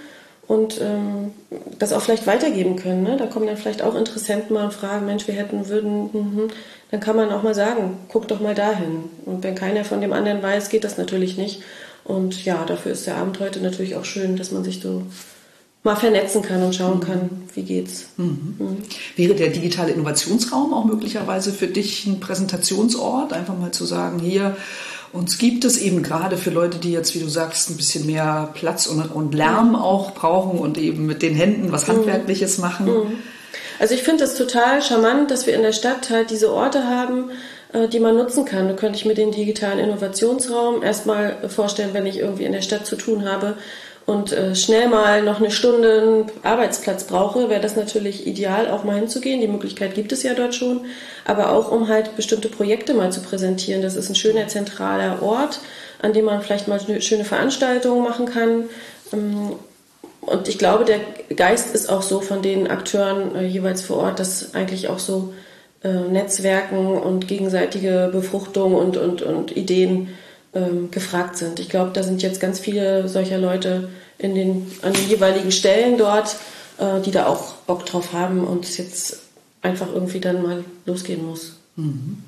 und 0.47 0.81
ähm, 0.81 1.31
das 1.79 1.93
auch 1.93 2.03
vielleicht 2.03 2.27
weitergeben 2.27 2.77
können. 2.77 3.05
Ne? 3.05 3.17
Da 3.17 3.27
kommen 3.27 3.47
dann 3.47 3.57
vielleicht 3.57 3.83
auch 3.83 3.95
Interessenten 3.95 4.53
mal 4.53 4.65
und 4.65 4.75
fragen, 4.75 5.07
Mensch, 5.07 5.29
wir 5.29 5.35
hätten, 5.35 5.69
würden, 5.69 6.11
hm, 6.13 6.49
dann 6.91 7.01
kann 7.01 7.15
man 7.15 7.31
auch 7.31 7.45
mal 7.45 7.55
sagen, 7.55 7.99
guck 8.09 8.27
doch 8.27 8.41
mal 8.41 8.55
dahin. 8.55 9.05
Und 9.27 9.45
wenn 9.45 9.55
keiner 9.55 9.85
von 9.85 10.01
dem 10.01 10.13
anderen 10.13 10.43
weiß, 10.43 10.69
geht 10.69 10.83
das 10.83 10.99
natürlich 10.99 11.37
nicht. 11.37 11.63
Und 12.03 12.45
ja, 12.45 12.65
dafür 12.65 12.93
ist 12.93 13.07
der 13.07 13.17
Abend 13.17 13.39
heute 13.39 13.61
natürlich 13.61 13.95
auch 13.95 14.05
schön, 14.05 14.37
dass 14.37 14.51
man 14.51 14.65
sich 14.65 14.81
so 14.81 15.05
mal 15.83 15.97
vernetzen 15.97 16.43
kann 16.43 16.63
und 16.63 16.75
schauen 16.75 16.99
mhm. 16.99 17.05
kann, 17.05 17.31
wie 17.55 17.63
geht's. 17.63 18.09
Mhm. 18.17 18.57
Mhm. 18.59 18.77
Wäre 19.17 19.35
der 19.35 19.51
digitale 19.51 19.93
Innovationsraum 19.93 20.75
auch 20.75 20.85
möglicherweise 20.85 21.53
für 21.53 21.69
dich 21.69 22.07
ein 22.07 22.21
Präsentationsort, 22.21 23.33
einfach 23.33 23.57
mal 23.57 23.71
zu 23.71 23.87
sagen, 23.87 24.19
hier 24.19 24.57
uns 25.13 25.39
gibt 25.39 25.65
es 25.65 25.79
eben 25.79 26.03
gerade 26.03 26.37
für 26.37 26.51
Leute, 26.51 26.79
die 26.79 26.93
jetzt, 26.93 27.15
wie 27.15 27.21
du 27.21 27.29
sagst, 27.29 27.71
ein 27.71 27.77
bisschen 27.77 28.07
mehr 28.07 28.51
Platz 28.55 28.87
und, 28.87 29.01
und 29.13 29.35
Lärm 29.35 29.75
auch 29.75 30.13
brauchen 30.13 30.59
und 30.59 30.79
eben 30.79 31.07
mit 31.07 31.23
den 31.23 31.35
Händen 31.35 31.73
was 31.73 31.89
mhm. 31.89 31.93
Handwerkliches 31.93 32.59
machen. 32.59 32.87
Mhm. 32.87 33.19
Also 33.79 33.95
ich 33.95 34.03
finde 34.03 34.25
es 34.25 34.35
total 34.35 34.83
charmant, 34.83 35.31
dass 35.31 35.47
wir 35.47 35.55
in 35.55 35.63
der 35.63 35.73
Stadt 35.73 36.11
halt 36.11 36.31
diese 36.31 36.53
Orte 36.53 36.85
haben, 36.85 37.31
äh, 37.73 37.89
die 37.89 37.99
man 37.99 38.17
nutzen 38.17 38.45
kann. 38.45 38.69
Da 38.69 38.75
könnte 38.75 38.99
ich 38.99 39.05
mir 39.05 39.15
den 39.15 39.33
digitalen 39.33 39.79
Innovationsraum 39.79 40.83
erstmal 40.83 41.49
vorstellen, 41.49 41.91
wenn 41.93 42.07
ich 42.07 42.19
irgendwie 42.19 42.45
in 42.45 42.53
der 42.53 42.63
Stadt 42.63 42.87
zu 42.87 42.97
tun 42.97 43.25
habe 43.25 43.57
und 44.11 44.33
äh, 44.33 44.57
schnell 44.57 44.89
mal 44.89 45.23
noch 45.23 45.39
eine 45.39 45.53
Stunde 45.53 46.01
einen 46.01 46.25
Arbeitsplatz 46.43 47.05
brauche, 47.05 47.49
wäre 47.49 47.61
das 47.61 47.77
natürlich 47.77 48.27
ideal, 48.27 48.69
auch 48.69 48.83
mal 48.83 48.97
hinzugehen. 48.97 49.41
Die 49.41 49.47
Möglichkeit 49.47 49.95
gibt 49.95 50.11
es 50.11 50.25
ja 50.25 50.35
dort 50.35 50.53
schon, 50.55 50.81
aber 51.25 51.53
auch 51.53 51.71
um 51.71 51.87
halt 51.87 52.17
bestimmte 52.17 52.49
Projekte 52.49 52.93
mal 52.93 53.13
zu 53.13 53.21
präsentieren. 53.21 53.83
Das 53.83 53.95
ist 53.95 54.09
ein 54.09 54.17
schöner 54.17 54.49
zentraler 54.49 55.23
Ort, 55.23 55.61
an 56.03 56.13
dem 56.13 56.25
man 56.25 56.43
vielleicht 56.43 56.67
mal 56.67 56.81
eine 56.81 57.01
schöne 57.01 57.25
Veranstaltung 57.25 58.03
machen 58.03 58.27
kann. 58.27 58.65
Ähm, 59.13 59.53
und 60.23 60.49
ich 60.49 60.59
glaube, 60.59 60.85
der 60.85 60.99
Geist 61.37 61.73
ist 61.73 61.89
auch 61.89 62.03
so 62.03 62.21
von 62.21 62.43
den 62.43 62.69
Akteuren 62.69 63.37
äh, 63.37 63.47
jeweils 63.47 63.83
vor 63.83 63.99
Ort, 63.99 64.19
dass 64.19 64.55
eigentlich 64.55 64.89
auch 64.89 64.99
so 64.99 65.33
äh, 65.85 65.89
Netzwerken 65.93 66.99
und 66.99 67.29
gegenseitige 67.29 68.11
Befruchtung 68.11 68.75
und, 68.75 68.97
und, 68.97 69.23
und 69.23 69.57
Ideen 69.57 70.09
ähm, 70.53 70.91
gefragt 70.91 71.37
sind. 71.37 71.61
Ich 71.61 71.69
glaube, 71.69 71.93
da 71.95 72.03
sind 72.03 72.23
jetzt 72.23 72.41
ganz 72.41 72.59
viele 72.59 73.07
solcher 73.07 73.39
Leute 73.39 73.89
in 74.21 74.35
den, 74.35 74.67
an 74.83 74.93
den 74.93 75.09
jeweiligen 75.09 75.53
Stellen 75.53 75.99
dort, 75.99 76.37
äh, 76.79 77.01
die 77.01 77.11
da 77.11 77.27
auch 77.27 77.55
Bock 77.67 77.87
drauf 77.87 78.13
haben 78.13 78.45
und 78.45 78.65
es 78.65 78.77
jetzt 78.77 79.19
einfach 79.63 79.89
irgendwie 79.93 80.21
dann 80.21 80.43
mal 80.43 80.65
losgehen 80.87 81.27
muss. 81.27 81.57
Mhm. 81.77 82.19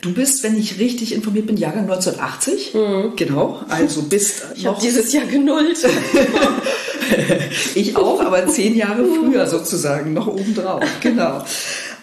Du 0.00 0.14
bist, 0.14 0.42
wenn 0.42 0.56
ich 0.56 0.78
richtig 0.78 1.12
informiert 1.12 1.46
bin, 1.46 1.56
Jahrgang 1.56 1.82
1980. 1.82 2.74
Mhm. 2.74 3.16
Genau, 3.16 3.60
also 3.68 4.02
bist 4.02 4.44
ich 4.54 4.64
noch 4.64 4.78
dieses 4.78 5.12
Jahr 5.12 5.26
genullt. 5.26 5.78
ich 7.74 7.96
auch, 7.96 8.20
aber 8.20 8.46
zehn 8.46 8.76
Jahre 8.76 9.04
früher 9.04 9.46
sozusagen, 9.46 10.14
noch 10.14 10.28
obendrauf. 10.28 10.84
Genau. 11.00 11.44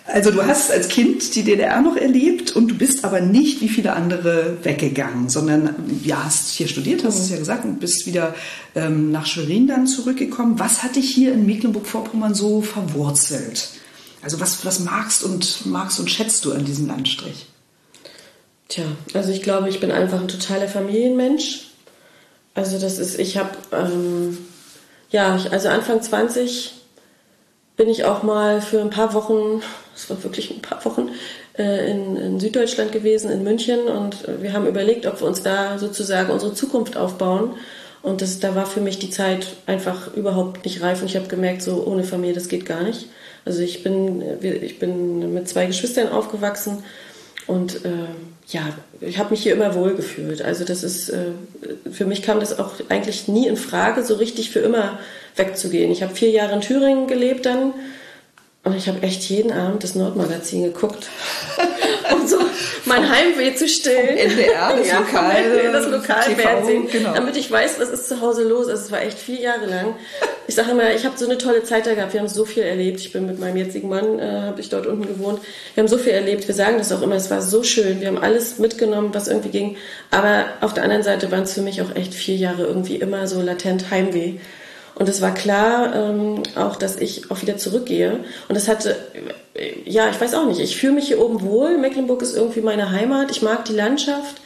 Also 0.07 0.31
du 0.31 0.45
hast 0.45 0.71
als 0.71 0.87
Kind 0.87 1.35
die 1.35 1.43
DDR 1.43 1.81
noch 1.81 1.97
erlebt 1.97 2.55
und 2.55 2.69
du 2.69 2.75
bist 2.75 3.03
aber 3.03 3.19
nicht 3.19 3.59
wie 3.59 3.67
viele 3.67 3.91
andere 3.91 4.57
weggegangen, 4.63 5.27
sondern 5.27 5.75
ja, 6.03 6.23
hast 6.23 6.51
hier 6.51 6.69
studiert, 6.69 7.03
hast 7.03 7.19
es 7.19 7.29
ja 7.29 7.37
gesagt, 7.37 7.65
und 7.65 7.81
bist 7.81 8.05
wieder 8.05 8.33
ähm, 8.73 9.11
nach 9.11 9.25
Schwerin 9.25 9.67
dann 9.67 9.85
zurückgekommen. 9.85 10.59
Was 10.59 10.81
hat 10.81 10.95
dich 10.95 11.09
hier 11.09 11.33
in 11.33 11.45
Mecklenburg-Vorpommern 11.45 12.33
so 12.33 12.61
verwurzelt? 12.61 13.69
Also 14.21 14.39
was, 14.39 14.65
was 14.65 14.79
magst 14.79 15.23
und 15.23 15.65
magst 15.65 15.99
und 15.99 16.09
schätzt 16.09 16.45
du 16.45 16.53
an 16.53 16.63
diesem 16.63 16.87
Landstrich? 16.87 17.47
Tja, 18.69 18.85
also 19.13 19.31
ich 19.31 19.43
glaube, 19.43 19.69
ich 19.69 19.79
bin 19.81 19.91
einfach 19.91 20.21
ein 20.21 20.27
totaler 20.29 20.69
Familienmensch. 20.69 21.67
Also 22.53 22.79
das 22.79 22.97
ist, 22.97 23.19
ich 23.19 23.37
habe, 23.37 23.51
ähm, 23.71 24.37
ja, 25.09 25.37
also 25.51 25.67
Anfang 25.67 26.01
20 26.01 26.73
bin 27.75 27.87
ich 27.89 28.05
auch 28.05 28.23
mal 28.23 28.61
für 28.61 28.81
ein 28.81 28.89
paar 28.89 29.13
Wochen, 29.13 29.61
es 29.97 30.09
war 30.09 30.23
wirklich 30.23 30.51
ein 30.51 30.61
paar 30.61 30.85
Wochen, 30.85 31.09
äh, 31.57 31.89
in, 31.91 32.15
in, 32.17 32.39
Süddeutschland 32.39 32.91
gewesen, 32.91 33.31
in 33.31 33.43
München. 33.43 33.87
Und 33.87 34.17
wir 34.41 34.53
haben 34.53 34.67
überlegt, 34.67 35.05
ob 35.07 35.19
wir 35.21 35.27
uns 35.27 35.41
da 35.41 35.79
sozusagen 35.79 36.31
unsere 36.31 36.53
Zukunft 36.53 36.97
aufbauen. 36.97 37.53
Und 38.03 38.21
das, 38.21 38.39
da 38.39 38.55
war 38.55 38.67
für 38.67 38.79
mich 38.79 38.99
die 38.99 39.09
Zeit 39.09 39.47
einfach 39.65 40.13
überhaupt 40.15 40.63
nicht 40.65 40.81
reif. 40.81 41.01
Und 41.01 41.07
ich 41.07 41.15
habe 41.15 41.27
gemerkt, 41.27 41.63
so 41.63 41.83
ohne 41.85 42.03
Familie, 42.03 42.35
das 42.35 42.47
geht 42.47 42.65
gar 42.65 42.83
nicht. 42.83 43.07
Also 43.43 43.61
ich 43.61 43.81
bin, 43.81 44.21
ich 44.41 44.77
bin 44.77 45.33
mit 45.33 45.49
zwei 45.49 45.65
Geschwistern 45.65 46.09
aufgewachsen 46.09 46.83
und 47.47 47.85
äh, 47.85 47.89
ja, 48.49 48.61
ich 48.99 49.17
habe 49.17 49.31
mich 49.31 49.41
hier 49.41 49.53
immer 49.53 49.73
wohl 49.73 49.95
gefühlt. 49.95 50.41
Also 50.41 50.65
das 50.65 50.83
ist, 50.83 51.09
äh, 51.09 51.31
für 51.89 52.05
mich 52.05 52.21
kam 52.21 52.41
das 52.41 52.59
auch 52.59 52.73
eigentlich 52.89 53.29
nie 53.29 53.47
in 53.47 53.55
Frage, 53.55 54.03
so 54.03 54.15
richtig 54.15 54.51
für 54.51 54.59
immer 54.59 54.99
wegzugehen. 55.37 55.91
Ich 55.91 56.03
habe 56.03 56.13
vier 56.13 56.29
Jahre 56.29 56.55
in 56.55 56.61
Thüringen 56.61 57.07
gelebt 57.07 57.45
dann 57.45 57.73
und 58.67 58.75
ich 58.75 58.89
habe 58.89 59.01
echt 59.01 59.23
jeden 59.23 59.53
Abend 59.53 59.81
das 59.83 59.95
Nordmagazin 59.95 60.63
geguckt, 60.63 61.07
um 62.13 62.27
so 62.27 62.37
mein 62.83 63.09
Heimweh 63.09 63.55
zu 63.55 63.65
stillen. 63.69 64.17
NDR, 64.17 64.75
das 64.75 64.87
ja, 64.91 64.99
Lokal, 64.99 65.71
das 65.71 65.87
Lokalfernsehen, 65.87 66.89
genau. 66.89 67.13
damit 67.13 67.37
ich 67.37 67.49
weiß, 67.49 67.79
was 67.79 67.89
ist 67.89 68.09
zu 68.09 68.19
Hause 68.19 68.43
los. 68.43 68.67
Also 68.67 68.83
es 68.83 68.91
war 68.91 69.01
echt 69.01 69.17
vier 69.17 69.39
Jahre 69.39 69.67
lang. 69.67 69.95
Ich 70.47 70.55
sage 70.55 70.71
immer, 70.71 70.93
ich 70.93 71.05
habe 71.05 71.17
so 71.17 71.23
eine 71.23 71.37
tolle 71.37 71.63
Zeit 71.63 71.85
da 71.85 71.93
gehabt. 71.93 72.11
Wir 72.11 72.19
haben 72.19 72.27
so 72.27 72.43
viel 72.43 72.63
erlebt. 72.63 72.99
Ich 72.99 73.13
bin 73.13 73.25
mit 73.25 73.39
meinem 73.39 73.55
jetzigen 73.55 73.87
Mann, 73.87 74.19
äh, 74.19 74.41
habe 74.41 74.59
ich 74.59 74.67
dort 74.67 74.85
unten 74.85 75.07
gewohnt. 75.07 75.39
Wir 75.73 75.83
haben 75.83 75.87
so 75.87 75.97
viel 75.97 76.11
erlebt. 76.11 76.45
Wir 76.45 76.55
sagen 76.55 76.77
das 76.77 76.91
auch 76.91 77.01
immer. 77.01 77.15
Es 77.15 77.31
war 77.31 77.41
so 77.41 77.63
schön. 77.63 78.01
Wir 78.01 78.09
haben 78.09 78.17
alles 78.17 78.59
mitgenommen, 78.59 79.11
was 79.13 79.29
irgendwie 79.29 79.49
ging. 79.49 79.77
Aber 80.11 80.45
auf 80.59 80.73
der 80.73 80.83
anderen 80.83 81.03
Seite 81.03 81.31
waren 81.31 81.43
es 81.43 81.53
für 81.53 81.61
mich 81.61 81.81
auch 81.81 81.95
echt 81.95 82.13
vier 82.13 82.35
Jahre 82.35 82.65
irgendwie 82.65 82.97
immer 82.97 83.27
so 83.27 83.41
latent 83.41 83.91
Heimweh. 83.91 84.39
Und 84.97 85.07
es 85.07 85.21
war 85.21 85.31
klar 85.31 85.93
ähm, 85.93 86.41
auch, 86.55 86.75
dass 86.75 86.95
ich 86.95 87.29
auch 87.29 87.43
wieder 87.43 87.57
zurückgehe. 87.57 88.19
Und 88.47 88.55
das 88.55 88.67
hatte, 88.67 88.95
ja, 89.85 90.09
ich 90.09 90.19
weiß 90.19 90.33
auch 90.33 90.47
nicht, 90.47 90.59
ich 90.59 90.77
fühle 90.77 90.93
mich 90.93 91.07
hier 91.07 91.21
oben 91.21 91.41
wohl. 91.41 91.77
Mecklenburg 91.77 92.23
ist 92.23 92.35
irgendwie 92.35 92.61
meine 92.61 92.89
Heimat. 92.89 93.29
Ich 93.29 93.43
mag 93.43 93.65
die 93.65 93.73
Landschaft. 93.73 94.41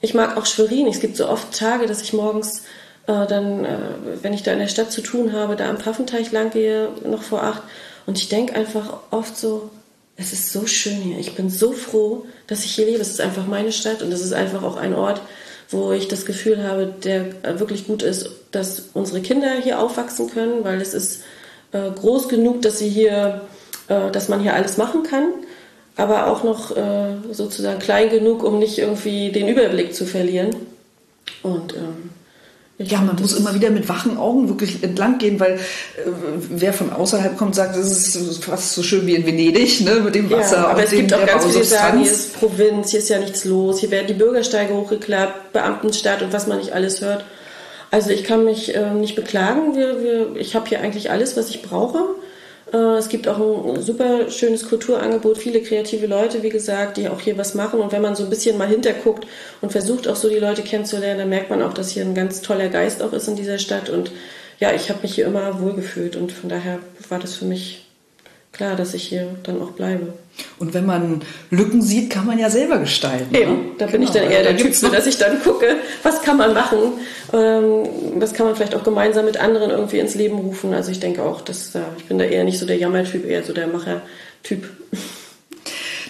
Ich 0.00 0.14
mag 0.14 0.38
auch 0.38 0.46
Schwerin. 0.46 0.86
Es 0.86 1.00
gibt 1.00 1.18
so 1.18 1.28
oft 1.28 1.56
Tage, 1.56 1.84
dass 1.84 2.00
ich 2.00 2.14
morgens 2.14 2.62
äh, 3.06 3.26
dann, 3.26 3.66
äh, 3.66 3.76
wenn 4.22 4.32
ich 4.32 4.42
da 4.42 4.54
in 4.54 4.58
der 4.58 4.68
Stadt 4.68 4.90
zu 4.90 5.02
tun 5.02 5.34
habe, 5.34 5.54
da 5.54 5.68
am 5.68 5.76
Pfaffenteich 5.76 6.32
lang 6.32 6.48
gehe, 6.50 6.88
noch 7.04 7.22
vor 7.22 7.42
acht. 7.42 7.62
Und 8.06 8.16
ich 8.16 8.30
denke 8.30 8.54
einfach 8.54 9.00
oft 9.10 9.36
so, 9.36 9.68
es 10.16 10.32
ist 10.32 10.50
so 10.50 10.66
schön 10.66 10.96
hier. 10.96 11.18
Ich 11.18 11.34
bin 11.34 11.50
so 11.50 11.72
froh, 11.72 12.24
dass 12.46 12.64
ich 12.64 12.72
hier 12.74 12.86
lebe. 12.86 13.02
Es 13.02 13.10
ist 13.10 13.20
einfach 13.20 13.46
meine 13.46 13.70
Stadt 13.70 14.00
und 14.00 14.10
es 14.12 14.22
ist 14.22 14.32
einfach 14.32 14.62
auch 14.62 14.76
ein 14.76 14.94
Ort, 14.94 15.20
wo 15.68 15.92
ich 15.92 16.08
das 16.08 16.24
Gefühl 16.24 16.62
habe, 16.62 16.86
der 17.04 17.60
wirklich 17.60 17.86
gut 17.86 18.02
ist, 18.02 18.30
dass 18.50 18.84
unsere 18.94 19.20
Kinder 19.20 19.52
hier 19.62 19.80
aufwachsen 19.80 20.30
können, 20.30 20.64
weil 20.64 20.80
es 20.80 20.94
ist 20.94 21.22
äh, 21.72 21.90
groß 21.90 22.28
genug, 22.28 22.62
dass 22.62 22.78
sie 22.78 22.88
hier, 22.88 23.42
äh, 23.88 24.10
dass 24.10 24.28
man 24.28 24.40
hier 24.40 24.54
alles 24.54 24.76
machen 24.76 25.02
kann, 25.02 25.28
aber 25.96 26.26
auch 26.26 26.42
noch 26.42 26.76
äh, 26.76 27.14
sozusagen 27.32 27.78
klein 27.78 28.10
genug, 28.10 28.42
um 28.42 28.58
nicht 28.58 28.78
irgendwie 28.78 29.30
den 29.30 29.48
Überblick 29.48 29.94
zu 29.94 30.04
verlieren. 30.04 30.54
Und 31.42 31.74
ähm, 31.74 32.10
ja, 32.82 33.02
man 33.02 33.14
muss 33.16 33.34
immer 33.34 33.54
wieder 33.54 33.68
mit 33.68 33.88
wachen 33.90 34.16
Augen 34.16 34.48
wirklich 34.48 34.82
entlang 34.82 35.18
gehen, 35.18 35.38
weil 35.38 35.52
äh, 35.52 35.58
wer 36.48 36.72
von 36.72 36.90
außerhalb 36.90 37.36
kommt, 37.36 37.54
sagt, 37.54 37.76
das 37.76 37.90
ist 37.90 38.44
fast 38.44 38.72
so 38.72 38.82
schön 38.82 39.06
wie 39.06 39.14
in 39.14 39.26
Venedig, 39.26 39.82
ne, 39.82 39.96
mit 39.96 40.14
dem 40.14 40.30
Wasser. 40.30 40.56
Ja, 40.56 40.68
aber 40.68 40.84
es 40.84 40.90
gibt 40.90 41.12
auch 41.12 41.26
ganz 41.26 41.44
viele, 41.44 41.62
sagen, 41.62 42.00
hier 42.00 42.10
ist 42.10 42.38
Provinz, 42.38 42.90
hier 42.90 43.00
ist 43.00 43.10
ja 43.10 43.18
nichts 43.18 43.44
los, 43.44 43.80
hier 43.80 43.90
werden 43.90 44.06
die 44.06 44.14
Bürgersteige 44.14 44.74
hochgeklappt, 44.74 45.52
Beamtenstadt 45.52 46.22
und 46.22 46.32
was 46.32 46.46
man 46.46 46.58
nicht 46.58 46.72
alles 46.72 47.02
hört. 47.02 47.24
Also 47.90 48.10
ich 48.10 48.24
kann 48.24 48.44
mich 48.44 48.74
äh, 48.74 48.94
nicht 48.94 49.16
beklagen. 49.16 49.74
Wir, 49.76 50.02
wir, 50.02 50.36
ich 50.36 50.54
habe 50.54 50.68
hier 50.68 50.80
eigentlich 50.80 51.10
alles, 51.10 51.36
was 51.36 51.50
ich 51.50 51.62
brauche. 51.62 51.98
Äh, 52.72 52.76
es 52.98 53.08
gibt 53.08 53.26
auch 53.26 53.38
ein 53.38 53.82
super 53.82 54.30
schönes 54.30 54.68
Kulturangebot, 54.68 55.38
viele 55.38 55.60
kreative 55.60 56.06
Leute, 56.06 56.42
wie 56.42 56.50
gesagt, 56.50 56.96
die 56.96 57.08
auch 57.08 57.20
hier 57.20 57.36
was 57.36 57.54
machen. 57.54 57.80
Und 57.80 57.92
wenn 57.92 58.02
man 58.02 58.14
so 58.14 58.24
ein 58.24 58.30
bisschen 58.30 58.56
mal 58.58 58.68
hinterguckt 58.68 59.26
und 59.60 59.72
versucht 59.72 60.06
auch 60.06 60.16
so 60.16 60.28
die 60.28 60.38
Leute 60.38 60.62
kennenzulernen, 60.62 61.18
dann 61.18 61.28
merkt 61.28 61.50
man 61.50 61.62
auch, 61.62 61.74
dass 61.74 61.90
hier 61.90 62.04
ein 62.04 62.14
ganz 62.14 62.42
toller 62.42 62.68
Geist 62.68 63.02
auch 63.02 63.12
ist 63.12 63.28
in 63.28 63.36
dieser 63.36 63.58
Stadt. 63.58 63.90
Und 63.90 64.12
ja, 64.60 64.72
ich 64.72 64.88
habe 64.90 65.00
mich 65.02 65.14
hier 65.14 65.26
immer 65.26 65.60
wohlgefühlt 65.60 66.16
und 66.16 66.32
von 66.32 66.48
daher 66.48 66.78
war 67.08 67.18
das 67.18 67.34
für 67.34 67.46
mich 67.46 67.86
klar, 68.52 68.76
dass 68.76 68.94
ich 68.94 69.04
hier 69.04 69.26
dann 69.42 69.60
auch 69.62 69.70
bleibe. 69.70 70.12
Und 70.58 70.74
wenn 70.74 70.86
man 70.86 71.22
Lücken 71.50 71.82
sieht, 71.82 72.10
kann 72.10 72.26
man 72.26 72.38
ja 72.38 72.50
selber 72.50 72.78
gestalten. 72.78 73.34
Eben, 73.34 73.52
ne? 73.52 73.58
da 73.78 73.86
bin 73.86 74.00
genau, 74.00 74.04
ich 74.04 74.10
dann 74.10 74.30
eher 74.30 74.42
der 74.42 74.56
Typ, 74.56 74.74
dass 74.92 75.06
ich 75.06 75.18
dann 75.18 75.42
gucke, 75.42 75.76
was 76.02 76.22
kann 76.22 76.36
man 76.36 76.54
machen, 76.54 76.78
ähm, 77.32 77.88
was 78.16 78.34
kann 78.34 78.46
man 78.46 78.56
vielleicht 78.56 78.74
auch 78.74 78.84
gemeinsam 78.84 79.24
mit 79.24 79.38
anderen 79.38 79.70
irgendwie 79.70 79.98
ins 79.98 80.14
Leben 80.14 80.38
rufen. 80.38 80.74
Also 80.74 80.90
ich 80.90 81.00
denke 81.00 81.22
auch, 81.22 81.40
dass 81.40 81.74
äh, 81.74 81.80
ich 81.98 82.04
bin 82.04 82.18
da 82.18 82.24
eher 82.24 82.44
nicht 82.44 82.58
so 82.58 82.66
der 82.66 82.76
Jammertyp, 82.76 83.24
eher 83.24 83.42
so 83.42 83.52
der 83.52 83.66
Machertyp. 83.66 84.68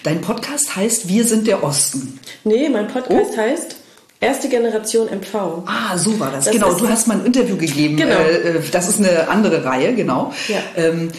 Dein 0.02 0.20
Podcast 0.20 0.76
heißt 0.76 1.08
Wir 1.08 1.24
sind 1.24 1.46
der 1.46 1.62
Osten. 1.62 2.18
Nee, 2.44 2.68
mein 2.68 2.88
Podcast 2.88 3.32
oh. 3.34 3.36
heißt 3.36 3.76
Erste 4.22 4.50
Generation 4.50 5.06
MV. 5.06 5.64
Ah, 5.64 5.96
so 5.96 6.20
war 6.20 6.30
das. 6.30 6.44
das 6.44 6.52
genau, 6.52 6.74
du 6.74 6.86
hast 6.86 7.08
mal 7.08 7.18
ein 7.18 7.24
Interview 7.24 7.56
gegeben. 7.56 7.96
Genau. 7.96 8.18
Äh, 8.18 8.58
äh, 8.58 8.62
das 8.70 8.86
ist 8.86 8.98
eine 8.98 9.28
andere 9.28 9.64
Reihe, 9.64 9.94
genau. 9.94 10.34
Ja. 10.48 10.58
Ähm, 10.76 11.10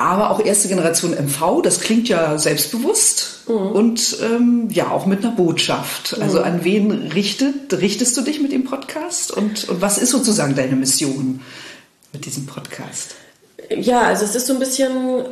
aber 0.00 0.30
auch 0.30 0.42
erste 0.42 0.68
Generation 0.68 1.12
MV, 1.12 1.60
das 1.62 1.80
klingt 1.80 2.08
ja 2.08 2.38
selbstbewusst 2.38 3.40
mhm. 3.48 3.54
und 3.54 4.16
ähm, 4.22 4.68
ja 4.70 4.90
auch 4.90 5.04
mit 5.04 5.22
einer 5.22 5.34
Botschaft. 5.34 6.16
Also 6.20 6.38
mhm. 6.38 6.44
an 6.44 6.64
wen 6.64 6.90
richtet, 7.12 7.78
richtest 7.80 8.16
du 8.16 8.22
dich 8.22 8.40
mit 8.40 8.50
dem 8.50 8.64
Podcast 8.64 9.30
und, 9.30 9.68
und 9.68 9.82
was 9.82 9.98
ist 9.98 10.10
sozusagen 10.10 10.54
deine 10.54 10.74
Mission 10.74 11.42
mit 12.14 12.24
diesem 12.24 12.46
Podcast? 12.46 13.14
Ja, 13.68 14.00
also 14.00 14.24
es 14.24 14.34
ist 14.34 14.46
so 14.46 14.54
ein 14.54 14.58
bisschen, 14.58 15.26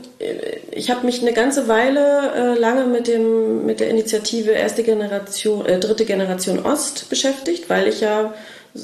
ich 0.71 0.91
habe 0.91 1.07
mich 1.07 1.23
eine 1.23 1.33
ganze 1.33 1.67
Weile 1.67 2.33
äh, 2.35 2.59
lange 2.59 2.85
mit, 2.85 3.09
dem, 3.09 3.65
mit 3.65 3.81
der 3.81 3.89
Initiative 3.89 4.51
Erste 4.51 4.83
Generation, 4.83 5.65
äh, 5.65 5.81
Dritte 5.81 6.05
Generation 6.05 6.59
Ost 6.65 7.09
beschäftigt, 7.09 7.71
weil 7.71 7.89
ich 7.89 8.01
ja 8.01 8.35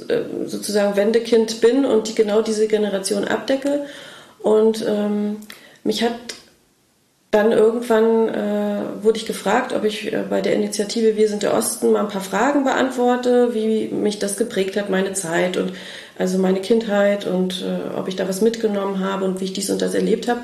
äh, 0.09 0.47
sozusagen 0.47 0.97
Wendekind 0.97 1.61
bin 1.61 1.85
und 1.85 2.09
die, 2.09 2.14
genau 2.14 2.41
diese 2.41 2.66
Generation 2.68 3.24
abdecke. 3.26 3.87
Und 4.43 4.85
ähm, 4.89 5.37
mich 5.85 6.03
hat 6.03 6.12
dann 7.30 7.51
irgendwann 7.51 8.28
äh, 8.28 9.03
wurde 9.03 9.18
ich 9.18 9.26
gefragt, 9.26 9.72
ob 9.72 9.85
ich 9.85 10.12
äh, 10.12 10.22
bei 10.28 10.41
der 10.41 10.55
Initiative 10.55 11.16
Wir 11.16 11.28
sind 11.28 11.43
der 11.43 11.53
Osten 11.53 11.91
mal 11.91 12.01
ein 12.01 12.09
paar 12.09 12.20
Fragen 12.20 12.62
beantworte, 12.62 13.55
wie 13.55 13.89
mich 13.89 14.20
das 14.20 14.37
geprägt 14.37 14.76
hat, 14.76 14.89
meine 14.89 15.14
Zeit 15.14 15.57
und 15.57 15.72
also 16.16 16.39
meine 16.39 16.61
Kindheit 16.61 17.26
und 17.26 17.62
äh, 17.62 17.99
ob 17.99 18.07
ich 18.07 18.14
da 18.14 18.28
was 18.28 18.41
mitgenommen 18.41 19.01
habe 19.01 19.24
und 19.24 19.41
wie 19.41 19.47
ich 19.47 19.53
dies 19.53 19.68
und 19.68 19.82
das 19.82 19.95
erlebt 19.95 20.28
habe. 20.28 20.43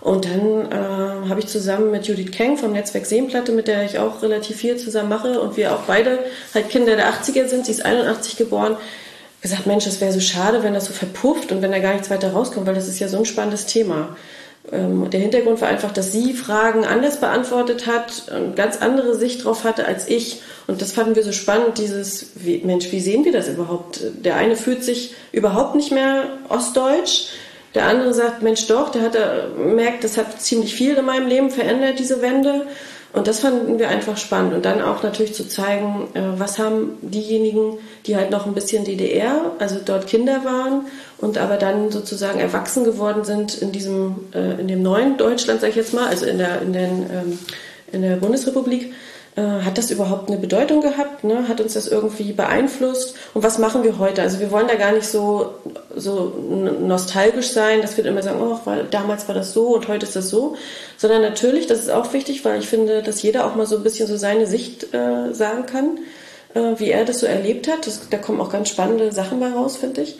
Und 0.00 0.24
dann 0.24 0.72
äh, 0.72 1.28
habe 1.28 1.38
ich 1.38 1.46
zusammen 1.46 1.92
mit 1.92 2.08
Judith 2.08 2.32
Keng 2.32 2.56
vom 2.56 2.72
Netzwerk 2.72 3.06
Seenplatte, 3.06 3.52
mit 3.52 3.68
der 3.68 3.84
ich 3.84 4.00
auch 4.00 4.20
relativ 4.20 4.56
viel 4.56 4.76
zusammen 4.76 5.10
mache 5.10 5.40
und 5.40 5.56
wir 5.56 5.72
auch 5.72 5.82
beide 5.82 6.18
halt 6.54 6.70
Kinder 6.70 6.96
der 6.96 7.12
80er 7.12 7.46
sind, 7.46 7.66
sie 7.66 7.72
ist 7.72 7.84
81 7.84 8.36
geboren, 8.36 8.76
gesagt, 9.42 9.66
Mensch, 9.66 9.84
das 9.84 10.00
wäre 10.00 10.12
so 10.12 10.18
schade, 10.18 10.64
wenn 10.64 10.74
das 10.74 10.86
so 10.86 10.92
verpufft 10.92 11.52
und 11.52 11.62
wenn 11.62 11.70
da 11.70 11.78
gar 11.78 11.92
nichts 11.92 12.10
weiter 12.10 12.32
rauskommt, 12.32 12.66
weil 12.66 12.74
das 12.74 12.88
ist 12.88 12.98
ja 12.98 13.06
so 13.06 13.18
ein 13.18 13.24
spannendes 13.24 13.66
Thema. 13.66 14.16
Ähm, 14.70 15.10
der 15.10 15.20
Hintergrund 15.20 15.60
war 15.60 15.68
einfach, 15.68 15.92
dass 15.92 16.12
sie 16.12 16.34
Fragen 16.34 16.84
anders 16.84 17.18
beantwortet 17.18 17.86
hat, 17.86 18.30
eine 18.30 18.52
ganz 18.52 18.76
andere 18.76 19.16
Sicht 19.16 19.44
drauf 19.44 19.64
hatte 19.64 19.86
als 19.86 20.08
ich. 20.08 20.40
Und 20.68 20.80
das 20.80 20.92
fanden 20.92 21.16
wir 21.16 21.24
so 21.24 21.32
spannend, 21.32 21.78
dieses, 21.78 22.30
wie, 22.36 22.58
Mensch, 22.58 22.92
wie 22.92 23.00
sehen 23.00 23.24
wir 23.24 23.32
das 23.32 23.48
überhaupt? 23.48 24.00
Der 24.24 24.36
eine 24.36 24.56
fühlt 24.56 24.84
sich 24.84 25.14
überhaupt 25.32 25.74
nicht 25.74 25.90
mehr 25.90 26.24
ostdeutsch. 26.48 27.28
Der 27.74 27.86
andere 27.86 28.12
sagt, 28.12 28.42
Mensch, 28.42 28.66
doch, 28.66 28.90
der 28.90 29.02
hat 29.02 29.16
merkt, 29.56 30.04
das 30.04 30.18
hat 30.18 30.40
ziemlich 30.40 30.74
viel 30.74 30.94
in 30.94 31.04
meinem 31.06 31.26
Leben 31.26 31.50
verändert, 31.50 31.98
diese 31.98 32.20
Wende. 32.20 32.66
Und 33.12 33.26
das 33.26 33.40
fanden 33.40 33.78
wir 33.78 33.88
einfach 33.88 34.16
spannend. 34.16 34.54
Und 34.54 34.64
dann 34.64 34.80
auch 34.80 35.02
natürlich 35.02 35.34
zu 35.34 35.46
zeigen, 35.46 36.08
äh, 36.14 36.22
was 36.38 36.58
haben 36.58 36.96
diejenigen, 37.02 37.78
die 38.06 38.16
halt 38.16 38.30
noch 38.30 38.46
ein 38.46 38.54
bisschen 38.54 38.84
DDR, 38.84 39.52
also 39.58 39.76
dort 39.84 40.06
Kinder 40.06 40.44
waren 40.44 40.86
und 41.18 41.36
aber 41.36 41.56
dann 41.56 41.90
sozusagen 41.90 42.40
erwachsen 42.40 42.84
geworden 42.84 43.24
sind 43.24 43.60
in 43.60 43.70
diesem, 43.70 44.16
äh, 44.34 44.60
in 44.60 44.68
dem 44.68 44.82
neuen 44.82 45.18
Deutschland, 45.18 45.60
sage 45.60 45.70
ich 45.70 45.76
jetzt 45.76 45.92
mal, 45.92 46.06
also 46.06 46.24
in 46.24 46.38
der, 46.38 46.62
in 46.62 46.72
den, 46.72 47.10
ähm, 47.12 47.38
in 47.92 48.02
der 48.02 48.16
Bundesrepublik, 48.16 48.94
hat 49.40 49.78
das 49.78 49.90
überhaupt 49.90 50.28
eine 50.28 50.38
Bedeutung 50.38 50.82
gehabt? 50.82 51.24
Ne? 51.24 51.48
Hat 51.48 51.60
uns 51.60 51.72
das 51.72 51.88
irgendwie 51.88 52.32
beeinflusst? 52.32 53.14
Und 53.32 53.42
was 53.42 53.58
machen 53.58 53.82
wir 53.82 53.98
heute? 53.98 54.20
Also 54.20 54.40
wir 54.40 54.50
wollen 54.50 54.68
da 54.68 54.74
gar 54.74 54.92
nicht 54.92 55.06
so, 55.06 55.54
so 55.96 56.34
nostalgisch 56.80 57.50
sein, 57.50 57.80
dass 57.80 57.96
wir 57.96 58.04
immer 58.04 58.22
sagen, 58.22 58.40
oh, 58.42 58.60
weil 58.66 58.84
damals 58.90 59.28
war 59.28 59.34
das 59.34 59.54
so 59.54 59.74
und 59.74 59.88
heute 59.88 60.04
ist 60.04 60.16
das 60.16 60.28
so, 60.28 60.56
sondern 60.98 61.22
natürlich, 61.22 61.66
das 61.66 61.80
ist 61.80 61.90
auch 61.90 62.12
wichtig, 62.12 62.44
weil 62.44 62.60
ich 62.60 62.68
finde, 62.68 63.02
dass 63.02 63.22
jeder 63.22 63.46
auch 63.46 63.54
mal 63.54 63.64
so 63.64 63.76
ein 63.76 63.82
bisschen 63.82 64.06
so 64.06 64.18
seine 64.18 64.46
Sicht 64.46 64.92
äh, 64.92 65.32
sagen 65.32 65.64
kann, 65.64 65.98
äh, 66.52 66.78
wie 66.78 66.90
er 66.90 67.06
das 67.06 67.20
so 67.20 67.26
erlebt 67.26 67.68
hat. 67.68 67.86
Das, 67.86 68.08
da 68.10 68.18
kommen 68.18 68.40
auch 68.40 68.50
ganz 68.50 68.68
spannende 68.68 69.12
Sachen 69.12 69.40
bei 69.40 69.50
raus, 69.50 69.78
finde 69.78 70.02
ich. 70.02 70.16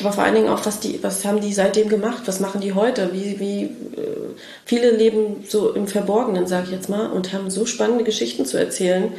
Aber 0.00 0.12
vor 0.12 0.24
allen 0.24 0.34
Dingen 0.34 0.48
auch, 0.48 0.64
was, 0.64 0.80
die, 0.80 1.02
was 1.02 1.24
haben 1.24 1.40
die 1.40 1.52
seitdem 1.52 1.88
gemacht? 1.88 2.22
Was 2.26 2.40
machen 2.40 2.60
die 2.60 2.72
heute? 2.72 3.12
Wie, 3.12 3.40
wie 3.40 3.62
äh, 3.64 4.34
viele 4.64 4.90
leben 4.90 5.44
so 5.48 5.72
im 5.72 5.88
Verborgenen, 5.88 6.46
sage 6.46 6.66
ich 6.66 6.72
jetzt 6.72 6.88
mal, 6.88 7.06
und 7.06 7.32
haben 7.32 7.50
so 7.50 7.66
spannende 7.66 8.04
Geschichten 8.04 8.46
zu 8.46 8.56
erzählen. 8.56 9.12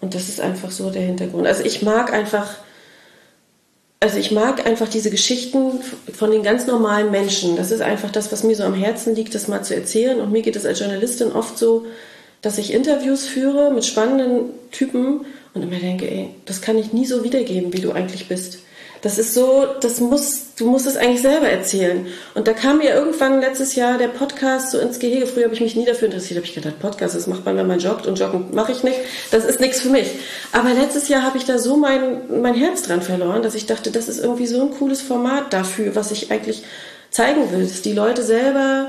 Und 0.00 0.14
das 0.14 0.28
ist 0.28 0.40
einfach 0.40 0.70
so 0.70 0.90
der 0.90 1.02
Hintergrund. 1.02 1.46
Also 1.46 1.62
ich 1.62 1.82
mag 1.82 2.12
einfach, 2.12 2.56
also 4.00 4.18
ich 4.18 4.30
mag 4.30 4.66
einfach 4.66 4.88
diese 4.88 5.10
Geschichten 5.10 5.80
von 6.12 6.30
den 6.30 6.42
ganz 6.42 6.66
normalen 6.66 7.10
Menschen. 7.10 7.56
Das 7.56 7.70
ist 7.70 7.82
einfach 7.82 8.10
das, 8.10 8.32
was 8.32 8.44
mir 8.44 8.56
so 8.56 8.64
am 8.64 8.74
Herzen 8.74 9.14
liegt, 9.14 9.34
das 9.34 9.48
mal 9.48 9.62
zu 9.62 9.74
erzählen. 9.74 10.20
Und 10.20 10.32
mir 10.32 10.42
geht 10.42 10.56
es 10.56 10.64
als 10.64 10.80
Journalistin 10.80 11.32
oft 11.32 11.58
so, 11.58 11.84
dass 12.40 12.58
ich 12.58 12.72
Interviews 12.72 13.26
führe 13.26 13.72
mit 13.72 13.84
spannenden 13.84 14.50
Typen 14.70 15.26
und 15.52 15.62
immer 15.62 15.78
denke, 15.78 16.10
ey, 16.10 16.30
das 16.46 16.60
kann 16.60 16.78
ich 16.78 16.92
nie 16.92 17.06
so 17.06 17.24
wiedergeben, 17.24 17.72
wie 17.72 17.80
du 17.80 17.92
eigentlich 17.92 18.28
bist. 18.28 18.58
Das 19.04 19.18
ist 19.18 19.34
so, 19.34 19.66
das 19.82 20.00
muss, 20.00 20.54
du 20.56 20.70
musst 20.70 20.86
es 20.86 20.96
eigentlich 20.96 21.20
selber 21.20 21.46
erzählen. 21.46 22.06
Und 22.32 22.48
da 22.48 22.54
kam 22.54 22.78
mir 22.78 22.94
irgendwann 22.94 23.38
letztes 23.38 23.74
Jahr 23.74 23.98
der 23.98 24.08
Podcast 24.08 24.70
so 24.70 24.78
ins 24.78 24.98
Gehege. 24.98 25.26
Früher 25.26 25.44
habe 25.44 25.52
ich 25.52 25.60
mich 25.60 25.76
nie 25.76 25.84
dafür 25.84 26.06
interessiert, 26.06 26.38
habe 26.38 26.46
ich 26.46 26.54
gedacht, 26.54 26.80
Podcast, 26.80 27.14
das 27.14 27.26
macht 27.26 27.44
man, 27.44 27.58
wenn 27.58 27.66
man 27.66 27.80
joggt 27.80 28.06
und 28.06 28.18
joggen 28.18 28.54
mache 28.54 28.72
ich 28.72 28.82
nicht. 28.82 28.96
Das 29.30 29.44
ist 29.44 29.60
nichts 29.60 29.82
für 29.82 29.90
mich. 29.90 30.10
Aber 30.52 30.72
letztes 30.72 31.08
Jahr 31.08 31.22
habe 31.22 31.36
ich 31.36 31.44
da 31.44 31.58
so 31.58 31.76
mein, 31.76 32.40
mein 32.40 32.54
Herz 32.54 32.84
dran 32.84 33.02
verloren, 33.02 33.42
dass 33.42 33.54
ich 33.54 33.66
dachte, 33.66 33.90
das 33.90 34.08
ist 34.08 34.20
irgendwie 34.20 34.46
so 34.46 34.62
ein 34.62 34.70
cooles 34.70 35.02
Format 35.02 35.52
dafür, 35.52 35.94
was 35.94 36.10
ich 36.10 36.30
eigentlich 36.30 36.62
zeigen 37.10 37.52
will, 37.52 37.62
dass 37.62 37.82
die 37.82 37.92
Leute 37.92 38.22
selber 38.22 38.88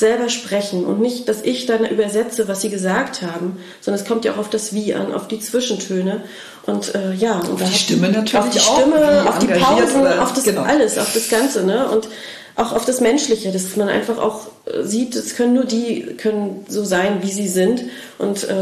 selber 0.00 0.28
sprechen 0.28 0.84
und 0.84 1.00
nicht, 1.00 1.28
dass 1.28 1.42
ich 1.42 1.66
dann 1.66 1.84
übersetze, 1.84 2.48
was 2.48 2.62
sie 2.62 2.70
gesagt 2.70 3.22
haben, 3.22 3.58
sondern 3.80 4.02
es 4.02 4.08
kommt 4.08 4.24
ja 4.24 4.32
auch 4.32 4.38
auf 4.38 4.50
das 4.50 4.74
Wie 4.74 4.94
an, 4.94 5.14
auf 5.14 5.28
die 5.28 5.38
Zwischentöne 5.38 6.22
und 6.66 6.94
äh, 6.94 7.12
ja 7.14 7.38
und 7.38 7.62
auf 7.62 7.70
die 7.70 7.78
Stimme 7.78 8.08
natürlich 8.08 8.36
auf 8.36 8.50
die 8.50 8.58
Stimme, 8.58 9.28
auf 9.28 9.38
die 9.38 9.46
Pausen, 9.46 10.06
auf 10.18 10.32
das 10.32 10.44
genau. 10.44 10.62
alles, 10.62 10.98
auf 10.98 11.12
das 11.12 11.28
Ganze, 11.28 11.64
ne 11.64 11.88
und 11.88 12.08
auch 12.56 12.72
auf 12.72 12.84
das 12.84 13.00
Menschliche, 13.00 13.52
dass 13.52 13.76
man 13.76 13.88
einfach 13.88 14.18
auch 14.18 14.48
äh, 14.66 14.82
sieht, 14.82 15.14
es 15.14 15.36
können 15.36 15.54
nur 15.54 15.64
die 15.64 16.16
können 16.16 16.64
so 16.68 16.84
sein, 16.84 17.18
wie 17.22 17.30
sie 17.30 17.48
sind 17.48 17.84
und 18.18 18.44
äh, 18.44 18.54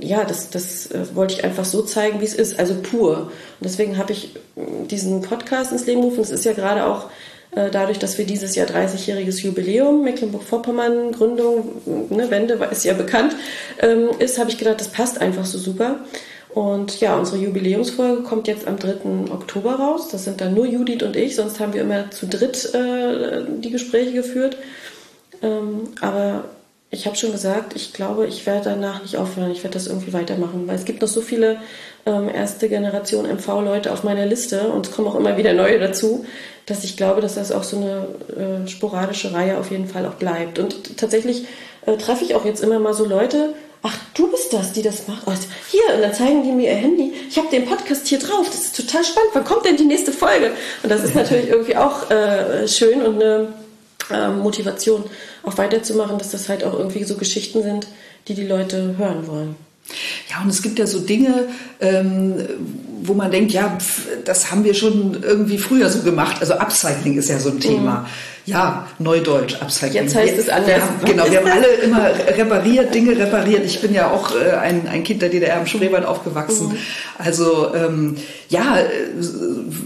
ja, 0.00 0.24
das, 0.24 0.50
das 0.50 0.86
äh, 0.86 1.14
wollte 1.14 1.34
ich 1.34 1.44
einfach 1.44 1.66
so 1.66 1.82
zeigen, 1.82 2.20
wie 2.20 2.24
es 2.24 2.34
ist, 2.34 2.58
also 2.58 2.74
pur. 2.82 3.18
Und 3.18 3.30
deswegen 3.60 3.98
habe 3.98 4.12
ich 4.12 4.30
diesen 4.90 5.20
Podcast 5.20 5.70
ins 5.70 5.84
Leben 5.84 6.00
gerufen. 6.00 6.22
Es 6.22 6.30
ist 6.30 6.46
ja 6.46 6.54
gerade 6.54 6.86
auch 6.86 7.04
äh, 7.04 7.08
dadurch, 7.70 7.98
dass 7.98 8.18
wir 8.18 8.26
dieses 8.26 8.54
Jahr 8.54 8.66
30-jähriges 8.66 9.42
Jubiläum, 9.42 10.04
Mecklenburg-Vorpommern, 10.04 11.12
Gründung, 11.12 11.82
ne, 12.10 12.30
Wende 12.30 12.54
ist 12.70 12.84
ja 12.84 12.94
bekannt, 12.94 13.34
ähm, 13.80 14.10
ist, 14.18 14.38
habe 14.38 14.50
ich 14.50 14.58
gedacht, 14.58 14.80
das 14.80 14.88
passt 14.88 15.20
einfach 15.20 15.46
so 15.46 15.58
super. 15.58 16.00
Und 16.56 17.00
ja, 17.00 17.18
unsere 17.18 17.36
Jubiläumsfolge 17.36 18.22
kommt 18.22 18.48
jetzt 18.48 18.66
am 18.66 18.78
3. 18.78 19.30
Oktober 19.30 19.74
raus. 19.74 20.08
Das 20.08 20.24
sind 20.24 20.40
dann 20.40 20.54
nur 20.54 20.66
Judith 20.66 21.02
und 21.02 21.14
ich, 21.14 21.36
sonst 21.36 21.60
haben 21.60 21.74
wir 21.74 21.82
immer 21.82 22.10
zu 22.10 22.26
dritt 22.26 22.74
äh, 22.74 23.42
die 23.58 23.70
Gespräche 23.70 24.12
geführt. 24.12 24.56
Ähm, 25.42 25.88
aber 26.00 26.44
ich 26.90 27.06
habe 27.06 27.16
schon 27.16 27.32
gesagt, 27.32 27.76
ich 27.76 27.92
glaube, 27.92 28.26
ich 28.26 28.46
werde 28.46 28.70
danach 28.70 29.02
nicht 29.02 29.16
aufhören. 29.16 29.50
Ich 29.50 29.62
werde 29.64 29.74
das 29.74 29.86
irgendwie 29.86 30.14
weitermachen, 30.14 30.66
weil 30.66 30.76
es 30.76 30.86
gibt 30.86 31.02
noch 31.02 31.08
so 31.08 31.20
viele 31.20 31.58
ähm, 32.06 32.30
erste 32.32 32.70
Generation 32.70 33.26
MV-Leute 33.26 33.92
auf 33.92 34.02
meiner 34.02 34.24
Liste 34.24 34.68
und 34.68 34.86
es 34.86 34.92
kommen 34.92 35.08
auch 35.08 35.16
immer 35.16 35.36
wieder 35.36 35.52
neue 35.52 35.78
dazu, 35.78 36.24
dass 36.66 36.84
ich 36.84 36.96
glaube, 36.96 37.20
dass 37.20 37.36
das 37.36 37.52
auch 37.52 37.62
so 37.62 37.76
eine 37.76 38.64
äh, 38.64 38.68
sporadische 38.68 39.32
Reihe 39.32 39.58
auf 39.58 39.70
jeden 39.70 39.88
Fall 39.88 40.04
auch 40.06 40.14
bleibt. 40.14 40.58
Und 40.58 40.96
tatsächlich 40.96 41.46
äh, 41.86 41.96
treffe 41.96 42.24
ich 42.24 42.34
auch 42.34 42.44
jetzt 42.44 42.62
immer 42.62 42.80
mal 42.80 42.92
so 42.92 43.04
Leute, 43.04 43.54
ach, 43.82 43.96
du 44.14 44.30
bist 44.30 44.52
das, 44.52 44.72
die 44.72 44.82
das 44.82 45.06
macht. 45.06 45.22
Oh, 45.26 45.32
hier, 45.70 45.94
und 45.94 46.02
dann 46.02 46.12
zeigen 46.12 46.42
die 46.42 46.50
mir 46.50 46.70
ihr 46.70 46.76
Handy. 46.76 47.12
Ich 47.28 47.38
habe 47.38 47.48
den 47.48 47.66
Podcast 47.66 48.08
hier 48.08 48.18
drauf. 48.18 48.46
Das 48.46 48.64
ist 48.64 48.76
total 48.76 49.04
spannend. 49.04 49.30
Wann 49.32 49.44
kommt 49.44 49.64
denn 49.64 49.76
die 49.76 49.84
nächste 49.84 50.12
Folge? 50.12 50.52
Und 50.82 50.90
das 50.90 51.04
ist 51.04 51.14
natürlich 51.14 51.48
irgendwie 51.48 51.76
auch 51.76 52.10
äh, 52.10 52.66
schön 52.66 53.02
und 53.02 53.22
eine 53.22 53.48
äh, 54.10 54.28
Motivation, 54.30 55.04
auch 55.44 55.56
weiterzumachen, 55.58 56.18
dass 56.18 56.32
das 56.32 56.48
halt 56.48 56.64
auch 56.64 56.74
irgendwie 56.74 57.04
so 57.04 57.16
Geschichten 57.16 57.62
sind, 57.62 57.86
die 58.26 58.34
die 58.34 58.46
Leute 58.46 58.96
hören 58.98 59.28
wollen. 59.28 59.56
Ja, 60.30 60.42
und 60.42 60.48
es 60.48 60.62
gibt 60.62 60.78
ja 60.78 60.86
so 60.86 61.00
Dinge, 61.00 61.48
ähm, 61.80 62.34
wo 63.02 63.14
man 63.14 63.30
denkt, 63.30 63.52
ja, 63.52 63.78
das 64.24 64.50
haben 64.50 64.64
wir 64.64 64.74
schon 64.74 65.22
irgendwie 65.22 65.58
früher 65.58 65.88
so 65.88 66.02
gemacht. 66.02 66.36
Also 66.40 66.54
Upcycling 66.54 67.16
ist 67.16 67.28
ja 67.28 67.38
so 67.38 67.50
ein 67.50 67.60
Thema. 67.60 68.00
Mhm. 68.00 68.06
Ja, 68.46 68.86
Neudeutsch, 69.00 69.60
Upcycling. 69.60 70.04
Jetzt 70.04 70.14
heißt 70.14 70.38
es 70.38 70.48
anders. 70.48 70.68
Wir 70.68 70.80
haben, 70.80 71.04
genau, 71.04 71.30
wir 71.30 71.38
haben 71.40 71.50
alle 71.52 71.66
immer 71.66 72.04
repariert, 72.04 72.94
Dinge 72.94 73.18
repariert. 73.18 73.64
Ich 73.64 73.80
bin 73.80 73.92
ja 73.92 74.10
auch 74.10 74.30
äh, 74.34 74.52
ein, 74.52 74.86
ein 74.86 75.02
Kind 75.02 75.20
der 75.20 75.30
DDR 75.30 75.60
im 75.60 75.66
Spreewald 75.66 76.06
aufgewachsen. 76.06 76.68
Mhm. 76.68 76.76
Also 77.18 77.74
ähm, 77.74 78.16
ja, 78.48 78.78
äh, 78.78 78.86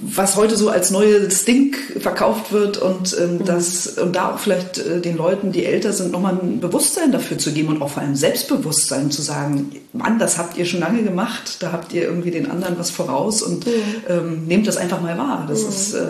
was 0.03 0.37
heute 0.37 0.57
so 0.57 0.69
als 0.69 0.91
neues 0.91 1.47
Ding 1.47 1.75
verkauft 2.01 2.53
wird 2.53 2.77
und 2.77 3.17
ähm, 3.19 3.39
mhm. 3.39 3.45
das 3.47 3.87
und 3.99 4.15
da 4.15 4.35
auch 4.35 4.39
vielleicht 4.39 4.79
äh, 4.79 5.01
den 5.01 5.17
Leuten, 5.17 5.53
die 5.53 5.65
älter 5.65 5.95
sind, 5.95 6.13
nochmal 6.13 6.39
ein 6.41 6.61
Bewusstsein 6.61 7.13
dafür 7.13 7.39
zu 7.39 7.53
geben 7.53 7.69
und 7.69 7.83
auch 7.83 7.89
vor 7.89 8.03
allem 8.03 8.15
Selbstbewusstsein 8.15 9.11
zu 9.11 9.23
sagen, 9.23 9.73
Mann, 9.95 10.19
das 10.19 10.37
habt 10.37 10.59
ihr 10.59 10.67
schon 10.67 10.81
lange 10.81 11.03
gemacht, 11.03 11.57
da 11.61 11.73
habt 11.73 11.95
ihr 11.95 12.03
irgendwie 12.03 12.31
den 12.31 12.51
anderen 12.51 12.79
was 12.79 12.91
voraus 12.91 13.43
und 13.43 13.67
mhm. 13.67 13.73
ähm, 14.09 14.47
nehmt 14.47 14.67
das 14.67 14.77
einfach 14.77 15.01
mal 15.01 15.17
wahr. 15.17 15.47
Das 15.49 15.63
mhm. 15.63 15.69
ist 15.69 15.95
äh, 15.95 16.07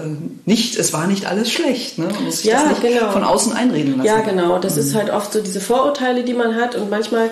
nicht, 0.47 0.77
es 0.77 0.93
war 0.93 1.07
nicht 1.07 1.27
alles 1.27 1.53
schlecht. 1.53 1.99
Ne? 1.99 2.07
Man 2.07 2.27
muss 2.45 2.53
sich 2.53 2.53
ja, 2.53 2.69
das 2.69 2.83
nicht 2.83 2.95
genau. 2.95 3.13
von 3.13 3.25
außen 3.25 3.53
einreden 3.53 3.99
lassen. 3.99 4.07
Ja, 4.07 4.21
genau. 4.21 4.59
Das 4.59 4.77
ist 4.77 4.93
mhm. 4.93 4.99
halt 4.99 5.11
oft 5.11 5.33
so 5.33 5.41
diese 5.41 5.61
Vorurteile, 5.61 6.25
die 6.25 6.35
man 6.35 6.57
hat 6.57 6.75
und 6.75 6.91
manchmal 6.91 7.31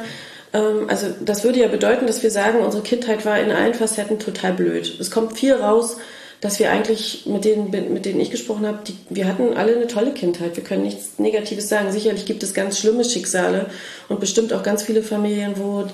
ähm, 0.53 0.87
also 0.89 1.07
das 1.21 1.45
würde 1.45 1.61
ja 1.61 1.69
bedeuten, 1.69 2.07
dass 2.07 2.23
wir 2.23 2.31
sagen, 2.31 2.61
unsere 2.61 2.83
Kindheit 2.83 3.25
war 3.25 3.39
in 3.39 3.51
allen 3.51 3.75
Facetten 3.75 4.19
total 4.19 4.53
blöd. 4.55 4.99
Es 5.01 5.11
kommt 5.11 5.37
viel 5.37 5.55
raus, 5.55 5.97
dass 6.41 6.59
wir 6.59 6.71
eigentlich 6.71 7.27
mit 7.27 7.45
denen, 7.45 7.71
mit 7.93 8.05
denen 8.05 8.21
ich 8.21 8.31
gesprochen 8.31 8.67
habe, 8.67 8.79
die, 8.87 8.97
wir 9.11 9.27
hatten 9.27 9.55
alle 9.55 9.75
eine 9.75 9.89
tolle 9.89 10.13
Kindheit. 10.13 10.57
Wir 10.57 10.65
können 10.65 10.85
nichts 10.85 11.19
Negatives 11.19 11.69
sagen. 11.69 11.91
Sicherlich 11.91 12.27
gibt 12.27 12.43
es 12.43 12.55
ganz 12.55 12.79
schlimme 12.79 13.05
Schicksale 13.05 13.67
und 14.09 14.21
bestimmt 14.21 14.53
auch 14.53 14.63
ganz 14.63 14.83
viele 14.85 15.03
Familien, 15.03 15.55
wo, 15.57 15.85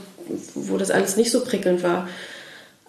wo 0.55 0.77
das 0.77 0.91
alles 0.91 1.17
nicht 1.17 1.31
so 1.31 1.43
prickelnd 1.43 1.83
war. 1.83 2.09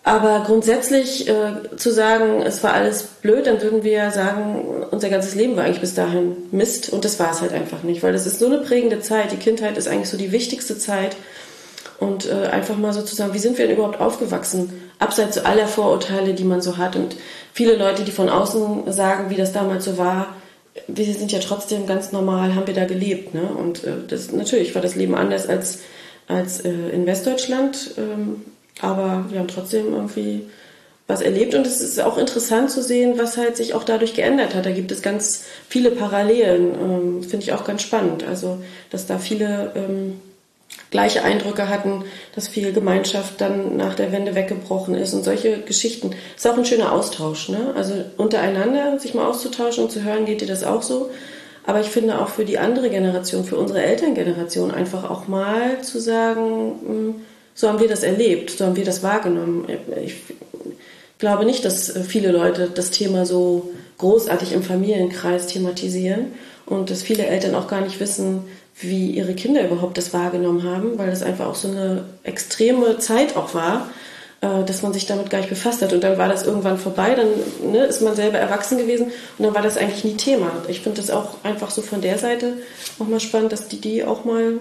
Aber 0.07 0.43
grundsätzlich 0.45 1.27
äh, 1.27 1.75
zu 1.77 1.91
sagen, 1.91 2.43
es 2.43 2.63
war 2.63 2.75
alles 2.75 3.01
blöd, 3.23 3.47
dann 3.47 3.59
würden 3.63 3.83
wir 3.83 4.11
sagen, 4.11 4.85
unser 4.91 5.09
ganzes 5.09 5.33
Leben 5.33 5.55
war 5.55 5.63
eigentlich 5.63 5.81
bis 5.81 5.95
dahin 5.95 6.37
Mist 6.51 6.93
und 6.93 7.03
das 7.03 7.19
war 7.19 7.31
es 7.31 7.41
halt 7.41 7.53
einfach 7.53 7.81
nicht, 7.81 8.03
weil 8.03 8.13
das 8.13 8.27
ist 8.27 8.37
so 8.37 8.45
eine 8.45 8.59
prägende 8.59 8.99
Zeit. 8.99 9.31
Die 9.31 9.37
Kindheit 9.37 9.79
ist 9.79 9.87
eigentlich 9.87 10.09
so 10.09 10.17
die 10.17 10.31
wichtigste 10.31 10.77
Zeit 10.77 11.15
und 11.99 12.29
äh, 12.29 12.49
einfach 12.49 12.77
mal 12.77 12.93
sozusagen, 12.93 13.33
wie 13.33 13.39
sind 13.39 13.57
wir 13.57 13.65
denn 13.65 13.77
überhaupt 13.77 13.99
aufgewachsen, 13.99 14.79
abseits 14.99 15.39
aller 15.39 15.67
Vorurteile, 15.67 16.35
die 16.35 16.43
man 16.43 16.61
so 16.61 16.77
hat 16.77 16.95
und 16.95 17.15
viele 17.51 17.75
Leute, 17.75 18.03
die 18.03 18.11
von 18.11 18.29
außen 18.29 18.91
sagen, 18.93 19.31
wie 19.31 19.37
das 19.37 19.53
damals 19.53 19.85
so 19.85 19.97
war, 19.97 20.35
wir 20.87 21.05
sind 21.15 21.31
ja 21.31 21.39
trotzdem 21.39 21.87
ganz 21.87 22.11
normal, 22.11 22.53
haben 22.53 22.67
wir 22.67 22.75
da 22.75 22.85
gelebt, 22.85 23.33
ne? 23.33 23.41
Und 23.41 23.83
äh, 23.83 23.93
das 24.07 24.31
natürlich 24.31 24.75
war 24.75 24.83
das 24.83 24.93
Leben 24.93 25.15
anders 25.15 25.49
als 25.49 25.79
als 26.27 26.59
äh, 26.59 26.69
in 26.69 27.05
Westdeutschland, 27.05 27.91
ähm, 27.97 28.41
aber 28.81 29.25
wir 29.29 29.39
haben 29.39 29.47
trotzdem 29.47 29.93
irgendwie 29.93 30.43
was 31.07 31.21
erlebt 31.21 31.53
und 31.53 31.67
es 31.67 31.81
ist 31.81 32.01
auch 32.01 32.17
interessant 32.17 32.71
zu 32.71 32.81
sehen, 32.81 33.13
was 33.17 33.37
halt 33.37 33.57
sich 33.57 33.75
auch 33.75 33.83
dadurch 33.83 34.15
geändert 34.15 34.55
hat. 34.55 34.65
Da 34.65 34.71
gibt 34.71 34.91
es 34.91 35.03
ganz 35.03 35.43
viele 35.69 35.91
Parallelen, 35.91 36.73
ähm, 36.73 37.23
finde 37.23 37.43
ich 37.43 37.53
auch 37.53 37.63
ganz 37.63 37.83
spannend. 37.83 38.23
Also, 38.23 38.57
dass 38.89 39.05
da 39.05 39.19
viele 39.19 39.71
ähm, 39.75 40.19
gleiche 40.89 41.23
Eindrücke 41.23 41.69
hatten, 41.69 42.05
dass 42.33 42.47
viel 42.47 42.73
Gemeinschaft 42.73 43.39
dann 43.39 43.77
nach 43.77 43.93
der 43.93 44.11
Wende 44.11 44.33
weggebrochen 44.33 44.95
ist 44.95 45.13
und 45.13 45.23
solche 45.23 45.59
Geschichten. 45.61 46.11
Ist 46.35 46.47
auch 46.47 46.57
ein 46.57 46.65
schöner 46.65 46.91
Austausch, 46.91 47.49
ne? 47.49 47.73
Also 47.75 47.93
untereinander 48.17 48.97
sich 48.97 49.13
mal 49.13 49.27
auszutauschen 49.27 49.83
und 49.83 49.91
zu 49.91 50.03
hören, 50.03 50.25
geht 50.25 50.41
dir 50.41 50.47
das 50.47 50.63
auch 50.63 50.81
so? 50.81 51.11
Aber 51.67 51.81
ich 51.81 51.87
finde 51.87 52.19
auch 52.19 52.29
für 52.29 52.45
die 52.45 52.57
andere 52.57 52.89
Generation, 52.89 53.43
für 53.43 53.57
unsere 53.57 53.83
Elterngeneration 53.83 54.71
einfach 54.71 55.09
auch 55.09 55.27
mal 55.27 55.81
zu 55.81 55.99
sagen, 55.99 56.79
hm, 56.85 57.15
so 57.55 57.69
haben 57.69 57.79
wir 57.79 57.87
das 57.87 58.03
erlebt, 58.03 58.51
so 58.51 58.65
haben 58.65 58.75
wir 58.75 58.85
das 58.85 59.01
wahrgenommen. 59.01 59.65
Ich 60.05 60.15
glaube 61.17 61.45
nicht, 61.45 61.65
dass 61.65 61.91
viele 62.07 62.31
Leute 62.31 62.69
das 62.73 62.91
Thema 62.91 63.25
so 63.25 63.71
großartig 63.97 64.51
im 64.51 64.61
Familienkreis 64.61 65.47
thematisieren 65.47 66.33
und 66.65 66.91
dass 66.91 67.01
viele 67.01 67.25
Eltern 67.25 67.55
auch 67.55 67.67
gar 67.67 67.81
nicht 67.81 67.99
wissen, 67.99 68.41
wie 68.81 69.11
ihre 69.11 69.33
Kinder 69.33 69.63
überhaupt 69.63 69.97
das 69.97 70.13
wahrgenommen 70.13 70.63
haben, 70.63 70.97
weil 70.97 71.09
das 71.09 71.23
einfach 71.23 71.47
auch 71.47 71.55
so 71.55 71.69
eine 71.69 72.03
extreme 72.23 72.99
Zeit 72.99 73.37
auch 73.37 73.53
war, 73.53 73.89
äh, 74.41 74.65
dass 74.65 74.81
man 74.81 74.91
sich 74.91 75.05
damit 75.05 75.29
gar 75.29 75.37
nicht 75.37 75.49
befasst 75.49 75.81
hat. 75.81 75.93
Und 75.93 76.03
dann 76.03 76.17
war 76.17 76.27
das 76.27 76.45
irgendwann 76.45 76.77
vorbei, 76.77 77.15
dann 77.15 77.71
ne, 77.71 77.85
ist 77.85 78.01
man 78.01 78.15
selber 78.15 78.37
erwachsen 78.37 78.77
gewesen 78.77 79.07
und 79.37 79.45
dann 79.45 79.55
war 79.55 79.61
das 79.61 79.77
eigentlich 79.77 80.03
nie 80.03 80.17
Thema. 80.17 80.51
Ich 80.67 80.81
finde 80.81 80.99
das 80.99 81.09
auch 81.09 81.35
einfach 81.43 81.71
so 81.71 81.81
von 81.81 82.01
der 82.01 82.17
Seite 82.17 82.53
auch 82.99 83.07
mal 83.07 83.21
spannend, 83.21 83.53
dass 83.53 83.69
die 83.69 83.79
die 83.79 84.03
auch 84.03 84.25
mal 84.25 84.59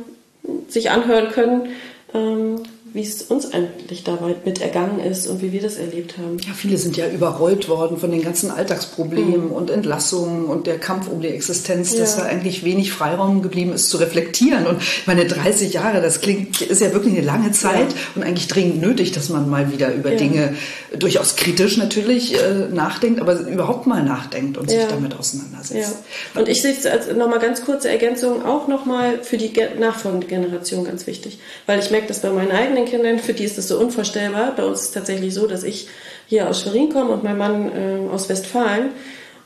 sich 0.68 0.90
anhören 0.90 1.30
können, 1.30 1.70
ähm, 2.14 2.62
wie 2.94 3.02
es 3.02 3.22
uns 3.22 3.52
eigentlich 3.52 4.04
dabei 4.04 4.36
mit 4.44 4.60
ergangen 4.60 5.00
ist 5.00 5.26
und 5.26 5.42
wie 5.42 5.52
wir 5.52 5.60
das 5.60 5.78
erlebt 5.78 6.16
haben. 6.16 6.38
Ja, 6.38 6.52
viele 6.54 6.78
sind 6.78 6.96
ja 6.96 7.08
überrollt 7.08 7.68
worden 7.68 7.98
von 7.98 8.12
den 8.12 8.22
ganzen 8.22 8.52
Alltagsproblemen 8.52 9.46
mhm. 9.46 9.50
und 9.50 9.68
Entlassungen 9.68 10.44
und 10.44 10.68
der 10.68 10.78
Kampf 10.78 11.08
um 11.08 11.20
die 11.20 11.26
Existenz, 11.26 11.92
ja. 11.92 11.98
dass 11.98 12.16
da 12.16 12.22
eigentlich 12.22 12.64
wenig 12.64 12.92
Freiraum 12.92 13.42
geblieben 13.42 13.72
ist 13.72 13.90
zu 13.90 13.96
reflektieren. 13.96 14.68
Und 14.68 14.80
meine 15.06 15.26
30 15.26 15.72
Jahre, 15.72 16.00
das 16.02 16.20
klingt, 16.20 16.60
ist 16.60 16.80
ja 16.80 16.92
wirklich 16.92 17.14
eine 17.16 17.26
lange 17.26 17.50
Zeit 17.50 17.90
ja. 17.90 17.98
und 18.14 18.22
eigentlich 18.22 18.46
dringend 18.46 18.80
nötig, 18.80 19.10
dass 19.10 19.28
man 19.28 19.50
mal 19.50 19.72
wieder 19.72 19.92
über 19.92 20.12
ja. 20.12 20.18
Dinge 20.18 20.54
durchaus 20.96 21.34
kritisch 21.34 21.76
natürlich 21.76 22.40
äh, 22.40 22.68
nachdenkt, 22.72 23.20
aber 23.20 23.40
überhaupt 23.40 23.88
mal 23.88 24.04
nachdenkt 24.04 24.56
und 24.56 24.70
sich 24.70 24.86
damit 24.88 25.18
auseinandersetzt. 25.18 25.96
Und 26.36 26.48
ich 26.48 26.62
sehe 26.62 26.72
es 26.72 26.86
als 26.86 27.12
nochmal 27.12 27.40
ganz 27.40 27.64
kurze 27.64 27.88
Ergänzung 27.88 28.44
auch 28.44 28.68
nochmal 28.68 29.18
für 29.20 29.36
die 29.36 29.52
nachfolgende 29.80 30.28
Generation 30.28 30.84
ganz 30.84 31.08
wichtig, 31.08 31.40
weil 31.66 31.80
ich 31.80 31.90
merke 31.90 32.06
das 32.06 32.20
bei 32.20 32.30
meinen 32.30 32.52
eigenen 32.52 32.83
Kindern, 32.84 33.18
für 33.18 33.32
die 33.32 33.44
ist 33.44 33.58
das 33.58 33.68
so 33.68 33.78
unvorstellbar. 33.78 34.54
Bei 34.56 34.64
uns 34.64 34.80
ist 34.80 34.86
es 34.86 34.92
tatsächlich 34.92 35.34
so, 35.34 35.46
dass 35.46 35.62
ich 35.62 35.88
hier 36.26 36.48
aus 36.48 36.62
Schwerin 36.62 36.90
komme 36.90 37.10
und 37.10 37.24
mein 37.24 37.36
Mann 37.36 37.72
äh, 37.72 38.12
aus 38.12 38.28
Westfalen. 38.28 38.90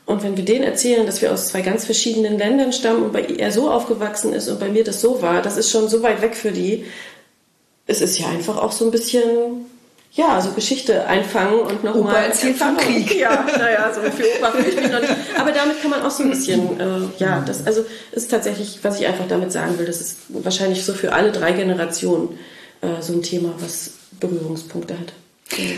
Und 0.05 0.23
wenn 0.23 0.37
wir 0.37 0.45
denen 0.45 0.63
erzählen, 0.63 1.05
dass 1.05 1.21
wir 1.21 1.31
aus 1.31 1.49
zwei 1.49 1.61
ganz 1.61 1.85
verschiedenen 1.85 2.37
Ländern 2.37 2.73
stammen 2.73 3.03
und 3.03 3.13
bei 3.13 3.25
er 3.25 3.51
so 3.51 3.69
aufgewachsen 3.69 4.33
ist 4.33 4.47
und 4.47 4.59
bei 4.59 4.69
mir 4.69 4.83
das 4.83 5.01
so 5.01 5.21
war, 5.21 5.41
das 5.41 5.55
ist 5.55 5.69
schon 5.69 5.87
so 5.87 6.01
weit 6.01 6.21
weg 6.21 6.35
für 6.35 6.51
die. 6.51 6.85
Es 7.85 8.01
ist 8.01 8.17
ja 8.17 8.27
einfach 8.27 8.57
auch 8.57 8.71
so 8.71 8.85
ein 8.85 8.91
bisschen 8.91 9.65
ja, 10.13 10.29
also 10.29 10.51
Geschichte 10.51 11.05
einfangen 11.05 11.59
und 11.59 11.83
nochmal. 11.83 12.25
Erzählt 12.25 12.57
vom 12.57 12.75
Krieg. 12.77 13.19
Ja, 13.19 13.45
naja, 13.57 13.91
so 13.93 14.01
viel 14.09 14.25
Opa 14.37 14.51
fühle 14.51 14.69
ich 14.69 14.75
mich 14.75 14.91
noch 14.91 15.01
nicht. 15.01 15.13
Aber 15.37 15.51
damit 15.51 15.81
kann 15.81 15.91
man 15.91 16.01
auch 16.01 16.09
so 16.09 16.23
ein 16.23 16.31
bisschen, 16.31 16.79
äh, 16.79 17.07
ja, 17.19 17.43
das 17.45 17.65
also 17.67 17.85
ist 18.11 18.31
tatsächlich, 18.31 18.79
was 18.81 18.99
ich 18.99 19.05
einfach 19.05 19.27
damit 19.27 19.51
sagen 19.51 19.77
will, 19.77 19.85
das 19.85 20.01
ist 20.01 20.17
wahrscheinlich 20.29 20.83
so 20.83 20.93
für 20.93 21.13
alle 21.13 21.31
drei 21.31 21.51
Generationen 21.51 22.39
äh, 22.81 23.01
so 23.01 23.13
ein 23.13 23.21
Thema, 23.21 23.53
was 23.59 23.91
Berührungspunkte 24.19 24.97
hat. 24.97 25.13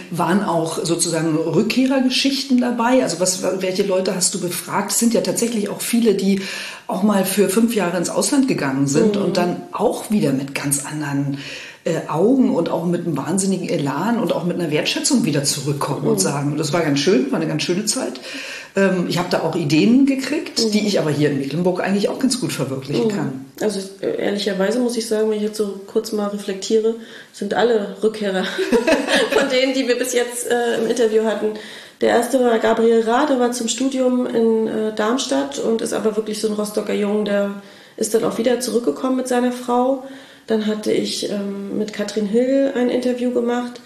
Waren 0.09 0.43
auch 0.43 0.83
sozusagen 0.83 1.37
Rückkehrergeschichten 1.37 2.59
dabei? 2.59 3.03
Also 3.03 3.21
was, 3.21 3.41
welche 3.61 3.83
Leute 3.83 4.13
hast 4.13 4.33
du 4.33 4.41
befragt? 4.41 4.91
Es 4.91 4.99
sind 4.99 5.13
ja 5.13 5.21
tatsächlich 5.21 5.69
auch 5.69 5.79
viele, 5.79 6.13
die 6.13 6.41
auch 6.87 7.03
mal 7.03 7.23
für 7.23 7.47
fünf 7.47 7.73
Jahre 7.73 7.97
ins 7.97 8.09
Ausland 8.09 8.49
gegangen 8.49 8.87
sind 8.87 9.15
mhm. 9.15 9.21
und 9.21 9.37
dann 9.37 9.63
auch 9.71 10.11
wieder 10.11 10.33
mit 10.33 10.53
ganz 10.53 10.85
anderen 10.85 11.37
äh, 11.85 12.01
Augen 12.09 12.53
und 12.53 12.69
auch 12.69 12.85
mit 12.85 13.05
einem 13.05 13.15
wahnsinnigen 13.15 13.69
Elan 13.69 14.19
und 14.19 14.33
auch 14.33 14.43
mit 14.43 14.59
einer 14.59 14.71
Wertschätzung 14.71 15.23
wieder 15.23 15.45
zurückkommen 15.45 16.03
mhm. 16.03 16.09
und 16.09 16.19
sagen, 16.19 16.57
das 16.57 16.73
war 16.73 16.81
ganz 16.81 16.99
schön, 16.99 17.31
war 17.31 17.39
eine 17.39 17.47
ganz 17.47 17.63
schöne 17.63 17.85
Zeit. 17.85 18.19
Ähm, 18.75 19.07
ich 19.09 19.17
habe 19.17 19.29
da 19.29 19.41
auch 19.41 19.55
Ideen 19.55 20.05
gekriegt, 20.05 20.63
mhm. 20.63 20.71
die 20.71 20.87
ich 20.87 20.99
aber 20.99 21.11
hier 21.11 21.29
in 21.29 21.39
Mecklenburg 21.39 21.81
eigentlich 21.81 22.09
auch 22.09 22.19
ganz 22.19 22.39
gut 22.39 22.53
verwirklichen 22.53 23.05
mhm. 23.05 23.09
kann. 23.09 23.45
Also 23.59 23.79
äh, 24.01 24.23
ehrlicherweise 24.23 24.79
muss 24.79 24.95
ich 24.97 25.07
sagen, 25.07 25.29
wenn 25.29 25.37
ich 25.37 25.43
jetzt 25.43 25.57
so 25.57 25.81
kurz 25.87 26.11
mal 26.11 26.27
reflektiere, 26.27 26.95
sind 27.33 27.53
alle 27.53 27.97
Rückkehrer 28.01 28.45
von 29.31 29.49
denen, 29.49 29.73
die 29.73 29.87
wir 29.87 29.97
bis 29.97 30.13
jetzt 30.13 30.49
äh, 30.49 30.77
im 30.77 30.89
Interview 30.89 31.23
hatten. 31.25 31.53
Der 31.99 32.09
erste 32.09 32.43
war 32.43 32.57
Gabriel 32.59 33.01
Rade, 33.01 33.39
war 33.39 33.51
zum 33.51 33.67
Studium 33.67 34.25
in 34.25 34.67
äh, 34.67 34.95
Darmstadt 34.95 35.59
und 35.59 35.81
ist 35.81 35.93
aber 35.93 36.15
wirklich 36.15 36.39
so 36.41 36.47
ein 36.47 36.53
Rostocker 36.53 36.93
Jung, 36.93 37.25
der 37.25 37.61
ist 37.97 38.15
dann 38.15 38.23
auch 38.23 38.37
wieder 38.37 38.59
zurückgekommen 38.59 39.17
mit 39.17 39.27
seiner 39.27 39.51
Frau. 39.51 40.03
Dann 40.47 40.65
hatte 40.65 40.91
ich 40.91 41.29
ähm, 41.29 41.77
mit 41.77 41.93
Katrin 41.93 42.25
Hill 42.25 42.71
ein 42.75 42.89
Interview 42.89 43.31
gemacht. 43.31 43.81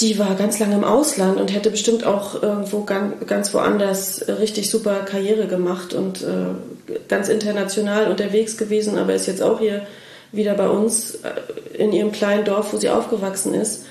Die 0.00 0.18
war 0.18 0.34
ganz 0.34 0.58
lange 0.58 0.76
im 0.76 0.84
Ausland 0.84 1.38
und 1.38 1.52
hätte 1.52 1.70
bestimmt 1.70 2.04
auch 2.04 2.42
irgendwo 2.42 2.84
ganz, 2.84 3.52
woanders 3.52 4.26
richtig 4.28 4.70
super 4.70 5.00
Karriere 5.00 5.46
gemacht 5.46 5.92
und 5.92 6.22
äh, 6.22 6.94
ganz 7.08 7.28
international 7.28 8.10
unterwegs 8.10 8.56
gewesen, 8.56 8.96
aber 8.96 9.14
ist 9.14 9.26
jetzt 9.26 9.42
auch 9.42 9.58
hier 9.60 9.86
wieder 10.32 10.54
bei 10.54 10.68
uns 10.68 11.16
äh, 11.16 11.82
in 11.82 11.92
ihrem 11.92 12.12
kleinen 12.12 12.44
Dorf, 12.44 12.72
wo 12.72 12.78
sie 12.78 12.88
aufgewachsen 12.88 13.54
ist. 13.54 13.84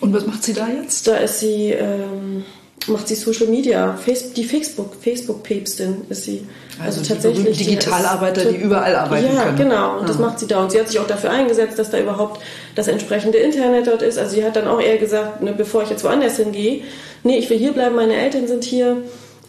Und 0.00 0.12
was 0.12 0.26
macht 0.26 0.42
sie 0.42 0.54
da 0.54 0.68
jetzt? 0.68 1.06
Da 1.06 1.16
ist 1.16 1.40
sie, 1.40 1.70
ähm, 1.70 2.44
macht 2.86 3.08
sie 3.08 3.14
Social 3.14 3.46
Media, 3.46 3.98
die 4.36 4.44
Facebook, 4.44 4.96
Facebook-Päpstin 5.00 6.02
ist 6.08 6.24
sie. 6.24 6.46
Also, 6.84 7.00
also 7.00 7.14
tatsächlich. 7.14 7.56
Die 7.56 7.64
Digitalarbeiter, 7.64 8.44
die 8.46 8.56
überall 8.56 8.94
arbeiten 8.96 9.34
ja, 9.34 9.44
können. 9.44 9.58
Ja, 9.58 9.64
genau. 9.64 9.98
Und 10.00 10.08
das 10.08 10.18
macht 10.18 10.38
sie 10.38 10.46
da. 10.46 10.62
Und 10.62 10.72
sie 10.72 10.80
hat 10.80 10.88
sich 10.88 10.98
auch 10.98 11.06
dafür 11.06 11.30
eingesetzt, 11.30 11.78
dass 11.78 11.90
da 11.90 11.98
überhaupt 11.98 12.40
das 12.74 12.88
entsprechende 12.88 13.38
Internet 13.38 13.86
dort 13.86 14.02
ist. 14.02 14.18
Also 14.18 14.34
sie 14.34 14.44
hat 14.44 14.56
dann 14.56 14.68
auch 14.68 14.80
eher 14.80 14.98
gesagt, 14.98 15.42
ne, 15.42 15.52
bevor 15.52 15.82
ich 15.82 15.90
jetzt 15.90 16.04
woanders 16.04 16.36
hingehe, 16.36 16.82
nee, 17.22 17.38
ich 17.38 17.48
will 17.50 17.58
hier 17.58 17.72
bleiben, 17.72 17.94
meine 17.94 18.14
Eltern 18.14 18.46
sind 18.46 18.64
hier. 18.64 18.98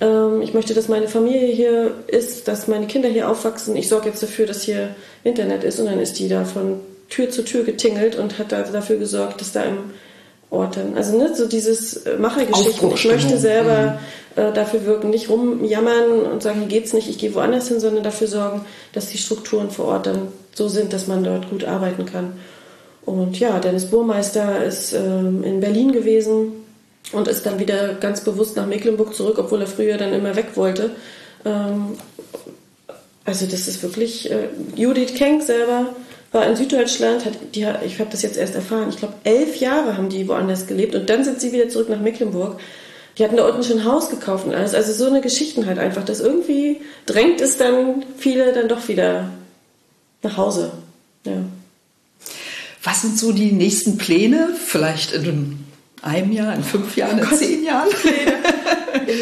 Ähm, 0.01 0.41
ich 0.41 0.53
möchte, 0.53 0.73
dass 0.73 0.87
meine 0.87 1.07
Familie 1.07 1.47
hier 1.47 1.91
ist, 2.07 2.47
dass 2.47 2.67
meine 2.67 2.87
Kinder 2.87 3.09
hier 3.09 3.29
aufwachsen. 3.29 3.75
Ich 3.75 3.89
sorge 3.89 4.09
jetzt 4.09 4.21
dafür, 4.23 4.45
dass 4.45 4.61
hier 4.61 4.89
Internet 5.23 5.63
ist. 5.63 5.79
Und 5.79 5.87
dann 5.87 5.99
ist 5.99 6.19
die 6.19 6.29
da 6.29 6.45
von 6.45 6.79
Tür 7.09 7.29
zu 7.29 7.43
Tür 7.43 7.63
getingelt 7.63 8.15
und 8.15 8.39
hat 8.39 8.51
da 8.51 8.63
dafür 8.63 8.97
gesorgt, 8.97 9.41
dass 9.41 9.51
da 9.51 9.63
im 9.63 9.77
Orten. 10.53 10.95
Also 10.95 11.17
ne, 11.17 11.35
so 11.35 11.47
dieses 11.47 11.97
äh, 12.05 12.17
Machergeschichten. 12.17 12.91
Ich 12.93 13.05
möchte 13.05 13.37
selber 13.37 13.99
mhm. 14.35 14.41
äh, 14.41 14.53
dafür 14.53 14.85
wirken, 14.85 15.09
nicht 15.09 15.29
rumjammern 15.29 16.21
und 16.31 16.43
sagen, 16.43 16.59
hier 16.59 16.69
geht's 16.69 16.93
nicht, 16.93 17.09
ich 17.09 17.17
gehe 17.17 17.33
woanders 17.33 17.67
hin, 17.67 17.79
sondern 17.79 18.03
dafür 18.03 18.27
sorgen, 18.27 18.65
dass 18.93 19.09
die 19.09 19.17
Strukturen 19.17 19.71
vor 19.71 19.85
Ort 19.85 20.05
dann 20.05 20.27
so 20.53 20.67
sind, 20.67 20.93
dass 20.93 21.07
man 21.07 21.23
dort 21.23 21.49
gut 21.49 21.65
arbeiten 21.65 22.05
kann. 22.05 22.33
Und 23.05 23.39
ja, 23.39 23.59
Dennis 23.59 23.87
Burmeister 23.87 24.63
ist 24.63 24.93
ähm, 24.93 25.43
in 25.43 25.59
Berlin 25.59 25.91
gewesen 25.91 26.53
und 27.11 27.27
ist 27.27 27.45
dann 27.45 27.59
wieder 27.59 27.95
ganz 27.95 28.21
bewusst 28.21 28.55
nach 28.55 28.65
Mecklenburg 28.65 29.13
zurück, 29.13 29.37
obwohl 29.39 29.61
er 29.61 29.67
früher 29.67 29.97
dann 29.97 30.13
immer 30.13 30.35
weg 30.35 30.51
wollte. 30.55 30.91
Ähm, 31.43 31.97
also 33.25 33.45
das 33.45 33.67
ist 33.67 33.83
wirklich, 33.83 34.31
äh, 34.31 34.49
Judith 34.75 35.15
Kenk 35.15 35.43
selber 35.43 35.87
war 36.33 36.45
in 36.47 36.55
Süddeutschland, 36.55 37.25
hat, 37.25 37.33
die, 37.55 37.65
ich 37.85 37.99
habe 37.99 38.09
das 38.11 38.23
jetzt 38.23 38.37
erst 38.37 38.55
erfahren, 38.55 38.89
ich 38.89 38.97
glaube 38.97 39.13
elf 39.23 39.57
Jahre 39.57 39.95
haben 39.95 40.09
die 40.09 40.27
woanders 40.27 40.67
gelebt 40.67 40.95
und 40.95 41.09
dann 41.09 41.23
sind 41.23 41.39
sie 41.39 41.53
wieder 41.53 41.69
zurück 41.69 41.89
nach 41.89 41.99
Mecklenburg. 41.99 42.59
Die 43.17 43.23
hatten 43.23 43.37
da 43.37 43.47
unten 43.47 43.63
schon 43.63 43.79
ein 43.79 43.85
Haus 43.85 44.09
gekauft 44.09 44.47
und 44.47 44.55
alles. 44.55 44.73
Also 44.73 44.91
so 44.91 45.05
eine 45.05 45.21
Geschichten 45.21 45.67
halt 45.67 45.77
einfach, 45.77 46.03
dass 46.03 46.19
irgendwie 46.19 46.81
drängt 47.05 47.41
es 47.41 47.57
dann 47.57 48.03
viele 48.17 48.51
dann 48.53 48.67
doch 48.67 48.87
wieder 48.87 49.29
nach 50.23 50.35
Hause. 50.35 50.71
Ja. 51.23 51.43
Was 52.81 53.01
sind 53.01 53.19
so 53.19 53.31
die 53.31 53.51
nächsten 53.51 53.99
Pläne? 53.99 54.49
Vielleicht 54.57 55.13
in 55.13 55.63
einem 56.01 56.31
Jahr, 56.31 56.55
in 56.55 56.63
fünf 56.63 56.97
Jahren, 56.97 57.19
in 57.19 57.37
zehn 57.37 57.63
Jahren? 57.63 57.89
Pläne. 57.89 58.33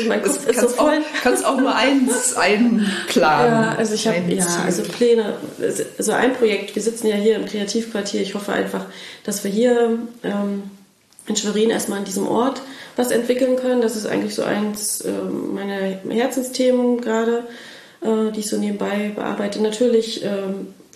Mein 0.08 0.22
Kopf 0.22 0.47
ist 0.47 0.60
so 0.60 0.68
voll. 0.68 0.99
Auch, 0.99 1.24
kannst 1.24 1.45
auch 1.45 1.58
nur 1.58 1.76
eins 1.76 2.36
einplanen. 2.36 2.84
Ja, 3.16 3.76
also 3.78 3.93
ich 3.93 4.08
habe 4.08 4.18
ja, 4.28 4.45
also 4.66 4.84
Pläne. 4.84 5.36
So 5.97 6.12
ein 6.12 6.34
Projekt. 6.34 6.76
Wir 6.76 6.82
sitzen 6.82 7.08
ja 7.08 7.16
hier 7.16 7.36
im 7.36 7.45
Kreativquartier. 7.45 8.22
Ich 8.22 8.36
hoffe 8.36 8.54
einfach, 8.54 8.86
dass 9.24 9.43
wir 9.43 9.52
hier 9.52 9.99
ähm, 10.24 10.64
in 11.28 11.36
Schwerin 11.36 11.70
erstmal 11.70 11.99
an 11.99 12.06
diesem 12.06 12.28
Ort 12.28 12.62
was 12.95 13.12
entwickeln 13.12 13.56
können. 13.56 13.82
Das 13.82 13.95
ist 13.95 14.06
eigentlich 14.06 14.36
so 14.36 14.43
eins 14.43 15.02
äh, 15.02 15.12
meiner 15.12 15.99
Herzensthemen 16.10 17.02
gerade, 17.02 17.45
äh, 18.02 18.32
die 18.32 18.41
ich 18.41 18.49
so 18.49 18.58
nebenbei 18.58 19.12
bearbeite. 19.16 19.62
Natürlich, 19.62 20.24
äh, 20.24 20.30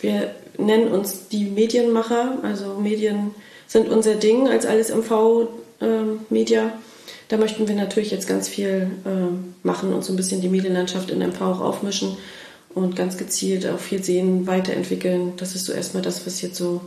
wir 0.02 0.32
nennen 0.58 0.90
uns 0.90 1.28
die 1.30 1.46
Medienmacher. 1.46 2.40
Also 2.44 2.76
Medien 2.76 3.34
sind 3.68 3.90
unser 3.90 4.16
Ding 4.16 4.48
als 4.48 4.66
alles 4.66 4.90
MV-Media. 4.90 6.64
Ähm, 6.64 6.72
da 7.28 7.38
möchten 7.38 7.68
wir 7.68 7.76
natürlich 7.76 8.12
jetzt 8.12 8.28
ganz 8.28 8.48
viel 8.48 8.88
äh, 9.06 9.66
machen 9.66 9.94
und 9.94 10.04
so 10.04 10.14
ein 10.14 10.16
bisschen 10.16 10.42
die 10.42 10.50
Medienlandschaft 10.50 11.10
in 11.10 11.20
MV 11.20 11.42
auch 11.42 11.62
aufmischen 11.62 12.18
und 12.74 12.96
ganz 12.96 13.18
gezielt 13.18 13.66
auf 13.68 13.82
viel 13.82 14.04
Sehen 14.04 14.48
weiterentwickeln. 14.48 15.34
Das 15.38 15.56
ist 15.56 15.66
so 15.66 15.74
erstmal 15.74 16.04
das, 16.04 16.26
was 16.26 16.42
jetzt 16.42 16.58
so 16.58 16.82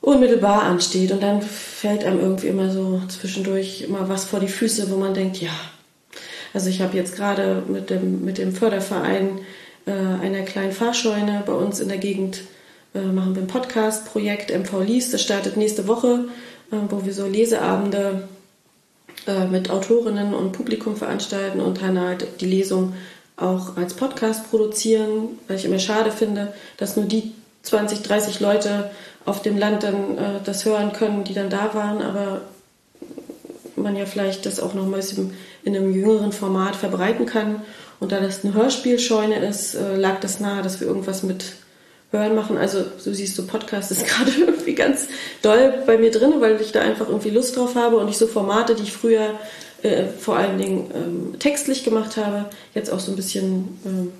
unmittelbar 0.00 0.62
ansteht. 0.62 1.10
Und 1.10 1.22
dann 1.22 1.42
fällt 1.42 2.04
einem 2.04 2.20
irgendwie 2.20 2.46
immer 2.46 2.70
so 2.70 3.02
zwischendurch 3.08 3.82
immer 3.82 4.08
was 4.08 4.24
vor 4.24 4.40
die 4.40 4.48
Füße, 4.48 4.90
wo 4.90 4.96
man 4.96 5.12
denkt, 5.12 5.38
ja. 5.40 5.50
Also 6.54 6.70
ich 6.70 6.80
habe 6.80 6.96
jetzt 6.96 7.16
gerade 7.16 7.62
mit 7.68 7.90
dem, 7.90 8.24
mit 8.24 8.38
dem 8.38 8.52
Förderverein 8.52 9.40
äh, 9.86 9.92
einer 9.92 10.42
kleinen 10.42 10.72
Fahrscheune 10.72 11.42
bei 11.44 11.52
uns 11.52 11.80
in 11.80 11.88
der 11.88 11.98
Gegend 11.98 12.42
äh, 12.94 13.00
machen 13.00 13.34
wir 13.34 13.42
ein 13.42 13.48
Podcast-Projekt 13.48 14.56
MV 14.56 14.84
Lies. 14.84 15.10
Das 15.10 15.22
startet 15.22 15.56
nächste 15.56 15.86
Woche, 15.88 16.26
äh, 16.70 16.76
wo 16.88 17.04
wir 17.04 17.12
so 17.12 17.26
Leseabende 17.26 18.28
äh, 19.26 19.46
mit 19.46 19.70
Autorinnen 19.70 20.34
und 20.34 20.52
Publikum 20.52 20.96
veranstalten 20.96 21.60
und 21.60 21.82
dann 21.82 22.00
halt 22.00 22.40
die 22.40 22.46
Lesung 22.46 22.94
auch 23.36 23.76
als 23.76 23.94
Podcast 23.94 24.50
produzieren, 24.50 25.38
weil 25.46 25.56
ich 25.56 25.64
immer 25.64 25.78
schade 25.78 26.10
finde, 26.10 26.52
dass 26.78 26.96
nur 26.96 27.06
die 27.06 27.32
20, 27.62 28.02
30 28.02 28.40
Leute 28.40 28.90
auf 29.24 29.42
dem 29.42 29.58
Land 29.58 29.82
dann 29.82 30.16
äh, 30.16 30.40
das 30.44 30.64
hören 30.64 30.92
können, 30.92 31.24
die 31.24 31.34
dann 31.34 31.50
da 31.50 31.74
waren, 31.74 32.00
aber 32.00 32.42
man 33.74 33.96
ja 33.96 34.06
vielleicht 34.06 34.46
das 34.46 34.60
auch 34.60 34.74
noch 34.74 34.86
mal 34.86 35.02
in 35.64 35.76
einem 35.76 35.92
jüngeren 35.92 36.32
Format 36.32 36.76
verbreiten 36.76 37.26
kann. 37.26 37.62
Und 38.00 38.12
da 38.12 38.20
das 38.20 38.44
eine 38.44 38.54
Hörspielscheune 38.54 39.38
ist, 39.46 39.74
äh, 39.74 39.96
lag 39.96 40.20
das 40.20 40.40
nahe, 40.40 40.62
dass 40.62 40.80
wir 40.80 40.86
irgendwas 40.86 41.22
mit 41.22 41.44
Hören 42.12 42.34
machen. 42.34 42.56
Also 42.56 42.84
so 42.98 43.12
siehst 43.12 43.36
du, 43.38 43.46
Podcast 43.46 43.90
ist 43.90 44.06
gerade 44.08 44.30
irgendwie 44.38 44.74
ganz 44.74 45.08
doll 45.42 45.74
bei 45.86 45.98
mir 45.98 46.10
drin, 46.10 46.34
weil 46.38 46.60
ich 46.60 46.72
da 46.72 46.80
einfach 46.80 47.08
irgendwie 47.08 47.30
Lust 47.30 47.56
drauf 47.56 47.74
habe 47.74 47.96
und 47.96 48.08
ich 48.08 48.18
so 48.18 48.26
Formate, 48.26 48.74
die 48.74 48.84
ich 48.84 48.92
früher 48.92 49.34
äh, 49.82 50.04
vor 50.18 50.36
allen 50.36 50.58
Dingen 50.58 50.90
ähm, 50.94 51.38
textlich 51.38 51.84
gemacht 51.84 52.16
habe, 52.16 52.46
jetzt 52.74 52.90
auch 52.92 53.00
so 53.00 53.12
ein 53.12 53.16
bisschen 53.16 53.78
ähm, 53.84 54.12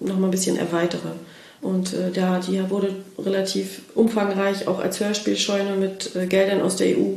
noch 0.00 0.18
mal 0.18 0.26
ein 0.26 0.32
bisschen 0.32 0.56
erweitere. 0.56 1.12
Und 1.60 1.92
äh, 1.92 2.10
da, 2.12 2.38
die 2.38 2.70
wurde 2.70 2.94
relativ 3.18 3.82
umfangreich 3.94 4.68
auch 4.68 4.78
als 4.78 5.00
Hörspielscheune 5.00 5.76
mit 5.76 6.14
äh, 6.14 6.26
Geldern 6.26 6.60
aus 6.60 6.76
der 6.76 6.96
EU 6.96 7.16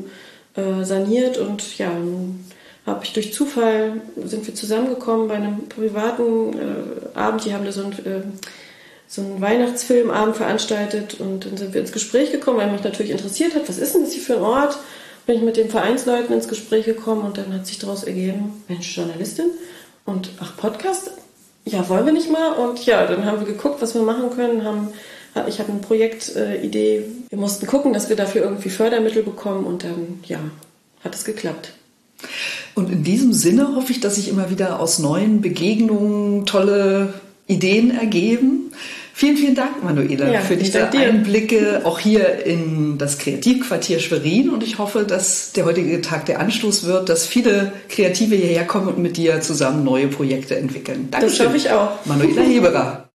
äh, 0.56 0.84
saniert 0.84 1.38
und 1.38 1.78
ja, 1.78 1.92
habe 2.86 3.04
ich 3.04 3.14
durch 3.14 3.34
Zufall 3.34 4.02
sind 4.26 4.48
wir 4.48 4.56
zusammengekommen 4.56 5.28
bei 5.28 5.36
einem 5.36 5.70
privaten 5.70 6.54
äh, 6.54 7.18
Abend. 7.18 7.46
Die 7.46 7.54
haben 7.54 7.66
da 7.66 7.72
so 7.72 7.84
ein 7.84 7.92
äh, 7.92 8.22
so 9.12 9.22
einen 9.22 9.42
Weihnachtsfilmabend 9.42 10.38
veranstaltet 10.38 11.20
und 11.20 11.46
dann 11.46 11.58
sind 11.58 11.74
wir 11.74 11.82
ins 11.82 11.92
Gespräch 11.92 12.32
gekommen, 12.32 12.60
weil 12.60 12.72
mich 12.72 12.82
natürlich 12.82 13.12
interessiert 13.12 13.54
hat, 13.56 13.68
was 13.68 13.78
ist 13.78 13.94
denn 13.94 14.04
das 14.04 14.14
hier 14.14 14.24
für 14.24 14.38
ein 14.38 14.44
Ort? 14.44 14.78
Bin 15.26 15.36
ich 15.36 15.42
mit 15.42 15.58
den 15.58 15.70
Vereinsleuten 15.70 16.34
ins 16.34 16.48
Gespräch 16.48 16.86
gekommen 16.86 17.24
und 17.24 17.38
dann 17.38 17.54
hat 17.54 17.68
sich 17.68 17.78
daraus 17.78 18.06
ergeben, 18.06 18.64
Mensch, 18.70 18.96
Journalistin 18.96 19.48
und 20.06 20.30
ach, 20.40 20.56
Podcast? 20.56 21.12
Ja, 21.66 21.90
wollen 21.90 22.06
wir 22.06 22.14
nicht 22.14 22.32
mal? 22.32 22.54
Und 22.54 22.86
ja, 22.86 23.06
dann 23.06 23.26
haben 23.26 23.42
wir 23.42 23.48
geguckt, 23.48 23.82
was 23.82 23.94
wir 23.96 24.02
machen 24.02 24.30
können, 24.34 24.64
haben 24.64 24.94
ich 25.48 25.60
habe 25.60 25.72
eine 25.72 25.80
Projektidee. 25.80 26.98
Äh, 26.98 27.06
wir 27.30 27.38
mussten 27.38 27.66
gucken, 27.66 27.94
dass 27.94 28.10
wir 28.10 28.16
dafür 28.18 28.44
irgendwie 28.44 28.70
Fördermittel 28.70 29.24
bekommen 29.24 29.66
und 29.66 29.84
dann, 29.84 30.20
ja, 30.26 30.40
hat 31.04 31.16
es 31.16 31.24
geklappt. 31.24 31.74
Und 32.76 32.90
in 32.92 33.04
diesem 33.04 33.34
Sinne 33.34 33.76
hoffe 33.76 33.92
ich, 33.92 34.00
dass 34.00 34.16
sich 34.16 34.28
immer 34.28 34.50
wieder 34.50 34.80
aus 34.80 35.00
neuen 35.00 35.42
Begegnungen 35.42 36.46
tolle 36.46 37.14
Ideen 37.48 37.92
ergeben. 37.92 38.72
Vielen, 39.22 39.38
vielen 39.38 39.54
Dank, 39.54 39.84
Manuela, 39.84 40.32
ja, 40.32 40.40
für 40.40 40.58
diese 40.58 40.90
Einblicke 40.90 41.82
auch 41.84 42.00
hier 42.00 42.44
in 42.44 42.98
das 42.98 43.20
Kreativquartier 43.20 44.00
Schwerin. 44.00 44.50
Und 44.50 44.64
ich 44.64 44.80
hoffe, 44.80 45.04
dass 45.04 45.52
der 45.52 45.66
heutige 45.66 46.02
Tag 46.02 46.26
der 46.26 46.40
Anstoß 46.40 46.86
wird, 46.88 47.08
dass 47.08 47.28
viele 47.28 47.72
Kreative 47.88 48.34
hierher 48.34 48.66
kommen 48.66 48.88
und 48.88 48.98
mit 48.98 49.18
dir 49.18 49.40
zusammen 49.42 49.84
neue 49.84 50.08
Projekte 50.08 50.58
entwickeln. 50.58 51.10
Dankeschön. 51.12 51.38
Das 51.38 51.46
hoffe 51.46 51.58
ich 51.58 51.70
auch. 51.70 52.04
Manuela 52.06 52.42
Heberer. 52.42 53.11